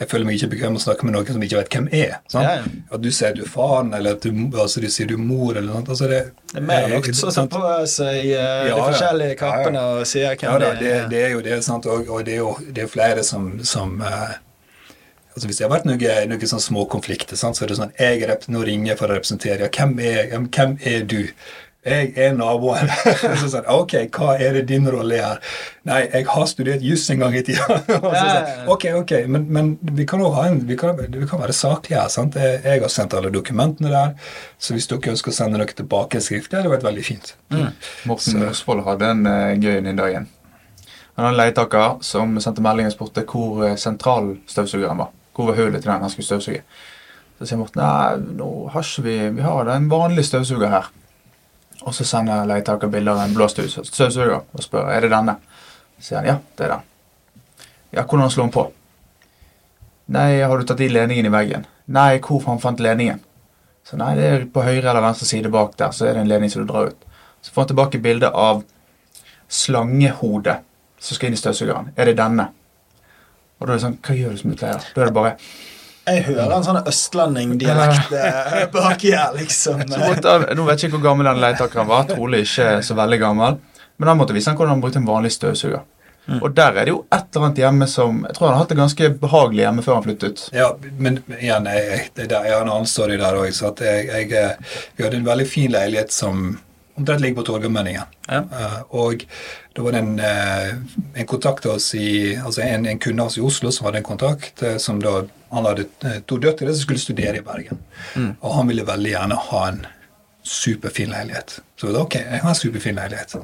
jeg 0.00 0.08
føler 0.10 0.26
meg 0.26 0.40
ikke 0.40 0.48
bekvem 0.56 0.72
med 0.74 0.80
å 0.80 0.84
snakke 0.88 1.06
med 1.06 1.14
noen 1.14 1.28
som 1.36 1.42
ikke 1.46 1.60
vet 1.60 1.74
hvem 1.76 1.84
er. 1.94 2.16
Sant? 2.32 2.48
Ja, 2.48 2.54
ja. 2.58 2.86
At 2.96 3.04
du 3.04 3.10
sier 3.14 3.36
du 3.36 3.44
er 3.44 3.50
faren, 3.50 3.92
eller 3.94 4.16
at 4.16 4.24
du, 4.26 4.30
altså, 4.58 4.82
du 4.82 4.88
sier 4.90 5.06
du 5.10 5.14
er 5.14 5.22
mor, 5.22 5.52
eller 5.54 5.68
noe. 5.70 5.84
Altså, 5.86 6.08
det, 6.10 6.22
Det 6.50 6.58
er 6.58 6.66
mer 6.66 6.88
enn 6.88 6.96
nok 6.96 7.10
sant? 7.14 7.54
på 7.54 7.74
seg 7.90 8.24
eh, 8.32 8.64
Ja, 8.70 8.72
de 8.74 8.80
forskjellige 8.80 9.36
kappene 9.38 9.84
og 9.92 10.02
sier 10.10 10.34
hvem 10.34 10.48
Ja 10.50 10.56
da, 10.64 10.72
det 10.80 10.90
er. 10.96 11.06
det 11.12 11.20
er 11.28 11.36
jo 11.36 11.44
det, 11.46 11.60
sant? 11.66 11.86
Og, 11.86 12.10
og 12.10 12.24
det 12.26 12.34
er 12.34 12.42
jo 12.42 12.56
det 12.74 12.88
er 12.88 12.90
flere 12.90 13.22
som, 13.26 13.52
som 13.62 14.00
eh, 14.02 14.34
altså 15.34 15.46
Hvis 15.46 15.60
det 15.60 15.68
har 15.68 15.74
vært 15.76 15.86
noen 15.86 16.34
noe 16.34 16.50
sånn 16.54 16.66
små 16.66 16.88
konflikter, 16.90 17.38
sant? 17.38 17.58
så 17.58 17.68
er 17.68 17.70
det 17.70 17.78
sånn 17.78 17.94
jeg 18.00 18.26
Nå 18.50 18.64
ringer 18.66 18.92
jeg 18.94 18.98
for 18.98 19.12
å 19.12 19.20
representere. 19.20 19.68
Ja, 19.68 19.70
hvem 19.78 19.94
er, 20.02 20.34
hvem 20.50 20.74
er 20.82 21.06
du? 21.06 21.20
Jeg 21.84 22.14
er 22.16 22.32
naboen. 22.32 22.88
så 23.40 23.48
sånn, 23.52 23.66
ok, 23.68 23.92
hva 24.16 24.34
er 24.40 24.56
det 24.56 24.62
din 24.70 24.86
rolle 24.88 25.18
er? 25.20 25.40
Nei, 25.84 25.98
jeg 26.06 26.24
har 26.30 26.46
studert 26.48 26.84
juss 26.84 27.04
en 27.12 27.20
gang 27.20 27.34
i 27.36 27.42
tida. 27.44 27.76
Og 27.98 28.14
så 28.16 28.70
ok, 28.72 28.86
ok, 29.02 29.12
men, 29.28 29.44
men 29.52 29.68
vi 29.98 30.06
kan 30.08 30.22
jo 30.24 30.30
ha 30.32 30.46
en, 30.48 30.62
vi 30.64 30.78
kan, 30.80 30.96
vi 30.96 31.28
kan 31.28 31.42
være 31.42 31.56
saklige 31.56 32.00
her. 32.00 32.08
sant? 32.12 32.38
Jeg, 32.40 32.80
har 32.80 32.92
sendt 32.92 33.16
alle 33.18 33.32
dokumentene 33.34 33.92
der, 33.92 34.14
så 34.56 34.76
hvis 34.76 34.88
dere 34.88 35.12
ønsker 35.12 35.34
å 35.34 35.36
sende 35.36 35.60
noe 35.60 35.76
tilbake 35.76 36.22
skriftlig, 36.24 36.56
hadde 36.56 36.70
det 36.70 36.74
vært 36.78 36.88
veldig 36.88 37.04
fint. 37.04 37.34
Morten 38.08 38.40
Mosvold 38.40 38.86
hadde 38.88 39.12
en 39.12 39.28
uh, 39.28 39.52
gøy 39.60 39.76
en 39.82 40.00
dagen. 40.00 40.32
Han 41.14 41.28
hadde 41.28 41.34
en 41.34 41.40
leietaker 41.42 42.00
som 42.02 42.32
sendte 42.40 42.64
melding 42.64 42.88
og 42.88 42.96
spurte 42.96 43.28
hvor 43.28 43.60
uh, 43.60 43.76
sentralstøvsugeren 43.78 45.04
var. 45.04 45.12
Hvor 45.36 45.52
var 45.52 45.60
hullet 45.60 45.84
til 45.84 45.92
den 45.92 46.08
han 46.08 46.10
skulle 46.12 46.32
støvsuge. 46.32 46.64
Så 47.36 47.50
sier 47.50 47.60
Morten 47.60 47.82
nei, 47.82 48.36
nå 48.40 48.52
har 48.72 48.86
ikke 48.86 49.04
vi 49.04 49.16
Vi 49.36 49.44
har 49.44 49.68
en 49.68 49.88
vanlig 49.92 50.24
støvsuger 50.24 50.70
her. 50.72 50.94
Og 51.84 51.94
så 51.94 52.06
sender 52.08 52.46
leietaker 52.48 52.90
bilde 52.92 53.12
av 53.12 53.20
en 53.24 53.34
blå 53.36 53.48
støvsuger 53.50 54.38
og 54.40 54.64
spør 54.64 54.88
er 54.94 55.04
det 55.04 55.12
denne. 55.12 55.36
Så 55.98 56.08
sier 56.08 56.20
han 56.20 56.30
ja, 56.30 56.38
det 56.56 56.66
er 56.66 56.74
den. 56.74 56.90
Ja, 57.94 58.02
hvordan 58.02 58.32
slår 58.32 58.48
han 58.48 58.54
på? 58.54 58.64
Nei, 60.14 60.28
har 60.40 60.58
du 60.58 60.66
tatt 60.68 60.82
i 60.84 60.90
ledningen 60.90 61.28
i 61.28 61.32
veggen? 61.32 61.66
Nei, 61.94 62.18
hvor 62.24 62.42
han 62.48 62.60
fant 62.60 62.80
ledningen? 62.82 63.20
Så 63.84 63.98
nei, 64.00 64.14
det 64.16 64.28
er 64.28 64.46
på 64.52 64.64
høyre 64.64 64.88
eller 64.90 65.04
venstre 65.04 65.28
side 65.28 65.52
bak 65.52 65.76
der, 65.80 65.92
så 65.92 66.08
er 66.08 66.16
det 66.16 66.24
en 66.24 66.30
ledning 66.30 66.52
som 66.52 66.64
du 66.64 66.70
drar 66.70 66.90
ut. 66.92 67.06
Så 67.44 67.52
får 67.52 67.62
han 67.62 67.70
tilbake 67.74 68.00
bilde 68.04 68.30
av 68.32 68.62
slangehodet 69.52 70.58
som 70.98 71.16
skal 71.16 71.28
inn 71.28 71.36
i 71.36 71.40
støvsugeren. 71.40 71.92
Er 71.96 72.08
det 72.08 72.16
denne? 72.18 72.48
Og 73.60 73.66
da 73.66 73.74
er 73.74 73.76
det 73.76 73.84
sånn, 73.84 73.98
hva 74.00 74.16
gjør 74.16 74.32
du 74.32 74.40
som 74.40 74.54
utleier? 74.54 74.86
Da 74.94 75.04
er 75.04 75.10
det 75.10 75.16
bare 75.16 75.34
Jeg 76.04 76.24
hører 76.26 76.52
en 76.52 76.66
sånn 76.66 76.80
østlending-dialekt 76.84 78.12
eh, 78.18 78.58
baki 78.72 79.14
her, 79.14 79.32
liksom. 79.38 79.86
så 79.88 80.00
måtte, 80.02 80.34
Nå 80.56 80.66
vet 80.68 80.82
jeg 80.82 80.90
ikke 80.90 80.98
hvor 80.98 81.08
gammel 81.08 81.30
den 81.30 81.40
leietakeren 81.44 81.88
var, 81.88 82.04
trolig 82.10 82.44
ikke 82.44 82.68
så 82.84 82.96
veldig 82.98 83.20
gammel. 83.22 83.58
Men 83.96 84.10
han 84.10 84.20
måtte 84.20 84.36
vise 84.36 84.50
han 84.50 84.58
hvordan 84.58 84.76
han 84.76 84.82
brukte 84.84 85.00
en 85.00 85.08
vanlig 85.08 85.32
støvsuger. 85.32 85.84
Og 86.40 86.54
der 86.56 86.72
er 86.72 86.86
det 86.86 86.92
jo 86.92 87.00
et 87.12 87.26
eller 87.36 87.46
annet 87.46 87.58
hjemme 87.60 87.86
som 87.90 88.22
Jeg 88.24 88.36
tror 88.36 88.46
han 88.48 88.54
har 88.54 88.62
hatt 88.62 88.70
det 88.72 88.78
ganske 88.78 89.08
behagelig 89.20 89.64
hjemme 89.66 89.82
før 89.84 89.98
han 89.98 90.06
flyttet. 90.06 90.44
Ja, 90.56 90.70
men 90.96 91.18
igjen, 91.36 91.68
jeg, 91.68 91.98
det 92.16 92.28
der, 92.32 92.46
jeg 92.48 92.56
har 92.56 92.64
en 92.64 92.72
annen 92.72 92.88
story 92.88 93.18
der 93.20 93.36
òg. 93.36 93.50
Jeg, 93.52 94.06
jeg, 94.08 94.30
eh, 94.32 94.78
vi 94.96 95.04
hadde 95.04 95.20
en 95.20 95.28
veldig 95.28 95.46
fin 95.48 95.72
leilighet 95.74 96.14
som 96.16 96.56
omtrent 96.94 97.20
ligger 97.20 97.42
på 97.42 97.46
Torgallmenningen. 97.50 98.12
Ja. 98.30 98.40
Uh, 98.48 98.80
og 99.02 99.24
da 99.76 99.84
var 99.84 99.96
det 99.96 100.02
en, 100.04 100.20
uh, 100.22 101.00
en 101.18 101.28
kontakt 101.28 101.66
av 101.66 101.76
oss 101.76 101.90
i, 101.98 102.36
altså 102.38 102.62
en, 102.64 102.86
en 102.86 103.00
kunde 103.02 103.24
av 103.24 103.32
oss 103.32 103.38
i 103.40 103.44
Oslo 103.44 103.72
som 103.74 103.88
hadde 103.88 104.00
en 104.00 104.06
kontakt 104.06 104.62
uh, 104.62 104.76
som 104.80 105.02
da 105.02 105.24
Han 105.54 105.68
hadde 105.70 105.86
eh, 106.08 106.20
to 106.28 106.38
døtre 106.42 106.72
som 106.74 106.82
skulle 106.84 107.02
studere 107.02 107.40
i 107.40 107.44
Bergen. 107.46 107.80
Og 108.40 108.50
han 108.58 108.70
ville 108.70 108.86
veldig 108.88 109.12
gjerne 109.14 109.38
ha 109.50 109.62
en 109.70 109.84
superfin 110.44 111.08
leilighet. 111.14 111.58
Så 111.80 111.88
da, 111.94 112.02
ok, 112.04 112.18
jeg 112.20 112.42
har 112.42 112.50
en 112.52 112.58
superfin 112.58 112.98
leilighet. 113.00 113.34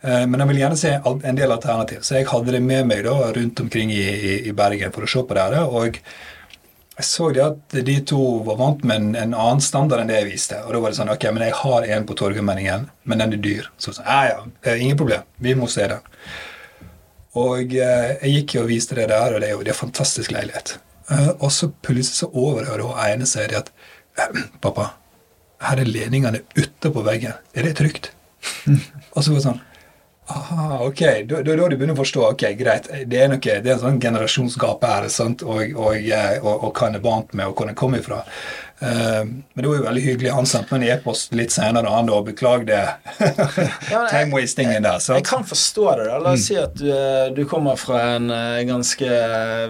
Eh, 0.00 0.24
Men 0.26 0.40
han 0.40 0.48
ville 0.48 0.62
gjerne 0.64 0.80
se 0.80 0.94
en 1.04 1.36
del 1.36 1.52
alternativ. 1.52 2.00
Så 2.06 2.16
jeg 2.16 2.28
hadde 2.30 2.54
det 2.56 2.62
med 2.64 2.88
meg 2.88 3.04
da 3.04 3.14
rundt 3.36 3.60
omkring 3.60 3.92
i, 3.92 4.02
i, 4.08 4.34
i 4.48 4.56
Bergen 4.56 4.94
for 4.94 5.04
å 5.04 5.10
se 5.12 5.22
på 5.28 5.36
det. 5.36 5.60
Og 5.68 6.00
jeg 6.98 7.06
så 7.06 7.28
det 7.30 7.44
at 7.44 7.76
de 7.86 7.94
to 8.10 8.20
var 8.48 8.56
vant 8.58 8.80
med 8.88 8.96
en, 8.96 9.10
en 9.14 9.34
annen 9.36 9.60
standard 9.62 10.00
enn 10.02 10.08
det 10.10 10.16
jeg 10.22 10.30
viste. 10.32 10.56
Og 10.64 10.72
da 10.74 10.80
var 10.82 10.90
det 10.94 10.98
sånn, 10.98 11.12
ok, 11.12 11.28
men 11.36 11.44
jeg 11.46 11.58
har 11.60 11.86
en 11.94 12.06
på 12.08 12.16
Torgallmenningen, 12.18 12.88
men 13.04 13.22
den 13.22 13.36
er 13.36 13.44
dyr. 13.44 13.68
Så 13.78 13.92
sånn, 13.94 14.08
ja, 14.08 14.40
ja, 14.64 14.74
ingen 14.74 14.98
problem. 14.98 15.22
Vi 15.44 15.54
må 15.54 15.68
se 15.70 15.86
den. 15.92 16.02
Og 17.38 17.76
eh, 17.76 18.16
jeg 18.24 18.32
gikk 18.40 18.56
jo 18.56 18.64
og 18.64 18.70
viste 18.72 18.96
det 18.98 19.10
der, 19.12 19.36
og 19.36 19.44
det 19.44 19.52
er 19.52 19.54
jo 19.54 19.60
det 19.62 19.70
er 19.70 19.76
en 19.76 19.82
fantastisk 19.84 20.32
leilighet. 20.34 20.78
Eh, 21.10 21.30
og 21.38 21.52
så 21.52 21.70
plutselig 21.82 22.20
så 22.20 22.28
overhører 22.32 22.84
hun 22.84 22.98
ene 23.06 23.28
i 23.54 23.60
at 23.62 23.72
Pappa, 24.64 24.92
her 25.62 25.80
er 25.80 25.88
ledningene 25.88 26.42
ute 26.56 26.92
på 26.92 27.04
veggen. 27.06 27.38
Er 27.54 27.68
det 27.68 27.78
trygt? 27.80 28.12
og 29.14 29.24
så 29.24 29.32
var 29.32 29.40
det 29.40 29.46
sånn 29.48 29.64
Aha, 30.28 30.82
ok, 30.84 31.00
da, 31.24 31.38
har 31.40 31.44
da 31.46 31.54
du 31.56 31.74
begynner 31.78 31.96
å 31.96 32.02
forstå. 32.02 32.20
ok, 32.34 32.42
Greit, 32.58 32.90
det 33.08 33.16
er, 33.16 33.30
noe, 33.32 33.40
det 33.40 33.64
er 33.64 33.78
en 33.78 33.80
sånn 33.80 34.00
generasjonsgap 34.02 34.82
her, 34.84 35.06
sant? 35.08 35.40
Og, 35.40 35.72
og, 35.72 35.94
eh, 35.96 36.34
og, 36.42 36.66
og 36.68 36.76
hva 36.76 36.90
en 36.90 36.98
er 36.98 37.04
vant 37.06 37.32
med, 37.32 37.48
og 37.48 37.56
hvor 37.56 37.70
en 37.70 37.78
kommer 37.78 38.02
ifra. 38.02 38.18
Eh, 38.80 39.24
men 39.24 39.62
det 39.62 39.68
var 39.68 39.76
jo 39.76 39.82
veldig 39.82 40.02
hyggelig. 40.02 40.30
Han 40.30 40.46
sendte 40.46 40.74
meg 40.74 40.84
en 40.84 40.98
e-post 40.98 41.34
litt 41.34 41.52
senere, 41.54 41.90
han 41.90 42.10
da, 42.10 42.20
beklagde. 42.26 42.82
Ja, 43.88 44.04
Time-wastingen 44.10 44.84
der. 44.84 45.00
Jeg 45.00 45.24
kan 45.26 45.44
forstå 45.46 45.86
det. 45.98 46.04
da. 46.10 46.18
La 46.22 46.34
oss 46.36 46.46
si 46.48 46.56
at 46.60 46.76
du, 46.78 46.88
eh, 46.92 47.30
du 47.34 47.42
kommer 47.48 47.78
fra 47.80 48.00
en 48.14 48.30
eh, 48.34 48.62
ganske 48.68 49.08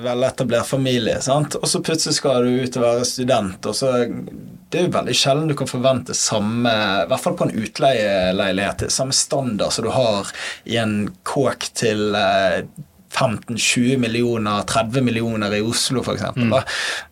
veletablert 0.04 0.68
familie, 0.68 1.20
sant? 1.24 1.56
og 1.58 1.68
så 1.70 1.80
plutselig 1.84 2.18
skal 2.18 2.44
du 2.44 2.64
ut 2.64 2.78
og 2.80 2.84
være 2.84 3.06
student. 3.08 3.70
og 3.70 3.76
så 3.76 3.92
Det 4.68 4.80
er 4.80 4.88
jo 4.88 4.96
veldig 4.98 5.16
sjelden 5.16 5.48
du 5.48 5.56
kan 5.56 5.70
forvente 5.70 6.16
samme, 6.16 6.74
i 7.04 7.08
hvert 7.08 7.24
fall 7.24 7.38
på 7.38 7.48
en 7.48 7.56
utleieleilighet, 7.56 8.88
samme 8.92 9.16
standard 9.16 9.72
som 9.72 9.86
du 9.86 9.92
har 9.94 10.28
i 10.68 10.76
en 10.82 10.98
kåk 11.24 11.70
til 11.78 12.18
15-20 13.14 13.96
millioner, 14.02 14.66
30 14.68 15.04
millioner 15.06 15.54
i 15.56 15.62
Oslo 15.64 16.02
f.eks. 16.04 16.26
Mm. 16.36 16.54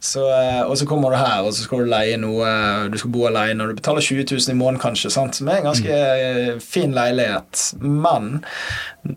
Så, 0.00 0.26
eh, 0.30 0.62
og 0.62 0.76
så 0.78 0.88
kommer 0.88 1.14
du 1.14 1.20
her, 1.20 1.46
og 1.46 1.54
så 1.54 1.64
skal 1.66 1.84
du 1.84 1.90
leie 1.90 2.18
noe 2.20 2.50
Du 2.92 2.98
skal 3.00 3.14
bo 3.14 3.24
alene, 3.30 3.64
og 3.64 3.72
du 3.72 3.80
betaler 3.80 4.04
20 4.04 4.28
000 4.36 4.52
i 4.52 4.58
måneden 4.58 4.82
kanskje, 4.82 5.12
sant? 5.14 5.38
som 5.38 5.48
er 5.48 5.62
en 5.62 5.70
ganske 5.70 5.96
mm. 5.96 6.60
fin 6.64 6.94
leilighet. 6.96 7.64
Men 7.80 8.40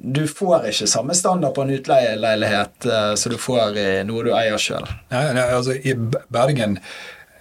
du 0.04 0.28
får 0.28 0.70
ikke 0.70 0.88
samme 0.88 1.16
standard 1.16 1.56
på 1.56 1.62
en 1.62 1.70
utleieleilighet 1.70 2.86
eh, 2.86 3.14
som 3.16 3.32
du 3.32 3.38
får 3.38 3.78
i 3.78 3.88
noe 4.08 4.26
du 4.26 4.34
eier 4.36 4.60
sjøl. 4.62 4.86
Nei, 5.14 5.24
nei, 5.38 5.48
altså 5.56 5.76
I 5.76 5.96
Bergen 6.30 6.78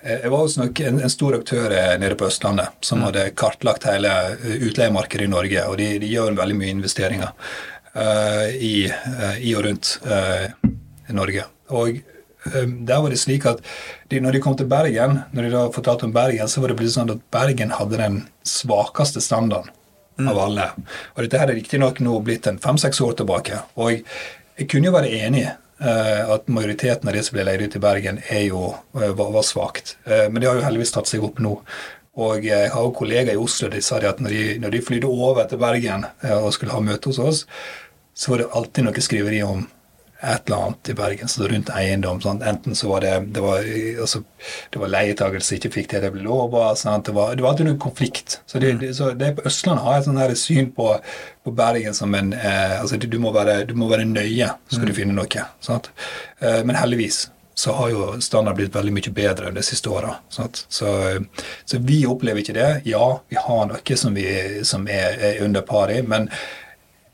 eh, 0.02 0.22
Jeg 0.24 0.32
var 0.32 0.44
hos 0.44 0.58
en, 0.60 1.00
en 1.02 1.12
stor 1.12 1.38
aktør 1.38 1.74
eh, 1.74 1.96
nede 2.00 2.18
på 2.18 2.28
Østlandet 2.28 2.78
som 2.84 3.02
hadde 3.06 3.30
kartlagt 3.38 3.88
hele 3.88 4.12
eh, 4.36 4.62
utleiemarkedet 4.68 5.28
i 5.28 5.32
Norge, 5.32 5.66
og 5.68 5.78
de, 5.80 5.90
de 6.02 6.12
gjør 6.12 6.38
veldig 6.38 6.58
mye 6.60 6.76
investeringer 6.76 7.28
eh, 7.28 7.77
i, 7.94 8.88
eh, 8.88 9.40
i 9.44 9.54
og 9.56 9.64
rundt 9.66 9.94
eh, 10.06 10.50
Norge. 11.14 11.44
Og 11.74 11.98
eh, 11.98 12.66
der 12.66 13.02
var 13.02 13.12
det 13.12 13.20
slik 13.20 13.46
at 13.48 13.62
de, 14.10 14.20
når 14.20 14.36
de 14.36 14.42
kom 14.44 14.56
til 14.58 14.68
Bergen, 14.70 15.22
når 15.32 15.48
de 15.48 15.54
da 15.54 15.64
fortalte 15.74 16.08
om 16.08 16.14
Bergen, 16.14 16.48
så 16.48 16.62
var 16.62 16.72
det 16.72 16.78
plutselig 16.80 16.98
sånn 17.00 17.14
at 17.16 17.24
Bergen 17.34 17.74
hadde 17.78 18.00
den 18.00 18.20
svakeste 18.46 19.22
standarden 19.24 19.72
av 20.28 20.38
alle. 20.42 20.68
Og 21.14 21.24
dette 21.24 21.40
her 21.40 21.52
er 21.52 21.58
riktignok 21.60 22.02
nå 22.02 22.18
blitt 22.26 22.48
en 22.50 22.60
fem-seks 22.62 23.00
år 23.04 23.18
tilbake. 23.20 23.62
Og 23.78 23.92
jeg, 23.94 24.04
jeg 24.58 24.70
kunne 24.72 24.90
jo 24.90 24.96
være 24.96 25.12
enig 25.20 25.44
eh, 25.46 26.24
at 26.34 26.48
majoriteten 26.50 27.08
av 27.08 27.14
de 27.14 27.22
som 27.24 27.36
ble 27.36 27.46
leid 27.46 27.62
ut 27.62 27.76
i 27.78 27.82
Bergen, 27.82 28.20
er 28.28 28.48
jo, 28.48 28.72
eh, 28.98 29.12
var, 29.12 29.30
var 29.36 29.46
svakt. 29.46 29.96
Eh, 30.06 30.26
men 30.30 30.42
det 30.42 30.50
har 30.50 30.58
jo 30.58 30.66
heldigvis 30.66 30.94
tatt 30.96 31.10
seg 31.10 31.24
opp 31.24 31.38
nå. 31.42 31.54
Og 32.18 32.44
jeg 32.46 32.70
har 32.74 32.82
jo 32.86 32.94
kollegaer 32.98 33.36
i 33.36 33.40
Oslo 33.42 33.70
de 33.70 33.80
sa 33.84 34.00
at 34.02 34.20
når 34.22 34.34
de, 34.34 34.44
når 34.64 34.74
de 34.74 34.84
flydde 34.84 35.10
over 35.10 35.44
til 35.50 35.60
Bergen 35.62 36.06
eh, 36.24 36.34
og 36.38 36.52
skulle 36.56 36.74
ha 36.74 36.82
møte 36.82 37.12
hos 37.12 37.20
oss, 37.22 37.44
så 38.18 38.32
var 38.32 38.42
det 38.42 38.52
alltid 38.58 38.88
noe 38.88 39.04
skriveri 39.04 39.42
om 39.46 39.66
et 40.18 40.48
eller 40.48 40.56
annet 40.64 40.88
i 40.90 40.94
Bergen, 40.98 41.28
så 41.30 41.46
rundt 41.46 41.68
eiendom. 41.70 42.18
Sant? 42.24 42.42
Enten 42.42 42.74
så 42.74 42.88
var 42.90 43.04
det 43.04 43.12
det 43.36 43.42
var, 43.44 43.62
altså, 44.02 44.24
det 44.74 44.80
var 44.82 44.90
leietakere 44.90 45.44
som 45.46 45.54
ikke 45.54 45.70
fikk 45.76 45.92
det 45.92 46.00
det 46.02 46.10
ble 46.16 46.24
lova. 46.26 46.72
Det, 46.74 47.14
var- 47.14 47.36
det 47.38 47.44
var 47.44 47.52
alltid 47.52 47.68
noen 47.68 47.78
konflikt. 47.78 48.40
Så 48.50 48.58
det, 48.58 48.72
det, 48.82 48.90
så 48.98 49.12
det 49.14 49.36
på 49.38 49.46
Østlandet 49.46 49.84
har 49.86 49.94
jeg 50.00 50.02
et 50.02 50.08
sånn 50.10 50.36
syn 50.42 50.72
på, 50.74 50.88
på 51.46 51.54
Bergen 51.54 51.94
som 51.94 52.14
en 52.18 52.32
eh, 52.34 52.80
altså, 52.80 52.98
du, 52.98 53.18
må 53.22 53.30
være, 53.36 53.60
du 53.70 53.76
må 53.78 53.86
være 53.92 54.08
nøye, 54.10 54.50
så 54.66 54.80
skal 54.80 54.90
du 54.90 54.96
finne 54.98 55.14
noe. 55.14 55.46
Eh, 55.70 56.62
men 56.66 56.74
heldigvis 56.82 57.28
så 57.58 57.72
har 57.72 57.88
jo 57.90 58.20
standard 58.20 58.54
blitt 58.54 58.74
veldig 58.74 58.92
mye 58.94 59.10
bedre 59.10 59.50
de 59.50 59.62
siste 59.66 59.90
åra. 59.90 60.12
Så, 60.30 60.44
så 60.70 61.80
vi 61.82 62.04
opplever 62.06 62.38
ikke 62.38 62.54
det. 62.54 62.68
Ja, 62.86 63.08
vi 63.26 63.40
har 63.42 63.64
noe 63.66 63.96
som, 63.98 64.14
vi, 64.14 64.28
som 64.62 64.86
er, 64.86 65.16
er 65.26 65.42
under 65.42 65.64
pari, 65.66 65.96
men 66.06 66.28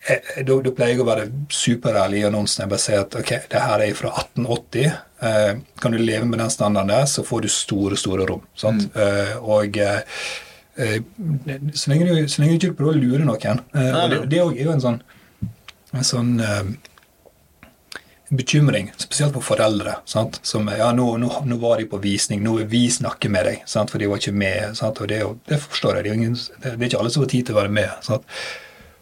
eh, 0.04 0.44
da, 0.44 0.58
pleier 0.68 0.92
jeg 0.92 1.00
å 1.00 1.08
være 1.08 1.24
superærlig 1.48 2.20
i 2.20 2.28
annonsen. 2.28 2.66
Jeg 2.66 2.74
bare 2.74 2.84
sier 2.84 3.06
at 3.06 3.16
ok, 3.22 3.32
det 3.54 3.64
her 3.64 3.86
er 3.86 3.96
fra 3.96 4.12
1880. 4.20 5.00
Eh, 5.30 5.50
kan 5.80 5.96
du 5.96 6.04
leve 6.04 6.28
med 6.28 6.44
den 6.44 6.52
standarden 6.52 6.92
der, 6.92 7.08
så 7.08 7.24
får 7.24 7.46
du 7.46 7.52
store, 7.56 7.96
store 8.04 8.28
rom. 8.28 8.44
Sant? 8.52 8.84
Eh, 9.00 9.34
og 9.40 9.80
eh, 9.80 10.22
eh, 10.76 10.98
så, 11.72 11.94
lenge 11.94 12.10
du, 12.10 12.28
så 12.28 12.44
lenge 12.44 12.58
du 12.58 12.68
ikke 12.68 12.82
prøver 12.82 13.00
å 13.00 13.06
lure 13.06 13.32
noen. 13.32 13.64
Eh, 13.72 13.94
og 13.96 14.12
det, 14.12 14.26
det 14.36 14.44
er 14.44 14.66
jo 14.68 14.76
en 14.76 14.90
sånn, 14.90 15.00
en 15.96 16.12
sånn 16.12 16.36
eh, 16.36 16.74
bekymring, 18.36 18.90
spesielt 18.96 19.34
for 19.36 19.44
foreldre. 19.44 19.96
Sant? 20.08 20.40
Som 20.46 20.68
ja, 20.72 20.90
nå, 20.96 21.06
nå, 21.20 21.30
nå 21.48 21.58
var 21.62 21.80
de 21.80 21.88
på 21.90 22.00
visning, 22.02 22.42
nå 22.44 22.58
vil 22.60 22.68
vi 22.70 22.84
snakke 22.92 23.30
med 23.32 23.48
deg, 23.48 23.64
sant? 23.70 23.92
for 23.92 24.02
de 24.02 24.10
var 24.10 24.22
ikke 24.22 24.36
med. 24.36 24.76
Sant? 24.78 25.00
Og 25.00 25.10
det, 25.10 25.22
det 25.50 25.60
forstår 25.62 25.98
jeg. 25.98 26.06
Det 26.06 26.12
er, 26.12 26.20
ingen, 26.20 26.38
det 26.62 26.72
er 26.74 26.86
ikke 26.88 27.02
alle 27.02 27.14
som 27.14 27.24
har 27.24 27.32
tid 27.34 27.48
til 27.48 27.56
å 27.56 27.60
være 27.62 27.74
med. 27.80 27.92
Sant? 28.06 28.26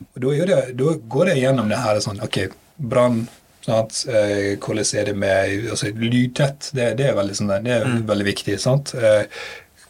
Og 0.02 0.24
da, 0.24 0.34
det, 0.50 0.60
da 0.80 0.96
går 1.16 1.32
jeg 1.32 1.44
gjennom 1.44 1.70
det 1.70 1.78
her 1.78 2.02
sånn 2.02 2.22
Ok, 2.24 2.44
brann. 2.76 3.24
Sant? 3.62 4.04
Eh, 4.10 4.54
hvordan 4.58 4.86
er 4.98 5.10
det 5.10 5.18
med 5.18 5.68
altså, 5.70 5.92
Lydtett, 5.94 6.72
det, 6.74 6.94
det 6.98 7.10
er 7.10 7.18
veldig, 7.18 7.36
sånn, 7.38 7.52
det 7.62 7.76
er 7.76 7.90
veldig 8.08 8.26
viktig. 8.32 8.56
sant? 8.62 8.94
Eh, 8.98 9.28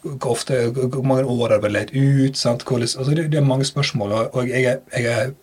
hvor 0.03 1.05
mange 1.07 1.23
år 1.23 1.55
har 1.55 1.63
det 1.63 1.71
lett 1.71 1.93
ut? 1.95 2.37
sant? 2.37 2.65
Hvordan, 2.67 2.91
altså, 2.91 3.15
det, 3.17 3.29
det 3.33 3.39
er 3.39 3.47
mange 3.47 3.65
spørsmål, 3.65 4.13
og, 4.13 4.37
og 4.37 4.51
jeg, 4.51 4.77
jeg 4.93 5.09
er 5.09 5.33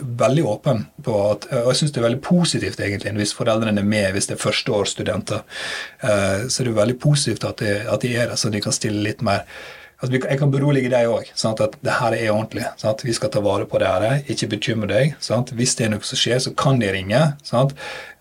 veldig 0.00 0.44
åpen 0.46 0.84
på 1.04 1.16
at 1.30 1.46
Og 1.62 1.72
jeg 1.72 1.80
syns 1.80 1.92
det 1.94 2.00
er 2.02 2.08
veldig 2.08 2.22
positivt 2.24 2.80
egentlig 2.80 3.12
hvis 3.18 3.34
foreldrene 3.36 3.82
er 3.82 3.90
med 3.96 4.14
hvis 4.14 4.30
det 4.30 4.36
er 4.36 4.44
førsteårsstudenter. 4.44 5.42
Eh, 6.06 6.46
så 6.48 6.64
det 6.64 6.72
er 6.72 6.80
veldig 6.80 6.98
positivt 7.02 7.46
at, 7.48 7.62
de, 7.62 7.76
at 7.88 8.06
de 8.06 8.14
er 8.14 8.30
der, 8.30 8.40
så 8.40 8.52
de 8.52 8.62
kan 8.64 8.76
stille 8.76 9.04
litt 9.04 9.24
mer 9.26 9.46
Altså, 10.00 10.16
jeg 10.16 10.38
kan 10.40 10.48
berolige 10.48 10.88
deg 10.88 11.10
òg. 11.12 11.26
At 11.60 11.74
det 11.84 11.92
her 11.98 12.14
er 12.16 12.30
ordentlig. 12.32 12.64
Sant? 12.80 13.02
Vi 13.04 13.12
skal 13.12 13.28
ta 13.34 13.42
vare 13.44 13.66
på 13.68 13.76
det 13.82 13.90
her. 13.90 14.22
Ikke 14.32 14.48
bekymre 14.54 14.88
deg. 14.88 15.16
Sant? 15.20 15.52
Hvis 15.52 15.74
det 15.76 15.86
er 15.86 15.92
noe 15.92 16.06
som 16.08 16.16
skjer, 16.16 16.38
så 16.40 16.54
kan 16.56 16.80
de 16.80 16.88
ringe. 16.88 17.20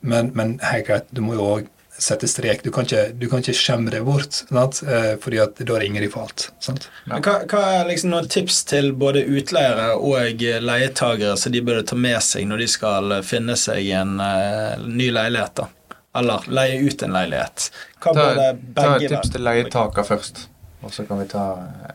Men, 0.01 0.33
men 0.35 0.57
hei, 0.59 0.81
greit, 0.83 1.07
du 1.15 1.23
må 1.23 1.37
jo 1.37 1.45
òg 1.53 1.69
sette 2.01 2.27
strek. 2.27 2.63
Du 2.63 2.71
kan 2.71 2.87
ikke, 2.87 3.09
du 3.13 3.27
kan 3.29 3.43
ikke 3.43 3.55
skjemme 3.57 3.91
det 3.93 4.01
bort, 4.07 4.43
sant? 4.49 4.81
Eh, 4.87 5.15
fordi 5.21 5.41
at 5.43 5.59
da 5.67 5.79
ringer 5.81 6.05
de 6.05 6.11
for 6.11 6.27
alt. 6.27 6.49
Sant? 6.63 6.89
Ja. 7.05 7.19
Hva, 7.19 7.35
hva, 7.49 7.63
er 7.79 7.89
liksom 7.89 8.13
noen 8.13 8.29
tips 8.31 8.61
til 8.69 8.91
både 8.99 9.25
utleiere 9.27 9.91
og 9.97 10.43
leietagere 10.69 11.35
som 11.39 11.55
de 11.55 11.63
burde 11.65 11.85
ta 11.89 11.97
med 11.99 12.21
seg 12.25 12.47
når 12.49 12.63
de 12.63 12.69
skal 12.71 13.19
finne 13.27 13.57
seg 13.59 13.91
en 13.99 14.15
uh, 14.21 14.79
ny 14.85 15.11
leilighet? 15.15 15.63
da? 15.63 15.97
Eller 16.19 16.47
leie 16.49 16.79
ut 16.81 17.03
en 17.05 17.13
leilighet? 17.15 17.69
Hva 17.99 18.13
ta, 18.13 18.21
burde 18.21 18.47
begge 18.59 18.79
Ta 18.79 18.95
et 18.95 19.13
tips 19.15 19.35
til 19.35 19.45
leietaker 19.45 20.07
først. 20.07 20.47
Og 20.79 20.93
så 20.95 21.03
kan 21.03 21.19
vi 21.19 21.25
ta 21.27 21.41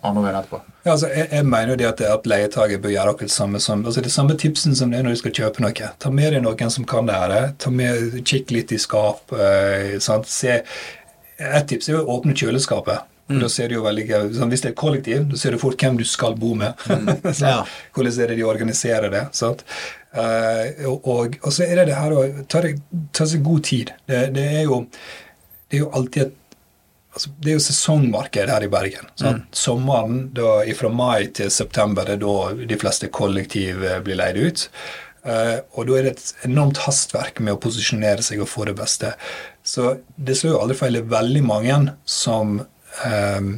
andre 0.05 0.23
veien 0.27 0.37
etterpå. 0.39 0.59
Ja, 0.85 0.93
altså, 0.93 1.09
jeg, 1.09 1.31
jeg 1.33 1.47
mener 1.49 1.79
det 1.81 1.87
at, 1.89 2.03
at 2.05 2.27
leietager 2.29 2.83
bør 2.83 2.93
gjøre 2.93 3.15
akkurat 3.15 3.31
det 3.31 3.37
samme 3.37 3.61
som 3.65 3.87
altså 3.87 4.05
det 4.05 4.13
samme 4.13 4.37
tipsen 4.41 4.77
som 4.77 4.93
det 4.93 4.99
er 4.99 5.07
når 5.07 5.17
du 5.17 5.21
skal 5.23 5.37
kjøpe 5.39 5.65
noe. 5.65 5.89
Ta 6.05 6.13
med 6.13 6.37
deg 6.37 6.45
noen 6.45 6.75
som 6.75 6.85
kan 6.89 7.09
det 7.09 7.17
her. 7.17 7.49
Ta 7.65 7.73
med, 7.73 8.21
Kikk 8.29 8.53
litt 8.53 8.75
i 8.77 8.81
skap. 8.83 9.33
Eh, 9.33 9.97
sant? 10.05 10.29
Se, 10.29 10.61
Et 11.35 11.67
tips 11.67 11.89
er 11.89 11.99
å 11.99 12.07
åpne 12.19 12.37
kjøleskapet. 12.37 13.09
Mm. 13.33 13.41
Da 13.41 13.49
ser 13.49 13.73
du 13.73 13.79
jo 13.79 13.87
veldig, 13.87 14.05
sånn, 14.37 14.51
Hvis 14.53 14.63
det 14.67 14.75
er 14.75 14.77
kollektiv, 14.77 15.25
da 15.31 15.41
ser 15.41 15.57
du 15.57 15.59
fort 15.63 15.81
hvem 15.81 15.97
du 15.97 16.05
skal 16.05 16.37
bo 16.37 16.53
med. 16.59 16.77
Mm. 16.85 17.09
ja. 17.41 17.63
Hvordan 17.97 18.21
er 18.21 18.33
det 18.33 18.39
de 18.39 18.49
organiserer 18.49 19.13
det? 19.15 19.27
sant? 19.33 19.65
Uh, 20.15 20.93
og, 20.93 21.41
og, 21.41 21.51
så 21.51 21.65
er 21.65 21.81
det 21.81 21.89
det 21.89 21.99
her 21.99 22.13
å 22.15 22.25
ta, 22.47 22.61
ta 23.17 23.27
seg 23.27 23.43
god 23.43 23.65
tid. 23.67 23.95
Det, 24.07 24.29
det, 24.37 24.45
er 24.61 24.69
jo, 24.69 24.85
det 25.67 25.81
er 25.81 25.87
jo 25.87 25.93
alltid 25.97 26.27
et 26.29 26.37
altså, 27.15 27.33
Det 27.39 27.53
er 27.53 27.59
jo 27.59 27.65
sesongmarked 27.65 28.53
her 28.53 28.67
i 28.67 28.71
Bergen. 28.73 29.09
Mm. 29.23 29.41
Sommeren 29.55 30.21
da, 30.37 30.59
fra 30.79 30.91
mai 30.93 31.31
til 31.35 31.51
september 31.55 32.07
det 32.09 32.19
er 32.19 32.23
da 32.27 32.69
de 32.75 32.79
fleste 32.81 33.11
kollektiv 33.15 33.83
eh, 33.85 34.01
blir 34.05 34.21
leid 34.21 34.41
ut. 34.43 34.69
Uh, 35.25 35.57
og 35.73 35.87
da 35.89 35.95
er 35.97 36.05
det 36.05 36.11
et 36.19 36.49
enormt 36.51 36.83
hastverk 36.85 37.39
med 37.41 37.55
å 37.55 37.61
posisjonere 37.65 38.21
seg 38.23 38.43
og 38.45 38.51
få 38.51 38.67
det 38.69 38.75
beste. 38.77 39.15
Så 39.65 39.95
det 40.21 40.37
slår 40.37 40.53
jo 40.53 40.61
aldri 40.61 40.77
feil. 40.77 40.99
Det 40.99 41.01
er 41.07 41.15
veldig 41.15 41.45
mange 41.49 41.79
som 42.05 42.59
um, 42.61 43.53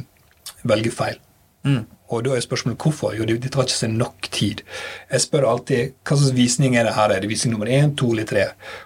velger 0.63 0.95
feil. 0.95 1.19
Mm. 1.67 1.81
Og 2.07 2.23
da 2.23 2.37
er 2.37 2.43
spørsmålet 2.45 2.79
hvorfor. 2.79 3.15
Jo, 3.17 3.27
de, 3.27 3.35
de 3.43 3.51
tar 3.51 3.67
ikke 3.67 3.75
seg 3.75 3.95
nok 3.97 4.29
tid. 4.31 4.63
Jeg 5.11 5.25
spør 5.25 5.49
alltid 5.49 5.97
hva 6.07 6.15
slags 6.15 6.35
visning 6.37 6.77
er 6.79 6.87
det 6.87 6.95
her. 6.95 7.11
Er 7.11 7.23
det 7.23 7.31
visning 7.33 7.57
nummer 7.57 7.67
én, 7.67 7.91
to 7.99 8.13
eller 8.13 8.29
tre? 8.29 8.45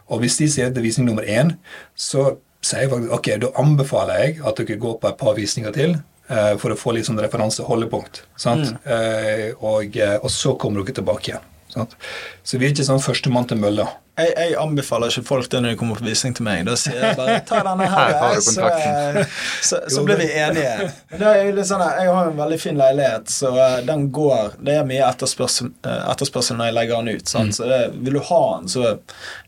Og 0.09 0.23
hvis 0.23 0.39
de 0.41 0.49
sier 0.49 0.73
det 0.73 0.81
er 0.81 0.87
visning 0.87 1.11
nummer 1.11 1.27
én, 1.29 1.53
så 1.93 2.31
sier 2.61 2.85
jeg 2.85 2.91
faktisk 2.93 3.13
ok, 3.17 3.29
da 3.41 3.51
anbefaler 3.61 4.23
jeg 4.23 4.39
at 4.45 4.61
dere 4.61 4.79
går 4.81 4.97
på 5.01 5.09
et 5.09 5.21
par 5.21 5.37
visninger 5.37 5.75
til. 5.75 5.99
eh, 6.31 6.57
for 6.61 6.71
å 6.73 6.79
få 6.79 6.93
litt 6.95 7.07
sånn 7.09 7.19
referanseholdepunkt. 7.19 8.23
Mm. 8.45 8.67
Eh, 8.85 9.47
og, 9.57 9.97
uh, 9.97 10.17
og, 10.21 10.29
så 10.31 10.55
kommer 10.59 10.85
dere 10.85 11.01
tilbake 11.01 11.33
igjen. 11.33 11.49
Sant? 11.73 11.95
Så 12.43 12.59
vi 12.59 12.67
er 12.67 12.73
ikke 12.75 12.87
sånn 12.87 13.03
førstemann 13.03 13.47
til 13.49 13.59
mølla. 13.59 13.87
Jeg, 14.19 14.33
jeg, 14.35 14.55
anbefaler 14.59 15.07
ikke 15.07 15.23
folk 15.23 15.47
det 15.51 15.61
når 15.63 15.73
de 15.73 15.77
kommer 15.79 15.99
på 15.99 16.03
visning 16.05 16.33
til 16.35 16.43
meg. 16.45 16.65
Da 16.67 16.75
sier 16.79 16.97
jeg 16.99 17.17
bare 17.19 17.37
ta 17.47 17.61
denne 17.63 17.87
her, 17.89 18.15
her 18.19 18.41
så, 18.43 18.67
så, 19.63 19.79
så, 19.87 20.03
blir 20.05 20.19
vi 20.19 20.27
enige. 20.35 20.89
Litt 21.55 21.69
sånn, 21.69 21.83
Jeg 21.85 22.11
har 22.11 22.31
en 22.31 22.41
veldig 22.41 22.59
fin 22.59 22.79
leilighet, 22.79 23.31
så 23.31 23.53
den 23.87 24.09
går 24.13 24.57
Det 24.59 24.75
er 24.81 24.87
mye 24.87 25.05
etterspørsel, 25.07 25.71
etterspørsel 25.87 26.59
når 26.59 26.71
jeg 26.71 26.77
legger 26.79 26.99
den 26.99 27.21
ut. 27.21 27.35
Mm. 27.35 27.53
Så 27.55 27.69
det, 27.71 27.81
vil 28.03 28.19
du 28.19 28.23
ha 28.27 28.43
den, 28.57 28.69
så 28.75 28.97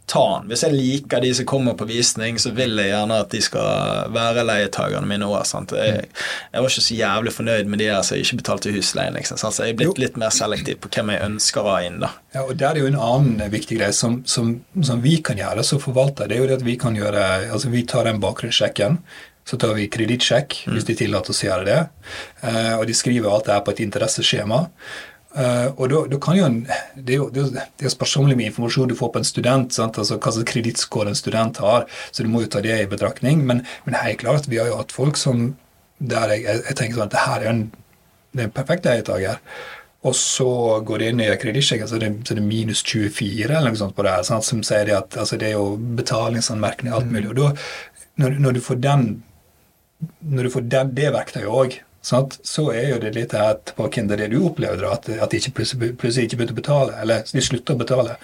ta 0.06 0.24
den. 0.40 0.50
Hvis 0.52 0.64
jeg 0.66 0.76
liker 0.76 1.24
de 1.24 1.32
som 1.36 1.48
kommer 1.48 1.76
på 1.80 1.88
visning, 1.88 2.40
så 2.40 2.52
vil 2.56 2.76
jeg 2.80 2.92
gjerne 2.92 3.20
at 3.24 3.32
de 3.32 3.40
skal 3.44 4.12
være 4.14 4.44
leietakerne 4.46 5.08
mine 5.08 5.28
òg. 5.30 5.44
Jeg, 5.74 6.10
jeg, 6.52 6.60
var 6.60 6.70
ikke 6.70 6.86
så 6.88 6.98
jævlig 6.98 7.34
fornøyd 7.34 7.72
med 7.72 7.82
de 7.82 7.90
her 7.92 8.04
som 8.06 8.20
ikke 8.20 8.42
betalte 8.42 8.74
husleien. 8.76 9.16
Liksom, 9.18 9.40
så 9.40 9.52
jeg 9.64 9.76
er 9.76 9.80
blitt 9.80 10.02
litt 10.02 10.20
mer 10.20 10.34
selektiv 10.36 10.82
på 10.84 10.92
hvem 10.94 11.14
jeg 11.14 11.26
ønsker 11.30 11.64
å 11.64 11.76
ha 11.76 11.80
inn. 11.88 12.02
da. 12.04 12.12
Ja, 12.36 12.44
og 12.44 12.58
Der 12.60 12.70
er 12.70 12.78
det 12.78 12.84
jo 12.84 12.92
en 12.92 13.00
annen 13.00 13.54
viktig 13.54 13.80
greie 13.80 13.96
som, 13.96 14.22
som, 14.26 14.53
som 14.86 15.02
vi 15.04 15.18
kan 15.26 15.40
gjøre 15.40 15.64
som 15.66 15.82
forvalter. 15.82 16.28
det 16.30 16.38
er 16.38 16.44
jo 16.44 16.50
det 16.50 16.60
at 16.62 16.66
Vi 16.66 16.78
kan 16.80 16.96
gjøre, 16.96 17.52
altså 17.52 17.70
vi 17.70 17.86
tar 17.86 18.06
den 18.10 18.22
bakgrunnssjekken. 18.24 19.00
Så 19.46 19.58
tar 19.60 19.74
vi 19.76 19.90
kredittsjekk, 19.92 20.64
mm. 20.66 20.74
hvis 20.74 20.86
de 20.88 20.96
tillater 20.96 21.34
oss 21.34 21.42
å 21.44 21.50
gjøre 21.50 21.66
det. 21.68 21.80
Uh, 22.44 22.76
og 22.78 22.86
de 22.88 22.96
skriver 22.96 23.28
alt 23.28 23.50
det 23.50 23.58
her 23.58 23.66
på 23.66 23.74
et 23.74 23.82
interesseskjema. 23.84 24.62
Uh, 25.34 25.68
og 25.74 25.90
da, 25.90 26.20
kan 26.22 26.38
jo 26.38 26.46
en, 26.46 26.60
Det 26.96 27.16
er 27.16 27.20
jo, 27.20 27.28
det 27.34 27.66
er 27.82 27.92
sparsommelig 27.92 28.38
med 28.38 28.52
informasjon 28.52 28.92
du 28.92 28.96
får 28.96 29.12
på 29.12 29.20
en 29.20 29.28
student. 29.28 29.76
Sant? 29.76 30.00
altså 30.00 30.16
Hva 30.16 30.32
slags 30.32 30.48
kredittscore 30.54 31.12
en 31.12 31.20
student 31.20 31.60
har. 31.60 31.90
Så 32.12 32.24
du 32.24 32.32
må 32.32 32.46
jo 32.46 32.52
ta 32.54 32.64
det 32.64 32.80
i 32.80 32.90
betraktning. 32.90 33.44
Men, 33.50 33.66
men 33.84 34.00
helt 34.00 34.24
klart, 34.24 34.48
vi 34.48 34.62
har 34.62 34.72
jo 34.72 34.80
hatt 34.80 34.96
folk 34.96 35.20
som 35.20 35.50
der 36.00 36.36
jeg, 36.36 36.44
jeg, 36.48 36.64
jeg 36.70 36.78
tenker 36.80 37.00
sånn 37.00 37.10
at 37.10 37.16
det 37.16 37.24
her 37.24 37.44
er 37.44 37.52
en, 37.52 37.64
det 38.34 38.46
er 38.46 38.50
en 38.50 38.56
perfekt 38.56 38.88
leietaker. 38.88 39.44
Og 40.04 40.16
så 40.20 40.50
går 40.84 41.00
det 41.00 41.10
inn 41.12 41.22
i 41.24 41.30
kredittsjekken, 41.40 41.88
så, 41.88 42.00
så, 42.00 42.36
det 42.36 42.42
er 42.42 42.46
minus 42.46 42.84
24 42.84 43.48
eller 43.48 43.72
noe 43.72 43.80
sånt 43.80 43.96
på 43.96 44.04
det. 44.04 44.18
Sant? 44.28 44.48
Som 44.48 44.64
sier 44.68 44.90
det 44.90 44.98
at 44.98 45.18
altså, 45.20 45.40
det 45.40 45.52
er 45.52 45.56
jo 45.56 45.78
betalingsanmerkning 46.00 46.92
og 46.92 47.00
alt 47.00 47.14
mulig. 47.14 47.30
Og 47.32 47.40
da, 47.40 47.54
når, 48.20 48.38
når, 48.44 48.58
du 48.58 48.66
får 48.68 48.82
den 48.84 49.08
når 50.20 50.48
du 50.48 50.54
får 50.54 50.70
den, 50.74 50.94
det 50.98 51.14
verktøyet 51.16 51.48
òg, 51.50 51.80
så 52.04 52.66
er 52.76 52.90
jo 52.90 53.00
det 53.00 53.14
litt 53.16 53.32
her 53.38 53.56
tilbake 53.64 54.02
til 54.04 54.20
det 54.20 54.28
du 54.34 54.42
opplevde, 54.44 54.90
at, 54.92 55.08
at 55.08 55.32
de 55.32 55.40
ikke 55.40 55.54
plutselig, 55.60 55.94
plutselig 56.00 56.28
ikke 56.28 56.42
begynte 56.42 56.56
å 56.56 56.60
betale, 56.60 56.98
eller 57.00 57.24
de 57.30 57.44
slutter 57.44 57.78
å 57.78 57.80
betale. 57.80 58.18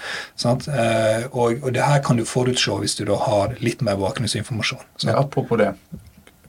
Eh, 0.43 1.29
og, 1.31 1.61
og, 1.63 1.69
det 1.77 1.85
her 1.87 2.03
kan 2.03 2.19
du 2.19 2.25
forutse 2.27 2.75
hvis 2.81 2.97
du 2.99 3.05
da 3.07 3.15
har 3.23 3.55
litt 3.63 3.83
mer 3.85 3.99
bakgrunnsinformasjon. 4.01 4.83
Ja, 5.07 5.15
apropos 5.21 5.61
det, 5.61 5.71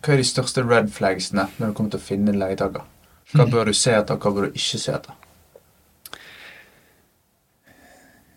hva 0.00 0.14
er 0.16 0.22
de 0.22 0.26
største 0.26 0.64
red 0.66 0.90
flagsene 0.94 1.46
når 1.58 1.70
du 1.70 1.76
kommer 1.78 1.94
til 1.94 2.02
å 2.02 2.08
finne 2.08 2.34
leietaker? 2.34 2.82
Hva 3.34 3.46
bør 3.50 3.70
du 3.70 3.76
se 3.76 3.94
etter, 3.94 4.18
hva 4.18 4.34
bør 4.34 4.48
du 4.48 4.58
ikke 4.58 4.80
se 4.80 4.94
etter? 4.94 5.20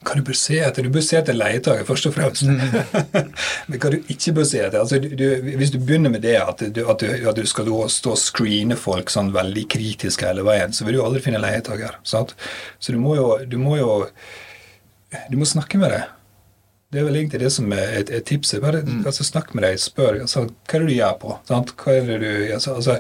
hva 0.04 0.18
du 0.20 0.24
bør 0.28 0.38
se 0.38 0.58
etter? 0.60 0.86
Du 0.86 0.94
bør 0.94 1.04
se 1.06 1.18
etter 1.18 1.36
leietaker, 1.38 1.86
først 1.88 2.08
og 2.10 2.16
fremst. 2.16 2.48
Men 3.70 3.80
hva 3.80 3.92
du 3.94 4.00
ikke 4.12 4.36
bør 4.38 4.48
se 4.48 4.62
etter 4.64 4.82
altså, 4.82 5.00
du, 5.00 5.26
Hvis 5.58 5.74
du 5.74 5.80
begynner 5.80 6.14
med 6.14 6.24
det 6.26 6.36
at 6.42 6.64
du, 6.76 6.82
at 6.90 7.04
du, 7.04 7.30
at 7.30 7.40
du 7.40 7.46
skal 7.50 7.70
stå 7.92 8.16
og 8.16 8.20
screene 8.22 8.78
folk 8.80 9.14
sånn 9.14 9.34
veldig 9.36 9.66
kritisk 9.72 10.26
hele 10.28 10.46
veien, 10.46 10.76
så 10.76 10.88
vil 10.88 11.00
du 11.00 11.04
aldri 11.06 11.24
finne 11.24 11.42
leietaker. 11.44 12.00
Sant? 12.08 12.36
Så 12.80 12.96
du 12.96 13.00
må 13.02 13.16
jo, 13.20 13.30
du 13.48 13.58
må 13.62 13.78
jo 13.80 14.04
du 15.30 15.38
må 15.38 15.48
snakke 15.48 15.80
med 15.82 15.94
dem. 15.94 16.12
Det 16.94 17.02
er 17.02 17.06
vel 17.08 17.18
egentlig 17.18 17.42
det 17.42 17.50
som 17.54 17.72
er 17.74 17.96
et, 18.02 18.10
et 18.14 18.26
tipset. 18.30 18.62
Bare 18.62 18.84
mm. 18.86 19.02
altså, 19.10 19.26
Snakk 19.26 19.54
med 19.58 19.66
dem, 19.66 19.80
spør 19.82 20.20
altså, 20.22 20.46
hva 20.70 20.78
er 20.78 20.84
det 20.84 20.90
du 20.92 20.98
gjør 20.98 21.16
på. 21.22 21.38
Sant? 21.50 21.74
Hva 21.80 21.96
er 21.98 22.10
det 22.12 22.20
du, 22.22 22.32
altså, 22.54 22.76
altså 22.78 23.00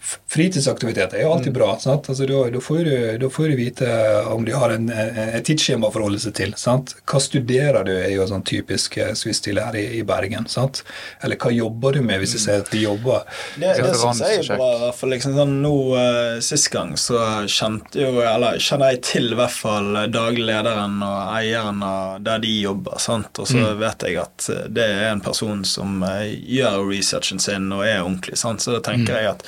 Fritidsaktiviteter 0.00 1.18
er 1.18 1.22
jo 1.26 1.32
alltid 1.32 1.52
mm. 1.52 1.54
bra. 1.58 1.78
sant? 1.78 2.08
Altså, 2.08 2.26
da, 2.26 2.42
da, 2.52 2.60
får 2.60 2.78
du, 2.84 3.18
da, 3.18 3.30
får 3.30 3.48
du, 3.48 3.54
vite 3.56 3.88
om 4.30 4.44
de 4.44 4.54
har 4.54 4.70
en, 4.70 4.88
et 4.92 5.44
tidsskjema 5.44 5.88
å 5.88 5.92
forholde 5.92 6.20
seg 6.22 6.34
til. 6.38 6.52
sant? 6.60 6.94
Hva 7.08 7.20
studerer 7.22 7.86
du, 7.86 7.92
er 7.96 8.12
jo 8.12 8.26
sånn 8.30 8.44
typisk 8.46 8.98
eh, 9.02 9.10
svisstille 9.18 9.64
her 9.64 9.76
i, 9.76 9.84
i, 9.98 10.02
Bergen. 10.06 10.46
sant? 10.48 10.84
Eller 11.24 11.40
hva 11.40 11.50
jobber 11.52 11.98
du 11.98 12.02
med, 12.04 12.22
hvis 12.22 12.36
du 12.36 12.40
sier 12.42 12.62
at 12.62 12.70
du 12.70 12.78
jobber 12.78 13.24
Det, 13.56 13.72
det 13.82 13.94
syns 13.98 14.22
jeg 14.22 14.42
er 14.44 14.60
bra. 14.60 14.68
hvert 14.84 15.00
fall 15.00 15.12
liksom 15.14 15.34
sånn 15.36 15.56
Nå 15.64 15.74
uh, 15.96 16.38
Sist 16.44 16.70
gang 16.72 16.94
så 17.00 17.18
kjente 17.50 17.98
jo, 17.98 18.20
eller 18.22 18.60
kjenner 18.62 18.92
jeg 18.94 19.02
til 19.08 19.32
i 19.32 19.38
hvert 19.38 19.54
fall 19.54 19.96
daglig 20.12 20.46
lederen 20.46 21.00
og 21.04 21.32
eieren 21.34 21.82
av 21.84 22.22
der 22.24 22.44
de 22.44 22.52
jobber. 22.60 23.00
sant? 23.02 23.32
Og 23.42 23.50
så 23.50 23.58
mm. 23.64 23.82
vet 23.82 24.06
jeg 24.06 24.20
at 24.22 24.48
det 24.70 24.86
er 24.86 25.10
en 25.10 25.24
person 25.24 25.64
som 25.66 25.98
uh, 26.06 26.22
gjør 26.28 26.86
researchen 26.92 27.42
sin 27.42 27.68
og 27.74 27.84
er 27.88 28.04
ordentlig. 28.04 28.38
sant? 28.38 28.62
Så 28.62 28.76
da 28.76 28.84
tenker 28.84 29.16
mm. 29.16 29.18
jeg 29.18 29.34
at 29.34 29.46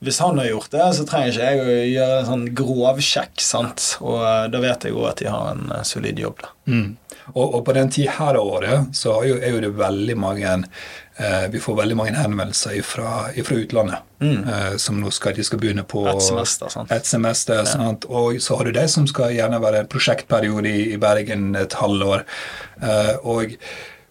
hvis 0.00 0.18
han 0.18 0.38
har 0.38 0.46
gjort 0.46 0.70
det, 0.70 0.84
så 0.96 1.04
trenger 1.04 1.34
ikke 1.34 1.48
jeg 1.50 1.60
å 1.60 1.72
gjøre 1.90 2.20
en 2.20 2.28
sånn 2.30 2.46
grovsjekk. 2.56 3.42
sant? 3.44 3.84
Og 4.00 4.16
uh, 4.16 4.46
da 4.48 4.62
vet 4.62 4.86
jeg 4.86 4.94
jo 4.94 5.04
at 5.04 5.20
de 5.20 5.28
har 5.28 5.50
en 5.52 5.66
uh, 5.74 5.82
solid 5.84 6.22
jobb. 6.22 6.40
da. 6.40 6.54
Mm. 6.72 6.96
Og, 7.34 7.44
og, 7.44 7.60
på 7.66 7.74
den 7.76 7.92
tid 7.92 8.08
her 8.16 8.38
av 8.40 8.48
året 8.48 8.96
så 8.96 9.18
er 9.20 9.26
jo, 9.28 9.36
er 9.44 9.52
jo 9.54 9.60
det 9.62 9.70
veldig 9.76 10.16
mange 10.18 10.54
uh, 10.56 11.44
Vi 11.52 11.60
får 11.62 11.76
veldig 11.82 11.98
mange 12.00 12.14
henvendelser 12.16 12.80
fra 12.86 13.28
utlandet. 13.36 14.06
Mm. 14.20 14.76
som 14.76 14.98
nå 15.00 15.08
skal, 15.16 15.32
de 15.32 15.44
skal 15.44 15.56
begynne 15.62 15.80
på 15.88 16.02
et 16.10 16.20
semester. 16.20 16.68
sant? 16.68 16.90
Et 16.92 17.06
semester, 17.08 17.62
ja. 17.62 17.68
sant? 17.68 18.04
Og 18.08 18.36
så 18.44 18.58
har 18.58 18.68
du 18.68 18.74
de 18.76 18.82
som 18.92 19.06
skal 19.08 19.32
gjerne 19.32 19.60
være 19.62 19.84
en 19.84 19.88
prosjektperiode 19.88 20.68
i, 20.68 20.90
i 20.92 20.98
Bergen 21.00 21.54
et 21.56 21.76
halvår. 21.80 22.26
og 23.24 23.56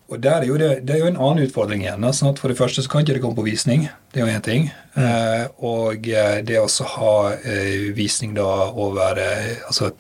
og 0.10 0.24
der 0.24 0.42
er 0.42 0.48
jo 0.50 0.58
det, 0.58 0.70
det 0.88 0.96
er 0.96 1.04
jo 1.04 1.10
en 1.12 1.20
annen 1.22 1.46
utfordring 1.46 1.84
igjen. 1.84 2.06
Sant? 2.18 2.40
For 2.42 2.50
det 2.50 2.58
første 2.58 2.82
så 2.82 2.90
kan 2.90 3.06
ikke 3.06 3.20
det 3.20 3.22
komme 3.22 3.38
på 3.38 3.46
visning. 3.46 3.86
Det 4.10 4.20
er 4.20 4.26
jo 4.26 4.34
én 4.34 4.42
ting. 4.42 4.70
Eh, 4.98 5.44
og 5.62 6.08
eh, 6.10 6.40
det 6.42 6.58
å 6.58 6.66
ha 6.96 7.14
eh, 7.38 7.92
visning 7.94 8.34
da 8.34 8.48
over 8.74 9.20
eh, 9.22 9.60
altså 9.68 9.92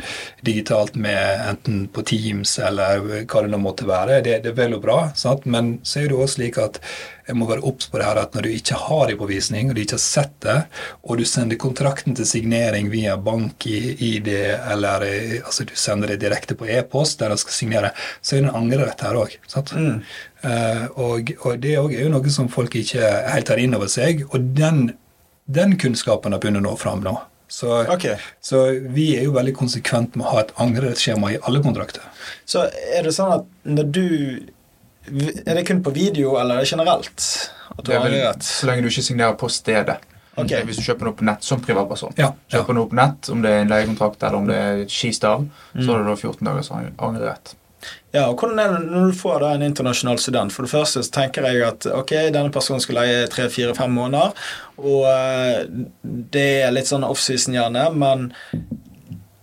digitalt 0.41 0.97
med 0.97 1.43
enten 1.45 1.84
på 1.93 2.01
Teams 2.10 2.55
eller 2.57 3.03
hva 3.05 3.43
det 3.45 3.53
nå 3.53 3.62
måtte 3.62 3.86
være, 3.89 4.24
det, 4.26 4.39
det 4.43 4.53
er 4.53 4.57
vel 4.57 4.76
og 4.80 4.84
bra. 4.88 4.97
Sant? 5.16 5.45
Men 5.45 5.78
så 5.84 6.01
er 6.01 6.10
det 6.10 6.18
jo 6.18 6.24
også 6.26 6.39
slik 6.39 6.57
at 6.64 6.82
jeg 7.30 7.38
må 7.38 7.45
være 7.45 7.62
obs 7.70 7.86
på 7.89 7.99
det 8.01 8.07
her 8.07 8.18
at 8.18 8.34
når 8.34 8.47
du 8.47 8.53
ikke 8.55 8.78
har 8.88 9.03
det 9.10 9.20
på 9.20 9.28
visning, 9.30 9.70
og 9.70 9.78
du 9.78 9.84
ikke 9.84 9.99
har 9.99 10.01
sett 10.01 10.34
det, 10.41 10.57
og 11.05 11.20
du 11.20 11.26
sender 11.30 11.60
kontrakten 11.62 12.18
til 12.18 12.26
signering 12.26 12.89
via 12.89 13.20
bank 13.22 13.68
i, 13.70 13.78
i 14.07 14.12
det, 14.26 14.57
eller 14.74 15.05
eh, 15.05 15.36
altså 15.43 15.68
du 15.70 15.76
sender 15.78 16.16
det 16.16 16.24
direkte 16.24 16.57
på 16.57 16.70
e-post 16.74 17.22
der 17.22 17.30
de 17.30 17.38
skal 17.38 17.57
signere, 17.60 17.93
så 18.22 18.36
er 18.36 18.41
det 18.41 18.49
en 18.49 18.62
angrerett 18.64 19.05
her 19.05 19.22
òg. 19.22 19.38
Mm. 19.78 20.01
Uh, 20.40 20.86
og, 20.96 21.34
og, 21.44 21.58
det 21.60 21.74
er 21.76 22.04
jo 22.06 22.12
noe 22.14 22.32
som 22.32 22.48
folk 22.52 22.78
ikke 22.80 23.04
helt 23.28 23.50
tar 23.50 23.60
inn 23.60 23.76
over 23.76 23.92
seg. 23.92 24.24
Og 24.30 24.54
den, 24.58 24.94
den 25.52 25.76
kunnskapen 25.82 26.36
har 26.36 26.42
begynt 26.44 26.62
å 26.62 26.66
nå 26.68 26.76
fram 26.80 27.04
nå. 27.06 27.18
Så, 27.50 27.72
okay. 27.90 28.20
så, 28.46 28.68
vi 28.94 29.16
er 29.18 29.26
jo 29.26 29.34
veldig 29.34 29.56
konsekvent 29.58 30.14
med 30.20 30.28
å 30.28 30.36
ha 30.36 30.44
et 30.44 30.52
angrerettsskjema 30.62 31.32
i 31.34 31.40
alle 31.50 31.64
kontrakter. 31.66 32.06
Så 32.46 32.68
er 32.70 33.08
det 33.08 33.16
sånn 33.16 33.34
at 33.40 33.48
når 33.66 33.92
du 33.96 34.08
Er 35.10 35.56
det 35.58 35.64
kun 35.66 35.80
på 35.82 35.90
video, 35.96 36.36
eller 36.38 36.60
er 36.60 36.68
det 36.68 36.70
generelt? 36.70 37.24
det 37.82 37.96
er 37.96 38.04
vel, 38.04 38.42
så 38.46 38.68
lenge 38.68 38.84
du 38.84 38.90
ikke 38.92 39.06
signerer 39.08 39.38
på 39.40 39.48
stedet. 39.50 39.96
Okay. 40.38 40.62
Hvis 40.68 40.78
du 40.80 40.86
kjøper 40.86 41.10
noe 41.10 41.18
på 41.18 41.26
nett 41.26 41.46
som 41.46 41.62
privatperson. 41.64 42.14
Ja, 42.20 42.30
kjøper 42.52 42.78
noe 42.78 42.90
på 42.92 42.98
nett, 43.00 43.30
Om 43.34 43.42
det 43.44 43.52
er 43.52 43.64
en 43.64 43.72
leiekontrakt 43.74 44.22
eller 44.24 44.38
om 44.38 44.48
det 44.48 44.60
er 44.60 44.84
skistav, 44.92 45.48
mm. 45.48 45.82
så 45.82 45.92
har 45.92 46.04
du 46.04 46.12
da 46.12 46.16
14 46.16 46.46
dagers 46.46 46.72
angrerett. 46.76 47.56
Ja, 48.10 48.26
og 48.32 48.39
hvordan 48.41 48.57
er 48.57 48.72
det 48.74 48.89
når 48.89 49.12
du 49.12 49.18
får 49.20 49.43
da 49.43 49.49
en 49.53 49.64
internasjonal 49.68 50.18
student? 50.22 50.53
For 50.53 50.66
det 50.66 50.74
første 50.74 51.03
så 51.05 51.14
tenker 51.14 51.45
jeg 51.45 51.62
at 51.68 51.86
ok, 51.93 52.16
denne 52.34 52.49
personen 52.53 52.82
skal 52.82 52.97
leie 53.03 53.28
tre-fire-fem 53.30 53.93
måneder, 53.93 54.34
og 54.82 55.03
uh, 55.05 55.84
det 56.34 56.47
er 56.64 56.74
litt 56.74 56.89
sånn 56.89 57.05
offseason 57.05 57.57
gjerne, 57.60 57.86
men 57.93 58.32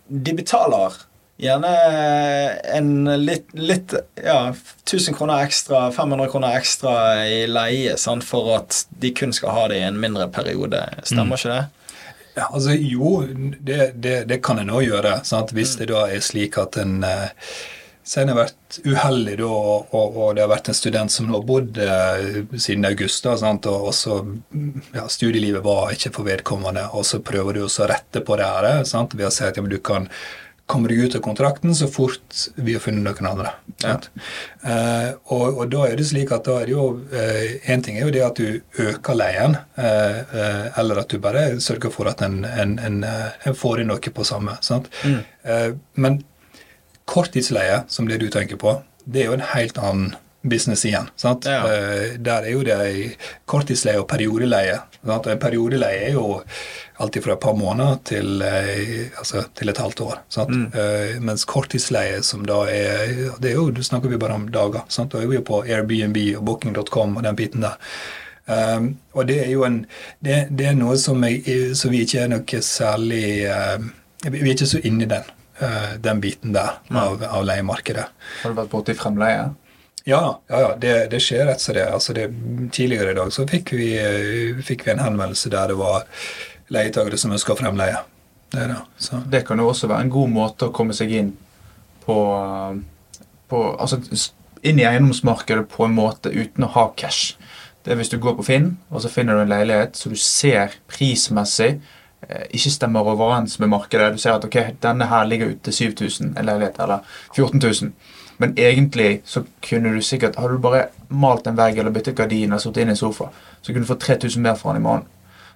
de 0.07 0.35
betaler 0.35 0.99
gjerne 1.39 1.71
en 2.75 2.91
litt, 3.21 3.53
litt 3.55 3.95
ja, 4.25 4.39
1000 4.51 5.15
kroner 5.15 5.45
ekstra, 5.45 5.87
500 5.95 6.31
kroner 6.33 6.59
ekstra 6.59 6.97
i 7.29 7.43
leie 7.51 7.97
sant, 8.01 8.25
for 8.27 8.55
at 8.57 8.83
de 8.99 9.13
kun 9.15 9.35
skal 9.37 9.55
ha 9.55 9.67
det 9.71 9.81
i 9.83 9.87
en 9.87 10.01
mindre 10.01 10.27
periode. 10.33 10.81
Stemmer 11.05 11.37
mm. 11.37 11.39
ikke 11.39 11.55
det? 11.55 11.65
Ja, 12.37 12.51
altså 12.51 12.75
Jo, 12.77 13.23
det, 13.61 13.93
det, 13.95 14.17
det 14.29 14.43
kan 14.45 14.59
en 14.61 14.73
òg 14.75 14.89
gjøre. 14.89 15.21
Sant? 15.25 15.55
Hvis 15.57 15.77
mm. 15.77 15.81
det 15.81 15.91
da 15.93 16.03
er 16.13 16.25
slik 16.25 16.59
at 16.61 16.77
en 16.81 16.99
uh, 17.05 17.31
så 18.07 18.21
har 18.21 18.29
jeg 18.31 18.39
vært 18.39 18.77
uheldig 18.87 19.37
da, 19.41 19.51
og, 19.51 19.93
og, 19.99 20.29
det 20.37 20.45
har 20.45 20.51
vært 20.53 20.71
en 20.71 20.79
student 20.79 21.11
som 21.11 21.27
nå 21.27 21.41
har 21.41 21.47
bodd 21.49 21.81
eh, 21.83 22.41
siden 22.55 22.87
august. 22.87 23.25
Da, 23.27 23.35
sant? 23.41 23.67
og 23.67 23.91
så, 23.99 24.21
ja, 24.95 25.09
Studielivet 25.11 25.65
var 25.67 25.91
ikke 25.95 26.13
for 26.15 26.29
vedkommende, 26.29 26.87
og 26.95 27.07
så 27.09 27.19
prøver 27.25 27.59
du 27.59 27.65
også 27.67 27.83
å 27.83 27.91
rette 27.91 28.23
på 28.23 28.39
det 28.39 28.47
her 28.47 28.85
sant? 28.87 29.19
ved 29.19 29.27
å 29.27 29.33
si 29.35 29.43
at 29.49 29.59
ja, 29.59 29.65
du 29.67 29.81
kan 29.83 30.07
komme 30.67 30.91
deg 30.91 31.05
ut 31.07 31.17
av 31.19 31.23
kontrakten 31.23 31.75
så 31.79 31.87
fort 31.91 32.47
vi 32.59 32.75
har 32.75 32.83
funnet 32.83 33.03
noen 33.07 33.29
andre. 33.31 33.53
Ja. 33.83 33.97
Eh, 34.67 35.11
og, 35.31 35.61
og, 35.61 35.65
da 35.71 35.85
er 35.87 35.99
det 35.99 36.09
slik 36.09 36.33
at 36.35 36.47
da 36.49 36.61
er 36.61 36.71
det 36.71 36.75
jo 36.75 36.87
eh, 37.11 37.75
ting 37.87 37.99
er 37.99 38.07
jo 38.07 38.15
det 38.15 38.25
at 38.27 38.39
du 38.39 38.87
øker 38.87 39.19
leien, 39.19 39.59
eh, 39.79 40.23
eh, 40.23 40.65
eller 40.83 41.03
at 41.03 41.11
du 41.11 41.23
bare 41.23 41.49
sørger 41.63 41.95
for 41.95 42.11
at 42.11 42.23
en, 42.27 42.43
en, 42.47 42.79
en, 42.83 43.03
eh, 43.07 43.29
en 43.47 43.59
får 43.59 43.83
inn 43.83 43.93
noe 43.95 44.15
på 44.19 44.27
samme. 44.27 44.59
sant? 44.67 44.91
Mm. 45.07 45.21
Eh, 45.47 45.71
men 46.03 46.23
Korttidsleie, 47.07 47.85
som 47.89 48.09
det 48.11 48.21
du 48.23 48.29
tenker 48.31 48.59
på, 48.61 48.81
det 49.07 49.23
er 49.23 49.31
jo 49.31 49.37
en 49.39 49.51
helt 49.55 49.79
annen 49.79 50.15
business 50.49 50.85
igjen. 50.85 51.09
sant? 51.17 51.45
Ja. 51.45 51.63
Uh, 51.65 52.19
der 52.19 52.47
er 52.47 52.51
jo 52.51 52.63
det 52.67 53.17
korttidsleie 53.51 54.01
og 54.01 54.09
periodeleie. 54.11 54.79
Sant? 55.05 55.29
En 55.31 55.41
periodeleie 55.43 56.09
er 56.09 56.17
jo 56.17 56.41
alltid 57.03 57.25
fra 57.25 57.35
et 57.37 57.43
par 57.43 57.57
måneder 57.59 57.99
til, 58.09 58.43
uh, 58.43 59.19
altså, 59.21 59.47
til 59.59 59.73
et 59.73 59.83
halvt 59.83 60.05
år. 60.07 60.21
Mm. 60.49 60.67
Uh, 60.75 61.23
mens 61.31 61.47
korttidsleie, 61.49 62.23
som 62.27 62.47
da 62.47 62.63
er 62.71 63.17
det 63.41 63.53
er 63.53 63.59
jo, 63.59 63.71
Du 63.71 63.83
snakker 63.83 64.09
vi 64.09 64.21
bare 64.21 64.39
om 64.39 64.49
dager. 64.49 64.87
sant? 64.89 65.13
Da 65.13 65.23
er 65.23 65.27
vi 65.27 65.41
jo 65.41 65.47
på 65.47 65.65
Airbnb 65.65 66.19
og 66.37 66.45
Booking.com 66.45 67.17
og 67.17 67.27
den 67.27 67.37
biten 67.37 67.67
der. 67.67 67.79
Um, 68.47 68.93
og 69.13 69.27
det 69.27 69.41
er 69.43 69.51
jo 69.51 69.65
en 69.67 69.87
Det, 70.23 70.47
det 70.55 70.69
er 70.69 70.77
noe 70.79 70.95
som, 70.97 71.25
jeg, 71.27 71.75
som 71.75 71.91
vi 71.91 72.05
ikke 72.07 72.21
er 72.21 72.29
noe 72.31 72.61
særlig 72.63 73.25
Vi 74.23 74.39
er 74.39 74.53
ikke 74.53 74.69
så 74.71 74.79
inne 74.87 75.03
i 75.03 75.09
den. 75.11 75.36
Eh, 75.59 75.95
den 76.01 76.21
biten 76.21 76.53
der 76.53 76.71
av, 76.89 77.25
av 77.25 77.45
leiemarkedet. 77.45 78.05
Har 78.43 78.53
du 78.53 78.59
vært 78.59 78.73
borti 78.75 78.95
fremleie? 78.97 79.47
Ja, 80.05 80.21
ja, 80.49 80.59
ja 80.61 80.75
det, 80.77 80.93
det, 81.15 81.21
skjer 81.25 81.47
rett 81.49 81.63
som 81.65 81.75
det. 81.75 81.87
Altså 81.89 82.13
det. 82.17 82.27
Tidligere 82.77 83.15
i 83.15 83.17
dag 83.17 83.33
så 83.33 83.47
fikk 83.49 83.73
vi, 83.73 83.95
eh, 83.97 84.61
fikk 84.61 84.85
vi 84.85 84.93
en 84.93 85.01
henvendelse 85.01 85.53
der 85.53 85.73
det 85.73 85.79
var 85.81 86.05
leietakere 86.69 87.17
som 87.17 87.33
ønska 87.33 87.57
fremleie. 87.57 88.05
Det, 88.53 88.69
det. 88.69 89.23
det, 89.33 89.43
kan 89.49 89.59
jo 89.59 89.71
også 89.73 89.89
være 89.89 90.07
en 90.07 90.13
god 90.13 90.35
måte 90.35 90.69
å 90.69 90.77
komme 90.77 90.95
seg 90.95 91.17
inn 91.17 91.33
på, 92.05 92.21
på 93.49 93.65
altså 93.73 94.03
inn 94.61 94.79
i 94.79 94.87
eiendomsmarkedet 94.87 95.71
på 95.73 95.89
en 95.89 95.97
måte 95.97 96.31
uten 96.37 96.69
å 96.69 96.73
ha 96.77 96.91
cash. 97.01 97.41
Det 97.83 97.95
er 97.95 97.99
hvis 97.99 98.13
du 98.13 98.21
går 98.21 98.37
på 98.37 98.45
Finn 98.45 98.75
og 98.91 99.01
så 99.03 99.11
finner 99.11 99.39
du 99.39 99.47
en 99.47 99.55
leilighet 99.57 99.97
som 99.97 100.13
du 100.13 100.21
ser 100.21 100.77
prismessig 100.91 101.79
Eh, 101.79 101.95
ikke 102.27 102.73
stemmer 102.75 103.07
overens 103.07 103.59
med 103.63 103.71
markedet. 103.71 104.13
Du 104.13 104.19
ser 104.19 104.37
at 104.37 104.45
ok, 104.45 104.57
denne 104.83 105.07
her 105.11 105.27
ligger 105.29 105.55
ute 105.55 105.73
7000 105.73 106.33
en 106.37 106.47
leilighet, 106.47 106.81
eller 106.83 107.05
14 107.35 107.61
000. 107.63 107.93
Men 108.39 108.55
egentlig 108.59 109.23
så 109.25 109.45
kunne 109.65 109.95
du 109.95 110.03
sikkert 110.03 110.37
Hadde 110.37 110.59
du 110.59 110.61
bare 110.61 110.89
malt 111.09 111.47
en 111.47 111.57
vegg 111.57 111.79
eller 111.79 111.95
byttet 111.95 112.17
gardin 112.19 112.53
og 112.53 112.61
sittet 112.61 112.83
inn 112.83 112.93
i 112.93 112.97
en 112.97 112.99
sofa, 112.99 113.31
så 113.63 113.73
kunne 113.73 113.87
du 113.87 113.89
fått 113.89 114.05
3000 114.05 114.43
mer 114.43 114.59
for 114.61 114.73
den 114.73 114.83
i 114.83 114.85
måneden. 114.85 115.09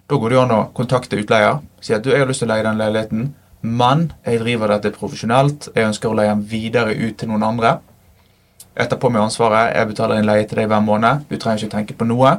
Da 0.08 0.16
går 0.16 0.30
det 0.30 0.40
an 0.40 0.54
å 0.54 0.62
kontakte 0.74 1.20
utleier. 1.20 1.60
Si 1.80 1.94
at 1.94 2.02
du, 2.02 2.10
jeg 2.10 2.24
har 2.24 2.30
lyst 2.30 2.42
til 2.42 2.48
å 2.48 2.54
leie 2.54 2.64
den 2.66 2.80
leiligheten, 2.80 3.28
men 3.62 4.08
jeg 4.24 4.40
driver 4.40 4.72
dette 4.72 4.94
profesjonelt. 4.96 5.68
Jeg 5.76 5.90
ønsker 5.90 6.10
å 6.10 6.16
leie 6.18 6.32
den 6.32 6.42
videre 6.50 6.96
ut 6.96 7.18
til 7.20 7.30
noen 7.30 7.46
andre. 7.46 7.76
Etterpå 8.74 9.10
med 9.12 9.26
ansvaret. 9.26 9.76
Jeg 9.76 9.92
betaler 9.92 10.18
en 10.18 10.26
leie 10.32 10.48
til 10.48 10.62
deg 10.62 10.72
hver 10.72 10.82
måned. 10.82 11.28
Du 11.28 11.36
trenger 11.36 11.66
ikke 11.66 11.76
tenke 11.76 11.98
på 12.00 12.08
noe. 12.08 12.38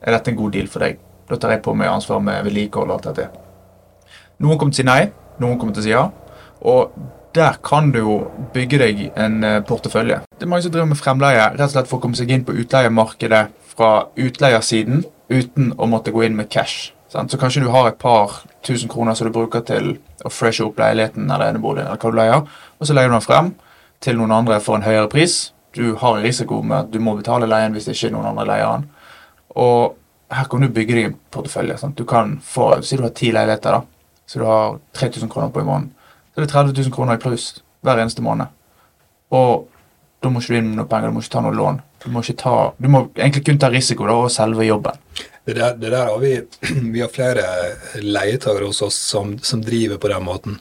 Er 0.00 0.16
dette 0.16 0.32
en 0.32 0.40
god 0.40 0.56
deal 0.56 0.70
for 0.72 0.86
deg? 0.86 0.98
Da 1.28 1.38
tar 1.38 1.54
jeg 1.54 1.64
på 1.64 1.76
meg 1.76 1.92
ansvaret 1.92 2.24
med 2.24 2.44
vedlikehold 2.48 2.90
og 2.90 2.98
alt 2.98 3.10
dette. 3.12 3.43
Noen 4.42 4.58
kommer 4.58 4.74
til 4.74 4.82
å 4.82 4.84
si 4.84 4.88
nei, 4.88 5.12
noen 5.42 5.58
kommer 5.60 5.76
til 5.76 5.84
å 5.84 5.86
si 5.86 5.92
ja. 5.92 6.08
Og 6.64 6.94
der 7.34 7.58
kan 7.66 7.90
du 7.92 7.98
jo 7.98 8.16
bygge 8.54 8.78
deg 8.78 9.00
en 9.18 9.42
eh, 9.44 9.60
portefølje. 9.66 10.20
Det 10.38 10.46
er 10.46 10.50
mange 10.50 10.66
som 10.66 10.74
driver 10.74 10.90
med 10.90 11.00
fremleie 11.00 11.48
rett 11.54 11.66
og 11.66 11.72
slett 11.74 11.90
for 11.90 11.98
å 11.98 12.04
komme 12.04 12.18
seg 12.18 12.30
inn 12.30 12.44
på 12.46 12.54
utleiemarkedet 12.62 13.44
fra 13.74 13.92
utleiersiden 14.14 15.02
uten 15.32 15.72
å 15.78 15.88
måtte 15.90 16.14
gå 16.14 16.24
inn 16.26 16.36
med 16.38 16.50
cash. 16.52 16.92
Så 17.10 17.38
kanskje 17.38 17.62
du 17.62 17.70
har 17.70 17.88
et 17.88 17.98
par 17.98 18.40
tusen 18.66 18.90
kroner 18.90 19.14
som 19.14 19.28
du 19.28 19.34
bruker 19.34 19.62
til 19.66 19.92
å 20.26 20.30
freshe 20.34 20.64
opp 20.66 20.78
leiligheten 20.82 21.28
eller 21.28 21.52
eneboligen, 21.52 21.86
eller 21.86 22.00
hva 22.02 22.10
du 22.10 22.18
leier, 22.18 22.46
og 22.78 22.88
så 22.88 22.96
leier 22.96 23.10
du 23.10 23.14
den 23.14 23.22
frem 23.22 23.52
til 24.02 24.18
noen 24.18 24.34
andre 24.34 24.58
for 24.62 24.78
en 24.78 24.86
høyere 24.86 25.10
pris. 25.12 25.36
Du 25.74 25.94
har 26.00 26.18
risiko 26.22 26.58
med 26.62 26.76
at 26.80 26.90
du 26.90 26.98
må 27.02 27.14
betale 27.18 27.46
leien 27.50 27.74
hvis 27.74 27.86
det 27.86 27.94
ikke 27.94 28.10
er 28.10 28.16
noen 28.16 28.32
andre 28.32 28.48
leier 28.50 28.66
den. 28.72 28.88
Og 29.62 29.94
her 30.34 30.50
kan 30.50 30.66
du 30.66 30.74
bygge 30.74 30.98
deg 30.98 31.08
en 31.10 31.18
portefølje. 31.34 31.78
Sant? 31.78 31.98
Du 31.98 32.06
kan 32.08 32.38
få, 32.42 32.72
Si 32.82 32.98
du 32.98 33.04
har 33.06 33.14
ti 33.14 33.30
leiligheter, 33.34 33.78
da 33.78 33.93
så 34.26 34.40
du 34.40 34.46
har 34.48 34.78
3000 34.96 35.30
kroner 35.30 35.52
på 35.52 35.62
i 35.62 35.68
måneden, 35.68 35.92
så 36.32 36.40
det 36.40 36.48
er 36.48 36.54
30 36.54 36.82
000 36.82 36.94
kroner 36.94 37.18
i 37.18 37.22
pluss 37.22 37.62
hver 37.84 38.00
eneste 38.00 38.24
måned. 38.24 38.50
Og 39.34 39.68
da 40.24 40.30
må 40.32 40.40
ikke 40.40 40.54
du 40.54 40.58
inn 40.58 40.70
med 40.70 40.80
noe 40.80 40.88
penger, 40.88 41.10
du 41.10 41.16
må 41.16 41.22
ikke 41.22 41.34
ta 41.34 41.42
noe 41.44 41.56
lån. 41.56 41.80
Du 42.04 42.10
må, 42.12 42.22
ta, 42.24 42.56
du 42.80 42.88
må 42.92 43.06
egentlig 43.16 43.44
kun 43.46 43.60
ta 43.60 43.70
risiko 43.72 44.08
da, 44.08 44.16
og 44.24 44.32
selve 44.32 44.66
jobben. 44.66 45.00
Det 45.44 45.56
der, 45.58 45.76
det 45.76 45.90
der 45.92 46.08
har 46.08 46.18
vi, 46.22 46.32
vi 46.94 47.02
har 47.02 47.12
flere 47.12 47.44
leietakere 48.00 48.68
hos 48.70 48.82
oss 48.84 48.96
som, 49.12 49.36
som 49.44 49.62
driver 49.64 50.00
på 50.00 50.10
den 50.12 50.24
måten. 50.24 50.58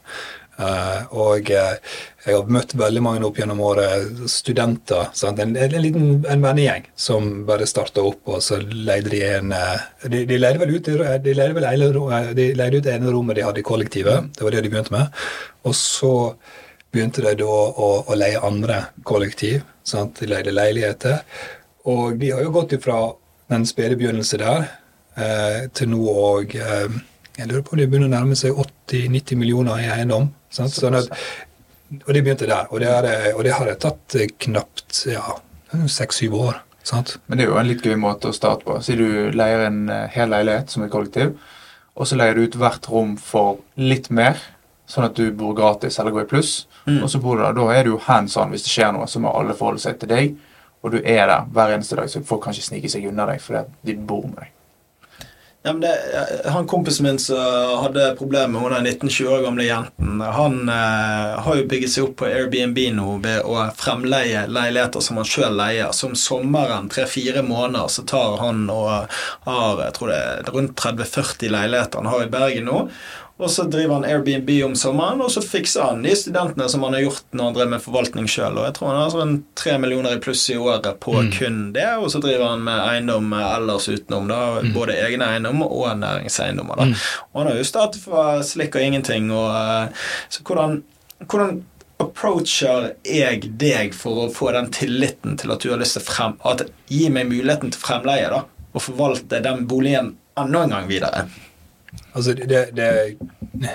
Uh, 0.54 1.10
og 1.18 1.50
uh, 1.50 1.78
jeg 2.24 2.36
har 2.36 2.50
møtt 2.54 2.76
veldig 2.78 3.02
mange 3.02 3.26
opp 3.26 3.40
gjennom 3.40 3.62
året, 3.66 4.20
studenter. 4.30 5.10
En, 5.26 5.56
en, 5.58 5.78
liten 5.82 6.12
en 6.30 6.44
vennegjeng 6.44 6.86
som 6.96 7.32
bare 7.48 7.66
starta 7.70 8.04
opp, 8.06 8.22
og 8.30 8.44
så 8.46 8.60
leide 8.62 9.10
de 9.10 9.24
en 9.32 9.50
uh, 9.56 9.82
De, 10.06 10.22
de 10.30 10.38
leide 10.38 10.62
vel 10.62 10.76
ut 10.76 10.92
de 11.24 11.34
leide 11.34 11.56
vel 11.58 11.66
ene, 11.72 12.20
de 12.38 12.52
leide 12.58 12.84
ut 12.84 12.90
ene 12.92 13.14
rommet 13.16 13.40
de 13.40 13.48
hadde 13.48 13.64
i 13.64 13.66
kollektivet. 13.66 14.30
Det 14.38 14.46
var 14.46 14.54
det 14.54 14.62
de 14.66 14.72
begynte 14.76 14.94
med. 14.94 15.24
Og 15.66 15.76
så 15.78 16.14
begynte 16.94 17.26
de 17.26 17.34
da 17.42 17.50
å, 17.50 17.90
å 18.06 18.20
leie 18.20 18.44
andre 18.46 18.84
kollektiv. 19.10 19.64
Sant? 19.84 20.22
De 20.22 20.30
leide 20.30 20.54
leiligheter. 20.54 21.24
Og 21.90 22.20
de 22.22 22.30
har 22.30 22.46
jo 22.46 22.54
gått 22.54 22.78
ifra 22.78 23.00
den 23.50 23.66
spede 23.68 23.98
begynnelse 24.00 24.38
der 24.40 24.70
til 25.76 25.92
nå 25.92 26.00
òg 26.10 26.56
Jeg 26.56 27.46
lurer 27.50 27.66
på 27.66 27.76
om 27.76 27.82
de 27.82 27.86
begynner 27.90 28.08
å 28.08 28.14
nærme 28.14 28.38
seg 28.38 28.56
80-90 28.58 29.38
millioner 29.38 29.82
i 29.84 29.90
eiendom. 29.92 30.32
Sånn 30.54 30.98
at, 31.00 31.10
og 32.04 32.14
det 32.14 32.22
begynte 32.22 32.50
der. 32.50 32.70
Og 32.70 32.82
det, 32.84 32.90
er, 32.90 33.32
og 33.34 33.44
det 33.46 33.56
har 33.58 33.72
tatt 33.82 34.18
eh, 34.20 34.30
knapt 34.46 35.04
ja, 35.10 35.40
seks-syv 35.90 36.38
år. 36.38 36.62
Sant? 36.84 37.18
Men 37.28 37.40
det 37.40 37.46
er 37.46 37.54
jo 37.54 37.60
en 37.62 37.70
litt 37.70 37.86
gøy 37.86 37.96
måte 38.00 38.30
å 38.30 38.36
starte 38.36 38.68
på. 38.68 38.78
Si 38.84 38.96
du 39.00 39.32
leier 39.36 39.68
en 39.68 39.86
eh, 39.90 40.08
hel 40.14 40.32
leilighet 40.34 40.74
som 40.74 40.86
er 40.86 40.92
kollektiv, 40.94 41.36
og 41.94 42.10
så 42.10 42.18
leier 42.18 42.36
du 42.36 42.48
ut 42.48 42.58
hvert 42.60 42.90
rom 42.90 43.16
for 43.22 43.62
litt 43.80 44.10
mer, 44.14 44.40
sånn 44.90 45.08
at 45.08 45.18
du 45.18 45.30
bor 45.38 45.54
gratis 45.58 46.00
eller 46.02 46.14
går 46.16 46.26
i 46.26 46.32
pluss. 46.34 46.56
Mm. 46.86 47.00
Og 47.06 47.12
så 47.12 47.22
bor 47.24 47.38
du 47.38 47.46
der. 47.46 47.56
Da 47.56 47.68
er 47.74 47.86
du 47.86 47.94
jo 47.94 48.02
hands 48.08 48.36
on 48.38 48.52
hvis 48.54 48.66
det 48.66 48.74
skjer 48.74 48.92
noe, 48.96 49.08
så 49.10 49.22
må 49.24 49.32
alle 49.32 49.56
forholde 49.58 49.84
seg 49.86 50.02
til 50.02 50.12
deg. 50.12 50.34
Og 50.84 50.92
du 50.96 51.00
er 51.00 51.24
der 51.30 51.48
hver 51.56 51.78
eneste 51.78 51.98
dag, 51.98 52.10
så 52.12 52.24
folk 52.28 52.44
kan 52.44 52.56
ikke 52.56 52.68
snike 52.68 52.92
seg 52.92 53.08
unna 53.08 53.30
deg 53.30 53.40
fordi 53.42 53.64
de 53.88 53.96
bor 54.04 54.26
med 54.28 54.42
deg. 54.42 54.53
Ja, 55.66 55.74
men 55.74 55.82
det, 55.82 55.92
han 56.46 56.68
Kompisen 56.68 57.04
min 57.04 57.20
som 57.20 57.38
hadde 57.80 58.16
problemer 58.20 58.60
med 58.60 58.72
den 58.72 58.88
19-20 58.88 59.28
år 59.28 59.44
gamle 59.46 59.64
jenten, 59.64 60.22
han 60.22 60.70
eh, 60.70 61.40
har 61.46 61.56
jo 61.56 61.68
bygget 61.72 61.94
seg 61.94 62.08
opp 62.10 62.18
på 62.20 62.28
Airbnb 62.28 62.82
nå 62.98 63.14
ved 63.24 63.48
å 63.48 63.70
fremleie 63.80 64.44
leiligheter 64.52 65.00
som 65.06 65.22
han 65.22 65.30
sjøl 65.30 65.56
leier. 65.56 65.94
Så 65.96 66.10
om 66.10 66.18
sommeren, 66.20 66.92
tre-fire 66.92 67.46
måneder, 67.48 67.88
så 67.88 68.04
tar 68.04 68.36
han 68.44 68.66
og 68.74 69.08
har 69.48 69.86
jeg 69.86 69.96
tror 69.96 70.12
det 70.12 70.20
er 70.20 70.52
rundt 70.52 70.76
30-40 70.84 71.56
leiligheter 71.56 72.04
han 72.04 72.12
har 72.12 72.28
i 72.28 72.32
Bergen 72.36 72.68
nå. 72.68 72.82
Og 73.42 73.50
så 73.50 73.64
driver 73.66 73.96
han 73.98 74.06
Airbnb 74.06 74.50
om 74.66 74.76
sommeren, 74.78 75.22
og 75.26 75.32
så 75.34 75.42
fikser 75.42 75.88
han 75.88 76.04
de 76.06 76.14
studentene 76.16 76.68
som 76.70 76.84
han 76.86 76.94
har 76.94 77.02
gjort 77.08 77.24
når 77.34 77.48
han 77.48 77.56
drev 77.58 77.72
med 77.72 77.82
forvaltning 77.82 78.28
sjøl. 78.30 78.60
Jeg 78.62 78.76
tror 78.78 78.92
han 78.92 79.00
har 79.02 79.14
sånn 79.14 79.34
tre 79.58 79.74
millioner 79.82 80.20
i 80.20 80.22
pluss 80.22 80.44
i 80.54 80.58
året 80.62 81.00
på 81.02 81.16
mm. 81.18 81.32
kun 81.34 81.58
det. 81.74 81.88
Og 81.98 82.12
så 82.14 82.22
driver 82.22 82.52
han 82.52 82.62
med 82.68 82.78
eiendom 82.86 83.34
ellers 83.40 83.90
utenom, 83.90 84.30
da, 84.30 84.40
mm. 84.62 84.72
både 84.76 85.00
egne 85.02 85.32
eiendom 85.34 85.64
og 85.66 85.88
næringseiendommer. 86.04 86.78
da. 86.78 86.90
Mm. 86.92 86.96
Og 87.32 87.42
han 87.42 87.50
har 87.50 87.58
jo 87.58 87.70
startet 87.72 88.06
fra 88.06 88.26
slikk 88.46 88.78
og 88.78 88.86
ingenting. 88.86 89.32
Og, 89.34 89.50
eh, 89.58 90.10
så 90.30 90.46
hvordan, 90.46 90.84
hvordan 91.26 91.64
approacher 92.04 92.92
jeg 93.08 93.50
deg 93.62 93.96
for 93.98 94.28
å 94.28 94.32
få 94.34 94.52
den 94.54 94.70
tilliten 94.76 95.40
til 95.42 95.56
at 95.56 95.64
du 95.64 95.72
har 95.74 95.82
lyst 95.82 95.98
til 95.98 96.06
frem... 96.06 96.38
At 96.46 96.68
gi 96.92 97.08
meg 97.14 97.32
muligheten 97.32 97.74
til 97.74 97.82
fremleie, 97.82 98.30
da, 98.30 98.44
og 98.74 98.86
forvalte 98.92 99.42
den 99.42 99.66
boligen 99.70 100.14
enda 100.38 100.64
en 100.68 100.78
gang 100.78 100.88
videre? 100.92 101.26
Altså, 102.14 102.34
det, 102.34 102.48
det, 102.78 102.88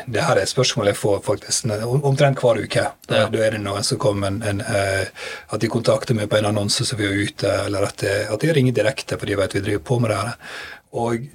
det, 0.07 0.21
her 0.23 0.37
er 0.37 0.43
et 0.43 0.51
spørsmål 0.51 0.93
jeg 0.93 0.99
får 0.99 1.23
faktisk 1.27 1.71
omtrent 1.99 2.43
hver 2.43 2.61
uke. 2.63 2.85
Da, 3.09 3.23
ja. 3.25 3.31
da 3.33 3.45
er 3.45 3.57
det 3.57 3.63
noen 3.65 3.87
som 3.87 3.99
kommer 4.03 4.31
en, 4.31 4.43
en, 4.47 4.63
uh, 4.63 5.31
at 5.55 5.63
de 5.63 5.71
kontakter 5.71 6.19
meg 6.19 6.31
på 6.31 6.39
en 6.39 6.51
annonse 6.53 6.87
som 6.87 7.01
vi 7.01 7.09
er 7.09 7.25
ute, 7.27 7.55
eller 7.67 7.89
at, 7.91 8.05
at 8.05 8.45
de 8.45 8.53
ringer 8.55 8.77
direkte 8.77 9.19
fordi 9.19 9.35
de 9.35 9.41
vet 9.43 9.59
vi 9.59 9.65
driver 9.67 9.85
på 9.91 9.99
med 10.03 10.15
det 10.15 10.21
her. 10.21 10.37
Og 10.99 11.27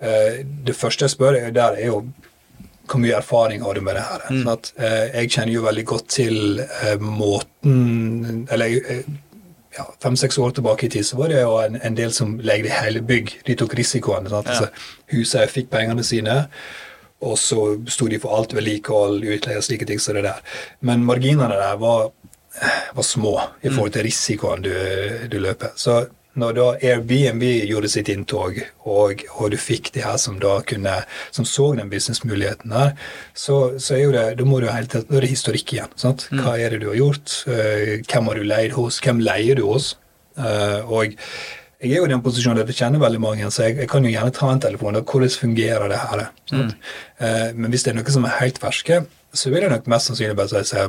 eh, 0.00 0.40
det 0.66 0.74
første 0.76 1.06
jeg 1.06 1.14
spør 1.14 1.36
der, 1.54 1.76
er 1.76 1.86
jo 1.86 2.00
hvor 2.88 3.02
mye 3.02 3.18
erfaring 3.18 3.62
har 3.62 3.76
du 3.76 3.82
med 3.84 3.98
det 3.98 4.04
her? 4.08 4.24
Mm. 4.26 4.38
Sånn 4.40 4.52
at, 4.54 4.70
eh, 4.80 5.04
jeg 5.20 5.32
kjenner 5.34 5.52
jo 5.52 5.64
veldig 5.66 5.84
godt 5.86 6.06
til 6.08 6.62
måten 7.04 8.46
Eller 8.50 8.72
jeg 8.72 9.04
ja, 9.78 9.86
fem-seks 10.02 10.38
år 10.42 10.56
tilbake 10.56 10.86
i 10.86 10.92
tid 10.92 11.06
så 11.06 11.18
var 11.20 11.32
det 11.32 11.40
jo 11.42 11.54
en, 11.62 11.78
en 11.84 11.96
del 11.96 12.12
som 12.14 12.36
legde 12.44 12.72
hele 12.74 13.02
bygg. 13.06 13.32
De 13.46 13.56
tok 13.58 13.76
risikoen. 13.78 14.28
Ja. 14.30 14.42
altså, 14.42 14.68
Huset 15.14 15.54
fikk 15.54 15.70
pengene 15.72 16.04
sine, 16.06 16.42
og 17.24 17.38
så 17.40 17.72
sto 17.90 18.06
de 18.10 18.20
for 18.22 18.36
alt 18.36 18.54
vedlikehold, 18.54 19.24
utleie 19.26 19.58
og 19.58 19.66
slike 19.66 19.88
ting 19.88 20.02
som 20.02 20.18
det 20.18 20.26
der. 20.28 20.42
Men 20.86 21.06
marginene 21.06 21.56
der 21.58 21.78
var, 21.80 22.10
var 22.94 23.06
små 23.06 23.34
i 23.62 23.70
forhold 23.70 23.94
til 23.96 24.06
risikoen 24.06 24.62
du, 24.66 24.74
du 25.30 25.38
løper. 25.42 25.74
Så 25.76 26.04
når 26.38 26.56
da 26.56 26.66
Airbnb 26.90 27.44
gjorde 27.68 27.90
sitt 27.92 28.10
inntog, 28.12 28.60
og, 28.88 29.24
og, 29.34 29.50
du 29.52 29.58
fikk 29.60 29.92
de 29.94 30.04
her 30.04 30.16
som 30.20 30.38
da 30.42 30.58
kunne, 30.66 30.94
som 31.34 31.46
så 31.48 31.70
den 31.78 31.90
businessmuligheten 31.92 32.74
der, 32.74 32.94
så, 33.34 33.60
så 33.82 33.96
er 33.98 34.02
jo 34.04 34.14
det, 34.14 34.24
da 34.40 34.48
må 34.48 34.60
du 34.62 34.68
helt, 34.70 34.94
da 34.94 35.18
er 35.18 35.26
det 35.26 35.32
historikk 35.32 35.74
igjen. 35.74 35.94
sant? 36.00 36.28
Mm. 36.32 36.42
Hva 36.44 36.56
er 36.58 36.74
det 36.74 36.82
du 36.84 36.90
har 36.92 36.98
gjort? 37.00 37.40
Uh, 37.48 37.98
hvem 38.08 38.30
har 38.30 38.40
du 38.40 38.50
leid 38.54 38.76
hos? 38.78 39.00
Hvem 39.04 39.22
leier 39.24 39.58
du 39.58 39.66
hos? 39.68 39.92
Uh, 40.38 40.80
og 40.86 41.18
jeg 41.78 41.92
er 41.92 42.00
jo 42.00 42.08
i 42.08 42.10
den 42.10 42.22
posisjonen 42.24 42.64
at 42.64 42.70
jeg 42.72 42.80
kjenner 42.80 43.02
veldig 43.02 43.20
mange, 43.22 43.50
så 43.54 43.68
jeg, 43.68 43.78
jeg 43.84 43.90
kan 43.90 44.06
jo 44.06 44.10
gjerne 44.10 44.34
ta 44.34 44.50
en 44.50 44.62
telefon. 44.62 44.98
og 44.98 45.12
Hvordan 45.12 45.30
fungerer 45.44 45.92
det 45.92 46.02
her? 46.02 46.26
Mm. 46.50 46.74
Uh, 47.20 47.48
men 47.54 47.70
hvis 47.70 47.86
det 47.86 47.94
er 47.94 48.00
noe 48.00 48.14
som 48.14 48.26
er 48.26 48.38
helt 48.40 48.58
ferske, 48.62 49.04
så 49.34 49.52
vil 49.52 49.62
jeg 49.62 49.70
nok 49.70 49.90
mest 49.90 50.10
sannsynlig 50.10 50.38
bare 50.38 50.64
si 50.66 50.86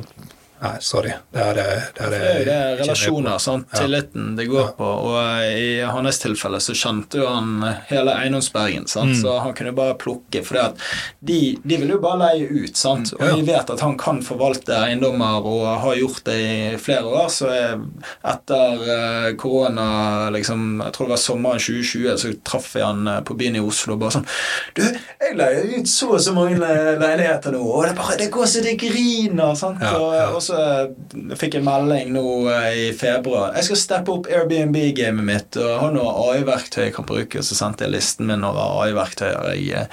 Nei, 0.62 0.76
sorry. 0.84 1.14
Det 1.32 1.40
er, 1.40 1.54
det 1.56 1.64
er, 1.64 1.84
det 1.96 2.04
er, 2.04 2.40
det 2.44 2.54
er 2.54 2.74
relasjoner, 2.82 3.38
sant? 3.40 3.70
Tilliten 3.72 4.34
det 4.36 4.50
går 4.50 4.66
ja. 4.66 4.72
på. 4.76 4.88
Og 5.08 5.44
i 5.56 5.80
hans 5.88 6.20
tilfelle 6.20 6.60
så 6.60 6.76
kjente 6.76 7.22
jo 7.22 7.30
han 7.32 7.64
hele 7.88 8.12
Eiendomsbergen, 8.20 8.88
sant? 8.92 9.14
Mm. 9.16 9.22
så 9.22 9.38
han 9.46 9.56
kunne 9.56 9.72
bare 9.78 9.96
plukke. 10.00 10.42
For 10.44 10.76
de, 11.20 11.40
de 11.64 11.78
vil 11.80 11.94
jo 11.96 12.00
bare 12.04 12.20
leie 12.26 12.50
ut, 12.52 12.76
sant? 12.76 13.14
og 13.16 13.24
ja. 13.24 13.38
vi 13.38 13.46
vet 13.48 13.72
at 13.72 13.84
han 13.86 13.96
kan 14.00 14.20
forvalte 14.26 14.76
eiendommer 14.76 15.48
og 15.48 15.64
har 15.86 15.96
gjort 16.02 16.26
det 16.28 16.38
i 16.44 16.58
flere 16.82 17.08
år. 17.08 17.32
Så 17.32 17.54
etter 17.54 18.84
uh, 18.84 19.30
korona, 19.40 19.88
liksom, 20.36 20.84
jeg 20.84 20.96
tror 20.98 21.08
det 21.08 21.16
var 21.16 21.24
sommeren 21.24 21.64
2020, 21.64 22.20
så 22.20 22.34
traff 22.44 22.74
jeg 22.76 22.84
han 22.84 23.24
på 23.24 23.38
byen 23.40 23.62
i 23.62 23.64
Oslo 23.64 23.96
og 23.96 24.04
bare 24.04 24.18
sånn 24.18 24.28
Du, 24.76 24.84
jeg 24.84 25.36
leier 25.40 25.72
ut 25.78 25.90
så 25.90 26.12
og 26.18 26.22
så 26.24 26.34
mange 26.36 26.58
leiligheter 26.60 27.54
nå, 27.54 27.62
og 27.64 27.86
det, 27.86 27.96
bare, 27.96 28.18
det 28.20 28.30
går 28.34 28.48
så 28.50 28.64
det 28.66 28.76
griner, 28.82 29.56
sant? 29.56 29.80
Ja, 29.84 30.28
og 30.34 30.42
så 30.44 30.49
eh, 30.56 31.36
fikk 31.40 31.58
jeg 31.58 31.66
melding 31.66 32.14
nå 32.16 32.24
eh, 32.54 32.70
i 32.84 32.88
februar. 32.98 33.54
Jeg 33.58 33.70
skal 33.70 33.82
steppe 33.82 34.14
opp 34.16 34.30
Airbnb-gamet 34.30 35.26
mitt 35.26 35.60
og 35.60 35.76
har 35.84 35.94
noe 35.96 36.14
AI-verktøy 36.30 36.86
jeg 36.88 36.96
kan 36.98 37.08
bruke. 37.10 37.44
Så 37.46 37.58
sendte 37.58 37.86
jeg 37.88 37.96
listen 37.96 38.30
min 38.30 38.46
over 38.48 38.84
AI-verktøyer 38.84 39.54
jeg 39.60 39.88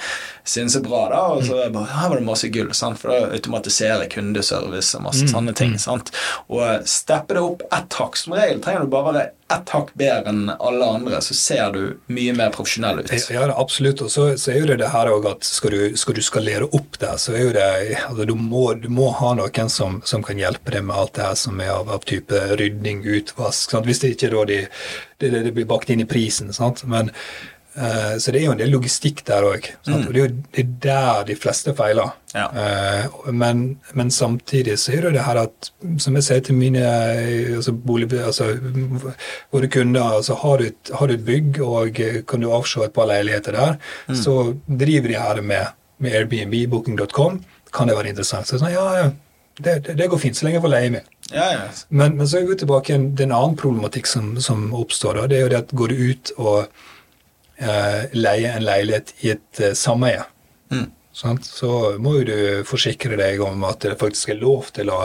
synes 0.49 0.75
er 0.75 0.85
bra. 0.85 1.05
da, 1.11 1.21
Og 1.35 1.45
så 1.47 1.69
bare, 1.73 1.91
her 1.93 2.09
var 2.09 2.19
det 2.19 2.27
masse 2.27 2.51
gull, 2.53 2.73
sant? 2.73 2.99
for 3.01 3.13
da 3.13 3.31
automatiserer 3.37 4.09
kundeservice 4.11 4.97
og 4.97 5.07
masse 5.07 5.27
mm. 5.27 5.33
sånne 5.33 5.55
ting. 5.57 5.75
Mm. 5.77 5.81
sant? 5.83 6.13
Og 6.47 6.87
steppe 6.87 7.37
det 7.37 7.43
opp 7.43 7.65
ett 7.67 7.99
hakk. 7.99 8.19
Som 8.19 8.37
regel 8.37 8.61
trenger 8.63 8.85
du 8.85 8.93
bare 8.93 9.11
være 9.11 9.25
ett 9.53 9.69
hakk 9.71 9.93
bedre 9.95 10.31
enn 10.31 10.49
alle 10.51 10.87
andre, 10.97 11.21
så 11.23 11.35
ser 11.37 11.71
du 11.71 11.81
mye 12.11 12.33
mer 12.35 12.51
profesjonell 12.55 12.99
ut. 12.99 13.11
Ja, 13.31 13.45
absolutt. 13.53 14.03
Og 14.03 14.11
så, 14.11 14.27
så 14.39 14.51
er 14.51 14.59
jo 14.59 14.69
det 14.71 14.79
det 14.81 14.91
her 14.91 15.11
òg 15.11 15.27
at 15.29 15.47
skal 15.47 15.73
du, 15.73 15.81
skal 15.99 16.17
du, 16.17 16.23
skalere 16.25 16.67
opp 16.67 16.99
det, 16.99 17.13
så 17.23 17.35
er 17.35 17.45
jo 17.45 17.53
det 17.55 17.67
altså 18.09 18.27
du, 18.27 18.35
må, 18.35 18.65
du 18.81 18.89
må 18.91 19.09
ha 19.19 19.33
noen 19.39 19.71
som, 19.71 20.01
som, 20.07 20.25
kan 20.27 20.39
hjelpe 20.41 20.73
deg 20.75 20.83
med 20.89 20.97
alt 20.99 21.15
det 21.15 21.29
her 21.29 21.37
som 21.39 21.61
er 21.63 21.71
av, 21.77 21.91
av 21.95 22.03
type 22.07 22.41
rydning, 22.59 23.05
utvask. 23.07 23.71
Sant? 23.71 23.87
Hvis 23.87 24.03
det 24.03 24.15
ikke 24.15 24.33
da 24.35 24.47
de, 24.51 24.63
det, 25.23 25.31
det, 25.37 25.53
blir 25.55 25.69
bakt 25.69 25.93
inn 25.93 26.03
i 26.03 26.09
prisen. 26.09 26.51
sant? 26.55 26.83
Men 26.83 27.13
Uh, 27.77 28.17
så 28.17 28.33
det 28.33 28.39
er 28.39 28.47
jo 28.47 28.53
en 28.55 28.61
del 28.61 28.71
logistikk 28.73 29.19
der 29.27 29.45
òg. 29.45 29.67
Mm. 29.85 29.95
Og 29.99 30.07
det 30.09 30.21
er 30.21 30.23
jo 30.23 30.29
det 30.55 30.63
er 30.63 30.69
der 30.85 31.27
de 31.27 31.35
fleste 31.37 31.73
feiler. 31.77 32.15
Ja. 32.33 32.47
Uh, 32.49 33.27
men, 33.29 33.65
men, 33.93 34.09
samtidig 34.11 34.79
så 34.81 34.95
er 34.95 35.05
det 35.05 35.13
det 35.19 35.25
her 35.27 35.41
at, 35.43 35.69
som 36.01 36.17
jeg 36.17 36.25
sier 36.25 36.41
til 36.47 36.57
mine 36.57 36.81
altså 37.59 37.75
bolig, 37.77 38.09
altså, 38.17 38.49
våre 39.53 39.69
kunder 39.73 40.17
altså 40.17 40.39
har, 40.41 40.57
du 40.57 40.71
et, 40.71 40.91
har, 40.93 41.07
du 41.07 41.13
et, 41.13 41.27
bygg 41.27 41.61
og 41.61 42.01
kan 42.27 42.41
du 42.41 42.49
avse 42.49 42.81
et 42.81 42.95
par 42.95 43.09
leiligheter 43.09 43.53
der, 43.53 43.77
mm. 44.07 44.17
så 44.23 44.39
driver 44.67 45.13
de 45.13 45.21
her 45.21 45.41
med, 45.41 45.77
med 45.99 46.17
Airbnb, 46.17 46.57
booking.com. 46.71 47.39
Kan 47.73 47.89
det 47.89 47.97
være 47.97 48.13
interessant? 48.13 48.49
Så 48.49 48.57
sånn, 48.57 48.73
ja, 48.73 49.11
det, 49.59 49.79
det, 49.85 49.93
det, 49.97 50.09
går 50.09 50.21
fint, 50.21 50.37
så 50.37 50.45
lenge 50.45 50.57
jeg 50.59 50.65
får 50.65 50.73
leie 50.73 50.91
meg. 50.97 51.07
Ja, 51.31 51.47
ja. 51.53 51.63
Men, 51.89 52.17
men, 52.17 52.27
så 52.27 52.39
er 52.39 52.49
vi 52.49 52.57
tilbake 52.57 52.93
til 52.93 53.25
en 53.25 53.33
annen 53.35 53.57
problematikk 53.59 54.09
som, 54.09 54.35
som 54.41 54.69
oppstår. 54.77 55.21
Da. 55.21 55.29
Det 55.29 55.37
er 55.39 55.45
jo 55.45 55.51
det 55.53 55.63
at 55.65 55.73
går 55.77 55.93
du 55.93 56.03
ut 56.11 56.31
og 56.37 56.59
eh, 56.63 56.85
leie 58.13 58.53
en 58.53 58.65
leilighet 58.65 59.13
i 59.25 59.33
et 59.33 59.61
eh, 59.63 59.75
sameie, 59.77 60.23
mm. 60.71 60.87
så 61.11 61.69
må 61.99 62.19
jo 62.19 62.25
du 62.29 62.39
forsikre 62.69 63.17
deg 63.19 63.41
om 63.41 63.63
at 63.67 63.85
det 63.85 63.97
faktisk 64.01 64.33
er 64.35 64.41
lov 64.41 64.69
til 64.75 64.91
å, 64.93 64.99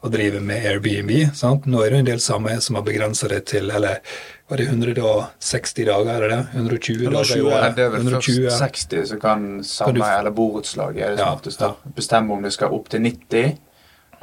å 0.00 0.12
drive 0.12 0.42
med 0.44 0.66
Airbnb. 0.70 1.12
Sant? 1.34 1.66
Nå 1.66 1.82
er 1.84 1.94
det 1.94 2.02
en 2.04 2.12
del 2.12 2.22
sameier 2.22 2.62
som 2.62 2.78
har 2.78 2.86
begrensa 2.86 3.30
det 3.32 3.42
til 3.50 3.72
eller 3.74 4.04
var 4.50 4.58
det 4.58 4.66
160 4.66 5.86
dager, 5.86 6.08
er 6.10 6.24
det 6.24 6.30
det? 6.36 6.44
120 6.58 7.10
dager? 7.14 7.74
Det 7.76 7.84
er 7.84 7.92
vel 7.92 8.06
120. 8.06 8.38
først 8.48 8.86
60 8.90 9.10
så 9.12 9.18
kan 9.22 9.50
sameie 9.66 10.14
eller 10.18 10.34
borettslaget. 10.34 11.18
Ja, 11.20 11.34
ja. 11.38 11.74
bestemme 11.94 12.34
om 12.34 12.42
det 12.46 12.54
skal 12.56 12.74
opp 12.74 12.90
til 12.90 13.04
90 13.06 13.58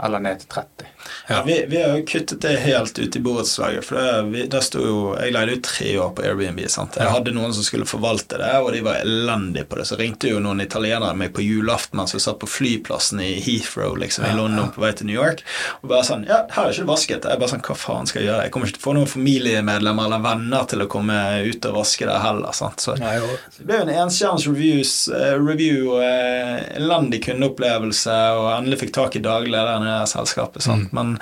eller 0.03 0.19
ned 0.19 0.39
til 0.39 0.47
30. 0.47 0.93
Ja. 1.27 1.43
Vi, 1.45 1.65
vi, 1.69 1.81
har 1.83 1.97
jo 1.97 2.05
kuttet 2.05 2.41
det 2.41 2.55
helt 2.63 2.99
ut 2.99 3.15
i 3.15 3.19
borettslaget. 3.19 3.85
For 3.85 3.95
det, 3.95 4.21
vi, 4.31 4.43
der 4.51 4.67
jo, 4.73 5.15
Jeg 5.19 5.33
leide 5.33 5.55
jo 5.55 5.61
tre 5.63 5.89
år 5.99 6.11
på 6.15 6.25
Airbnb. 6.27 6.61
sant? 6.69 6.97
Jeg 6.99 7.11
hadde 7.11 7.33
noen 7.35 7.53
som 7.55 7.65
skulle 7.65 7.87
forvalte 7.89 8.39
det, 8.39 8.51
og 8.61 8.71
de 8.75 8.83
var 8.85 9.01
elendige 9.01 9.65
på 9.67 9.79
det. 9.79 9.87
Så 9.89 9.97
ringte 9.99 10.31
jo 10.31 10.41
noen 10.43 10.61
italienere 10.63 11.15
meg 11.17 11.33
på 11.35 11.45
julaften 11.45 11.97
mens 11.97 12.13
vi 12.15 12.21
satt 12.21 12.39
på 12.39 12.49
flyplassen 12.51 13.21
i 13.23 13.31
Heathrow 13.43 13.95
liksom, 13.97 14.27
i 14.29 14.35
London 14.37 14.69
på 14.75 14.83
vei 14.83 14.93
til 14.97 15.09
New 15.09 15.17
York. 15.17 15.43
Og 15.81 15.89
bare 15.91 16.05
sånn 16.07 16.27
Ja, 16.27 16.43
her 16.53 16.67
er 16.67 16.75
ikke 16.75 16.85
det 16.85 16.91
vasket. 16.91 17.27
Jeg 17.27 17.41
bare 17.41 17.53
sånn, 17.53 17.65
Hva 17.67 17.77
faen 17.79 18.09
skal 18.09 18.21
jeg 18.21 18.29
gjøre? 18.29 18.45
Jeg 18.47 18.53
kommer 18.55 18.69
ikke 18.69 18.77
til 18.77 18.83
å 18.83 18.87
få 18.87 18.95
noen 18.99 19.11
familiemedlemmer 19.11 20.09
eller 20.09 20.23
venner 20.23 20.69
til 20.69 20.85
å 20.85 20.89
komme 20.91 21.17
ut 21.47 21.69
og 21.71 21.79
vaske 21.81 22.07
det 22.07 22.19
heller. 22.23 22.53
sant? 22.55 22.83
Så 22.83 22.97
Nei, 23.01 23.17
det 23.57 23.65
ble 23.67 23.81
jo 23.81 23.87
en 23.87 23.93
enstjerners 24.05 24.47
uh, 24.47 25.33
review 25.41 25.91
og 25.95 26.03
uh, 26.03 26.61
elendig 26.77 27.23
kundeopplevelse, 27.25 28.17
og 28.37 28.51
endelig 28.53 28.81
fikk 28.85 28.95
tak 28.97 29.17
i 29.17 29.23
daglig 29.23 29.57
i 29.87 29.91
det 29.95 30.11
selskapet. 30.11 30.63
sant? 30.65 30.91
Mm. 30.91 30.97
Men 30.99 31.17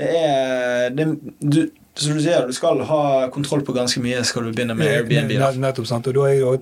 det 0.00 0.10
er 0.16 0.90
det, 0.96 1.06
du, 1.40 1.62
Som 1.98 2.16
du 2.16 2.22
sier, 2.22 2.46
du 2.46 2.56
skal 2.56 2.80
ha 2.88 3.02
kontroll 3.34 3.64
på 3.66 3.74
ganske 3.76 4.00
mye 4.00 4.22
skal 4.24 4.46
du 4.46 4.54
begynne 4.54 4.76
med 4.78 4.88
Airbnb. 4.88 5.34
Da. 5.40 5.50
Nettopp, 5.60 5.88
sant. 5.90 6.06
Og 6.08 6.16
da 6.16 6.28
er 6.30 6.38
jo 6.38 6.54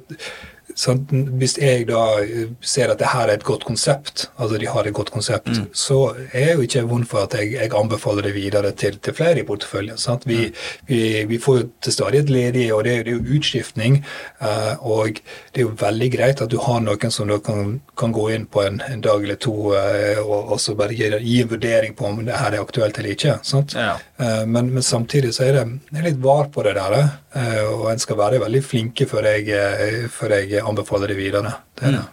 sant? 0.79 1.11
Hvis 1.41 1.57
jeg 1.59 1.89
da 1.89 2.03
eh, 2.23 2.45
ser 2.63 2.93
at 2.93 3.01
det 3.03 3.09
her 3.11 3.27
er 3.29 3.35
et 3.39 3.45
godt 3.47 3.65
konsept, 3.67 4.29
altså 4.39 4.59
de 4.63 4.69
har 4.71 4.87
et 4.87 4.95
godt 4.95 5.11
konsept, 5.11 5.49
Mm. 5.49 5.67
så 5.75 5.97
er 6.33 6.45
jeg 6.47 6.55
jo 6.55 6.61
ikke 6.67 6.83
vond 6.89 7.05
for 7.11 7.19
at 7.27 7.35
jeg, 7.35 7.53
jeg 7.57 7.73
anbefaler 7.75 8.23
det 8.29 8.35
videre 8.37 8.71
til, 8.79 8.99
til 9.03 9.15
flere 9.15 9.41
i 9.41 9.47
porteføljen. 9.49 9.99
Vi, 10.27 10.37
Mm. 10.47 10.53
vi, 10.87 11.01
vi 11.29 11.39
får 11.39 11.59
jo 11.59 11.69
til 11.83 11.93
stadighet 11.93 12.31
ledige, 12.31 12.75
og 12.75 12.85
det, 12.85 12.93
er- 12.99 13.03
det 13.03 13.13
er 13.13 13.17
jo 13.19 13.39
utskiftning. 13.39 14.05
Uh, 14.41 14.75
og 14.91 15.09
det 15.55 15.59
er 15.63 15.67
jo 15.67 15.75
veldig 15.81 16.11
greit 16.17 16.41
at 16.43 16.51
du 16.51 16.59
har 16.63 16.81
noen 16.81 17.11
som 17.11 17.29
da 17.29 17.39
kan, 17.39 17.81
kan 17.99 18.13
gå 18.13 18.29
inn 18.35 18.47
på 18.47 18.63
en, 18.67 18.81
en 18.93 19.01
dag 19.01 19.23
eller 19.23 19.35
to 19.37 19.55
uh, 19.75 20.21
og, 20.23 20.53
og 20.53 20.61
så 20.61 20.75
bare 20.79 20.95
gi, 20.95 21.11
gi 21.21 21.41
en 21.43 21.51
vurdering 21.51 21.97
på 21.99 22.07
om 22.07 22.25
det 22.27 22.35
her 22.39 22.53
er 22.55 22.61
aktuelt 22.63 22.99
eller 22.99 23.11
ikke. 23.17 23.39
Sant? 23.43 23.75
Ja. 23.75 23.97
Eh, 24.19 24.47
Men, 24.47 24.73
men 24.75 24.83
samtidig 24.83 25.35
så 25.35 25.45
er 25.47 25.53
det 25.53 25.65
jeg 25.93 26.01
er 26.01 26.07
litt 26.09 26.23
var 26.23 26.49
på 26.51 26.63
det 26.67 26.75
der, 26.75 26.95
eh, 27.39 27.65
og 27.71 27.91
en 27.93 27.99
skal 28.03 28.19
være 28.19 28.41
veldig 28.43 28.63
flinke 28.67 29.07
før 29.07 29.29
jeg, 29.31 29.49
eh, 29.55 30.09
før 30.11 30.35
jeg 30.41 30.63
anbefaler 30.67 31.13
det 31.13 31.17
videre. 31.17 31.53
Det 31.79 31.87
er 31.87 31.99
det. 32.01 32.07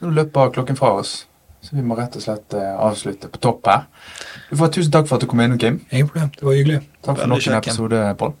Nå 0.00 0.10
løper 0.14 0.52
klokken 0.54 0.76
fra 0.78 0.92
oss, 1.00 1.26
så 1.62 1.74
vi 1.74 1.82
må 1.82 1.96
rett 1.98 2.14
og 2.16 2.22
slett 2.22 2.54
avslutte 2.54 3.30
på 3.32 3.40
topp 3.42 3.66
her. 3.66 3.86
Du 4.50 4.56
får 4.60 4.72
Tusen 4.76 4.92
takk 4.92 5.08
for 5.08 5.16
at 5.16 5.22
du 5.22 5.26
kom 5.26 5.40
innom, 5.40 5.58
Kim. 5.58 5.80
Ingen 5.90 6.08
problem. 6.08 6.30
Det 6.38 6.44
var 6.46 6.54
hyggelig. 6.58 6.80
Takk 7.02 7.18
for 7.18 7.26
nok 7.26 7.46
en 7.48 7.58
episode, 7.58 8.02
Pål. 8.18 8.34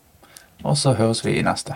Og 0.64 0.76
så 0.78 0.94
høres 0.94 1.24
vi 1.24 1.38
i 1.38 1.42
neste. 1.42 1.74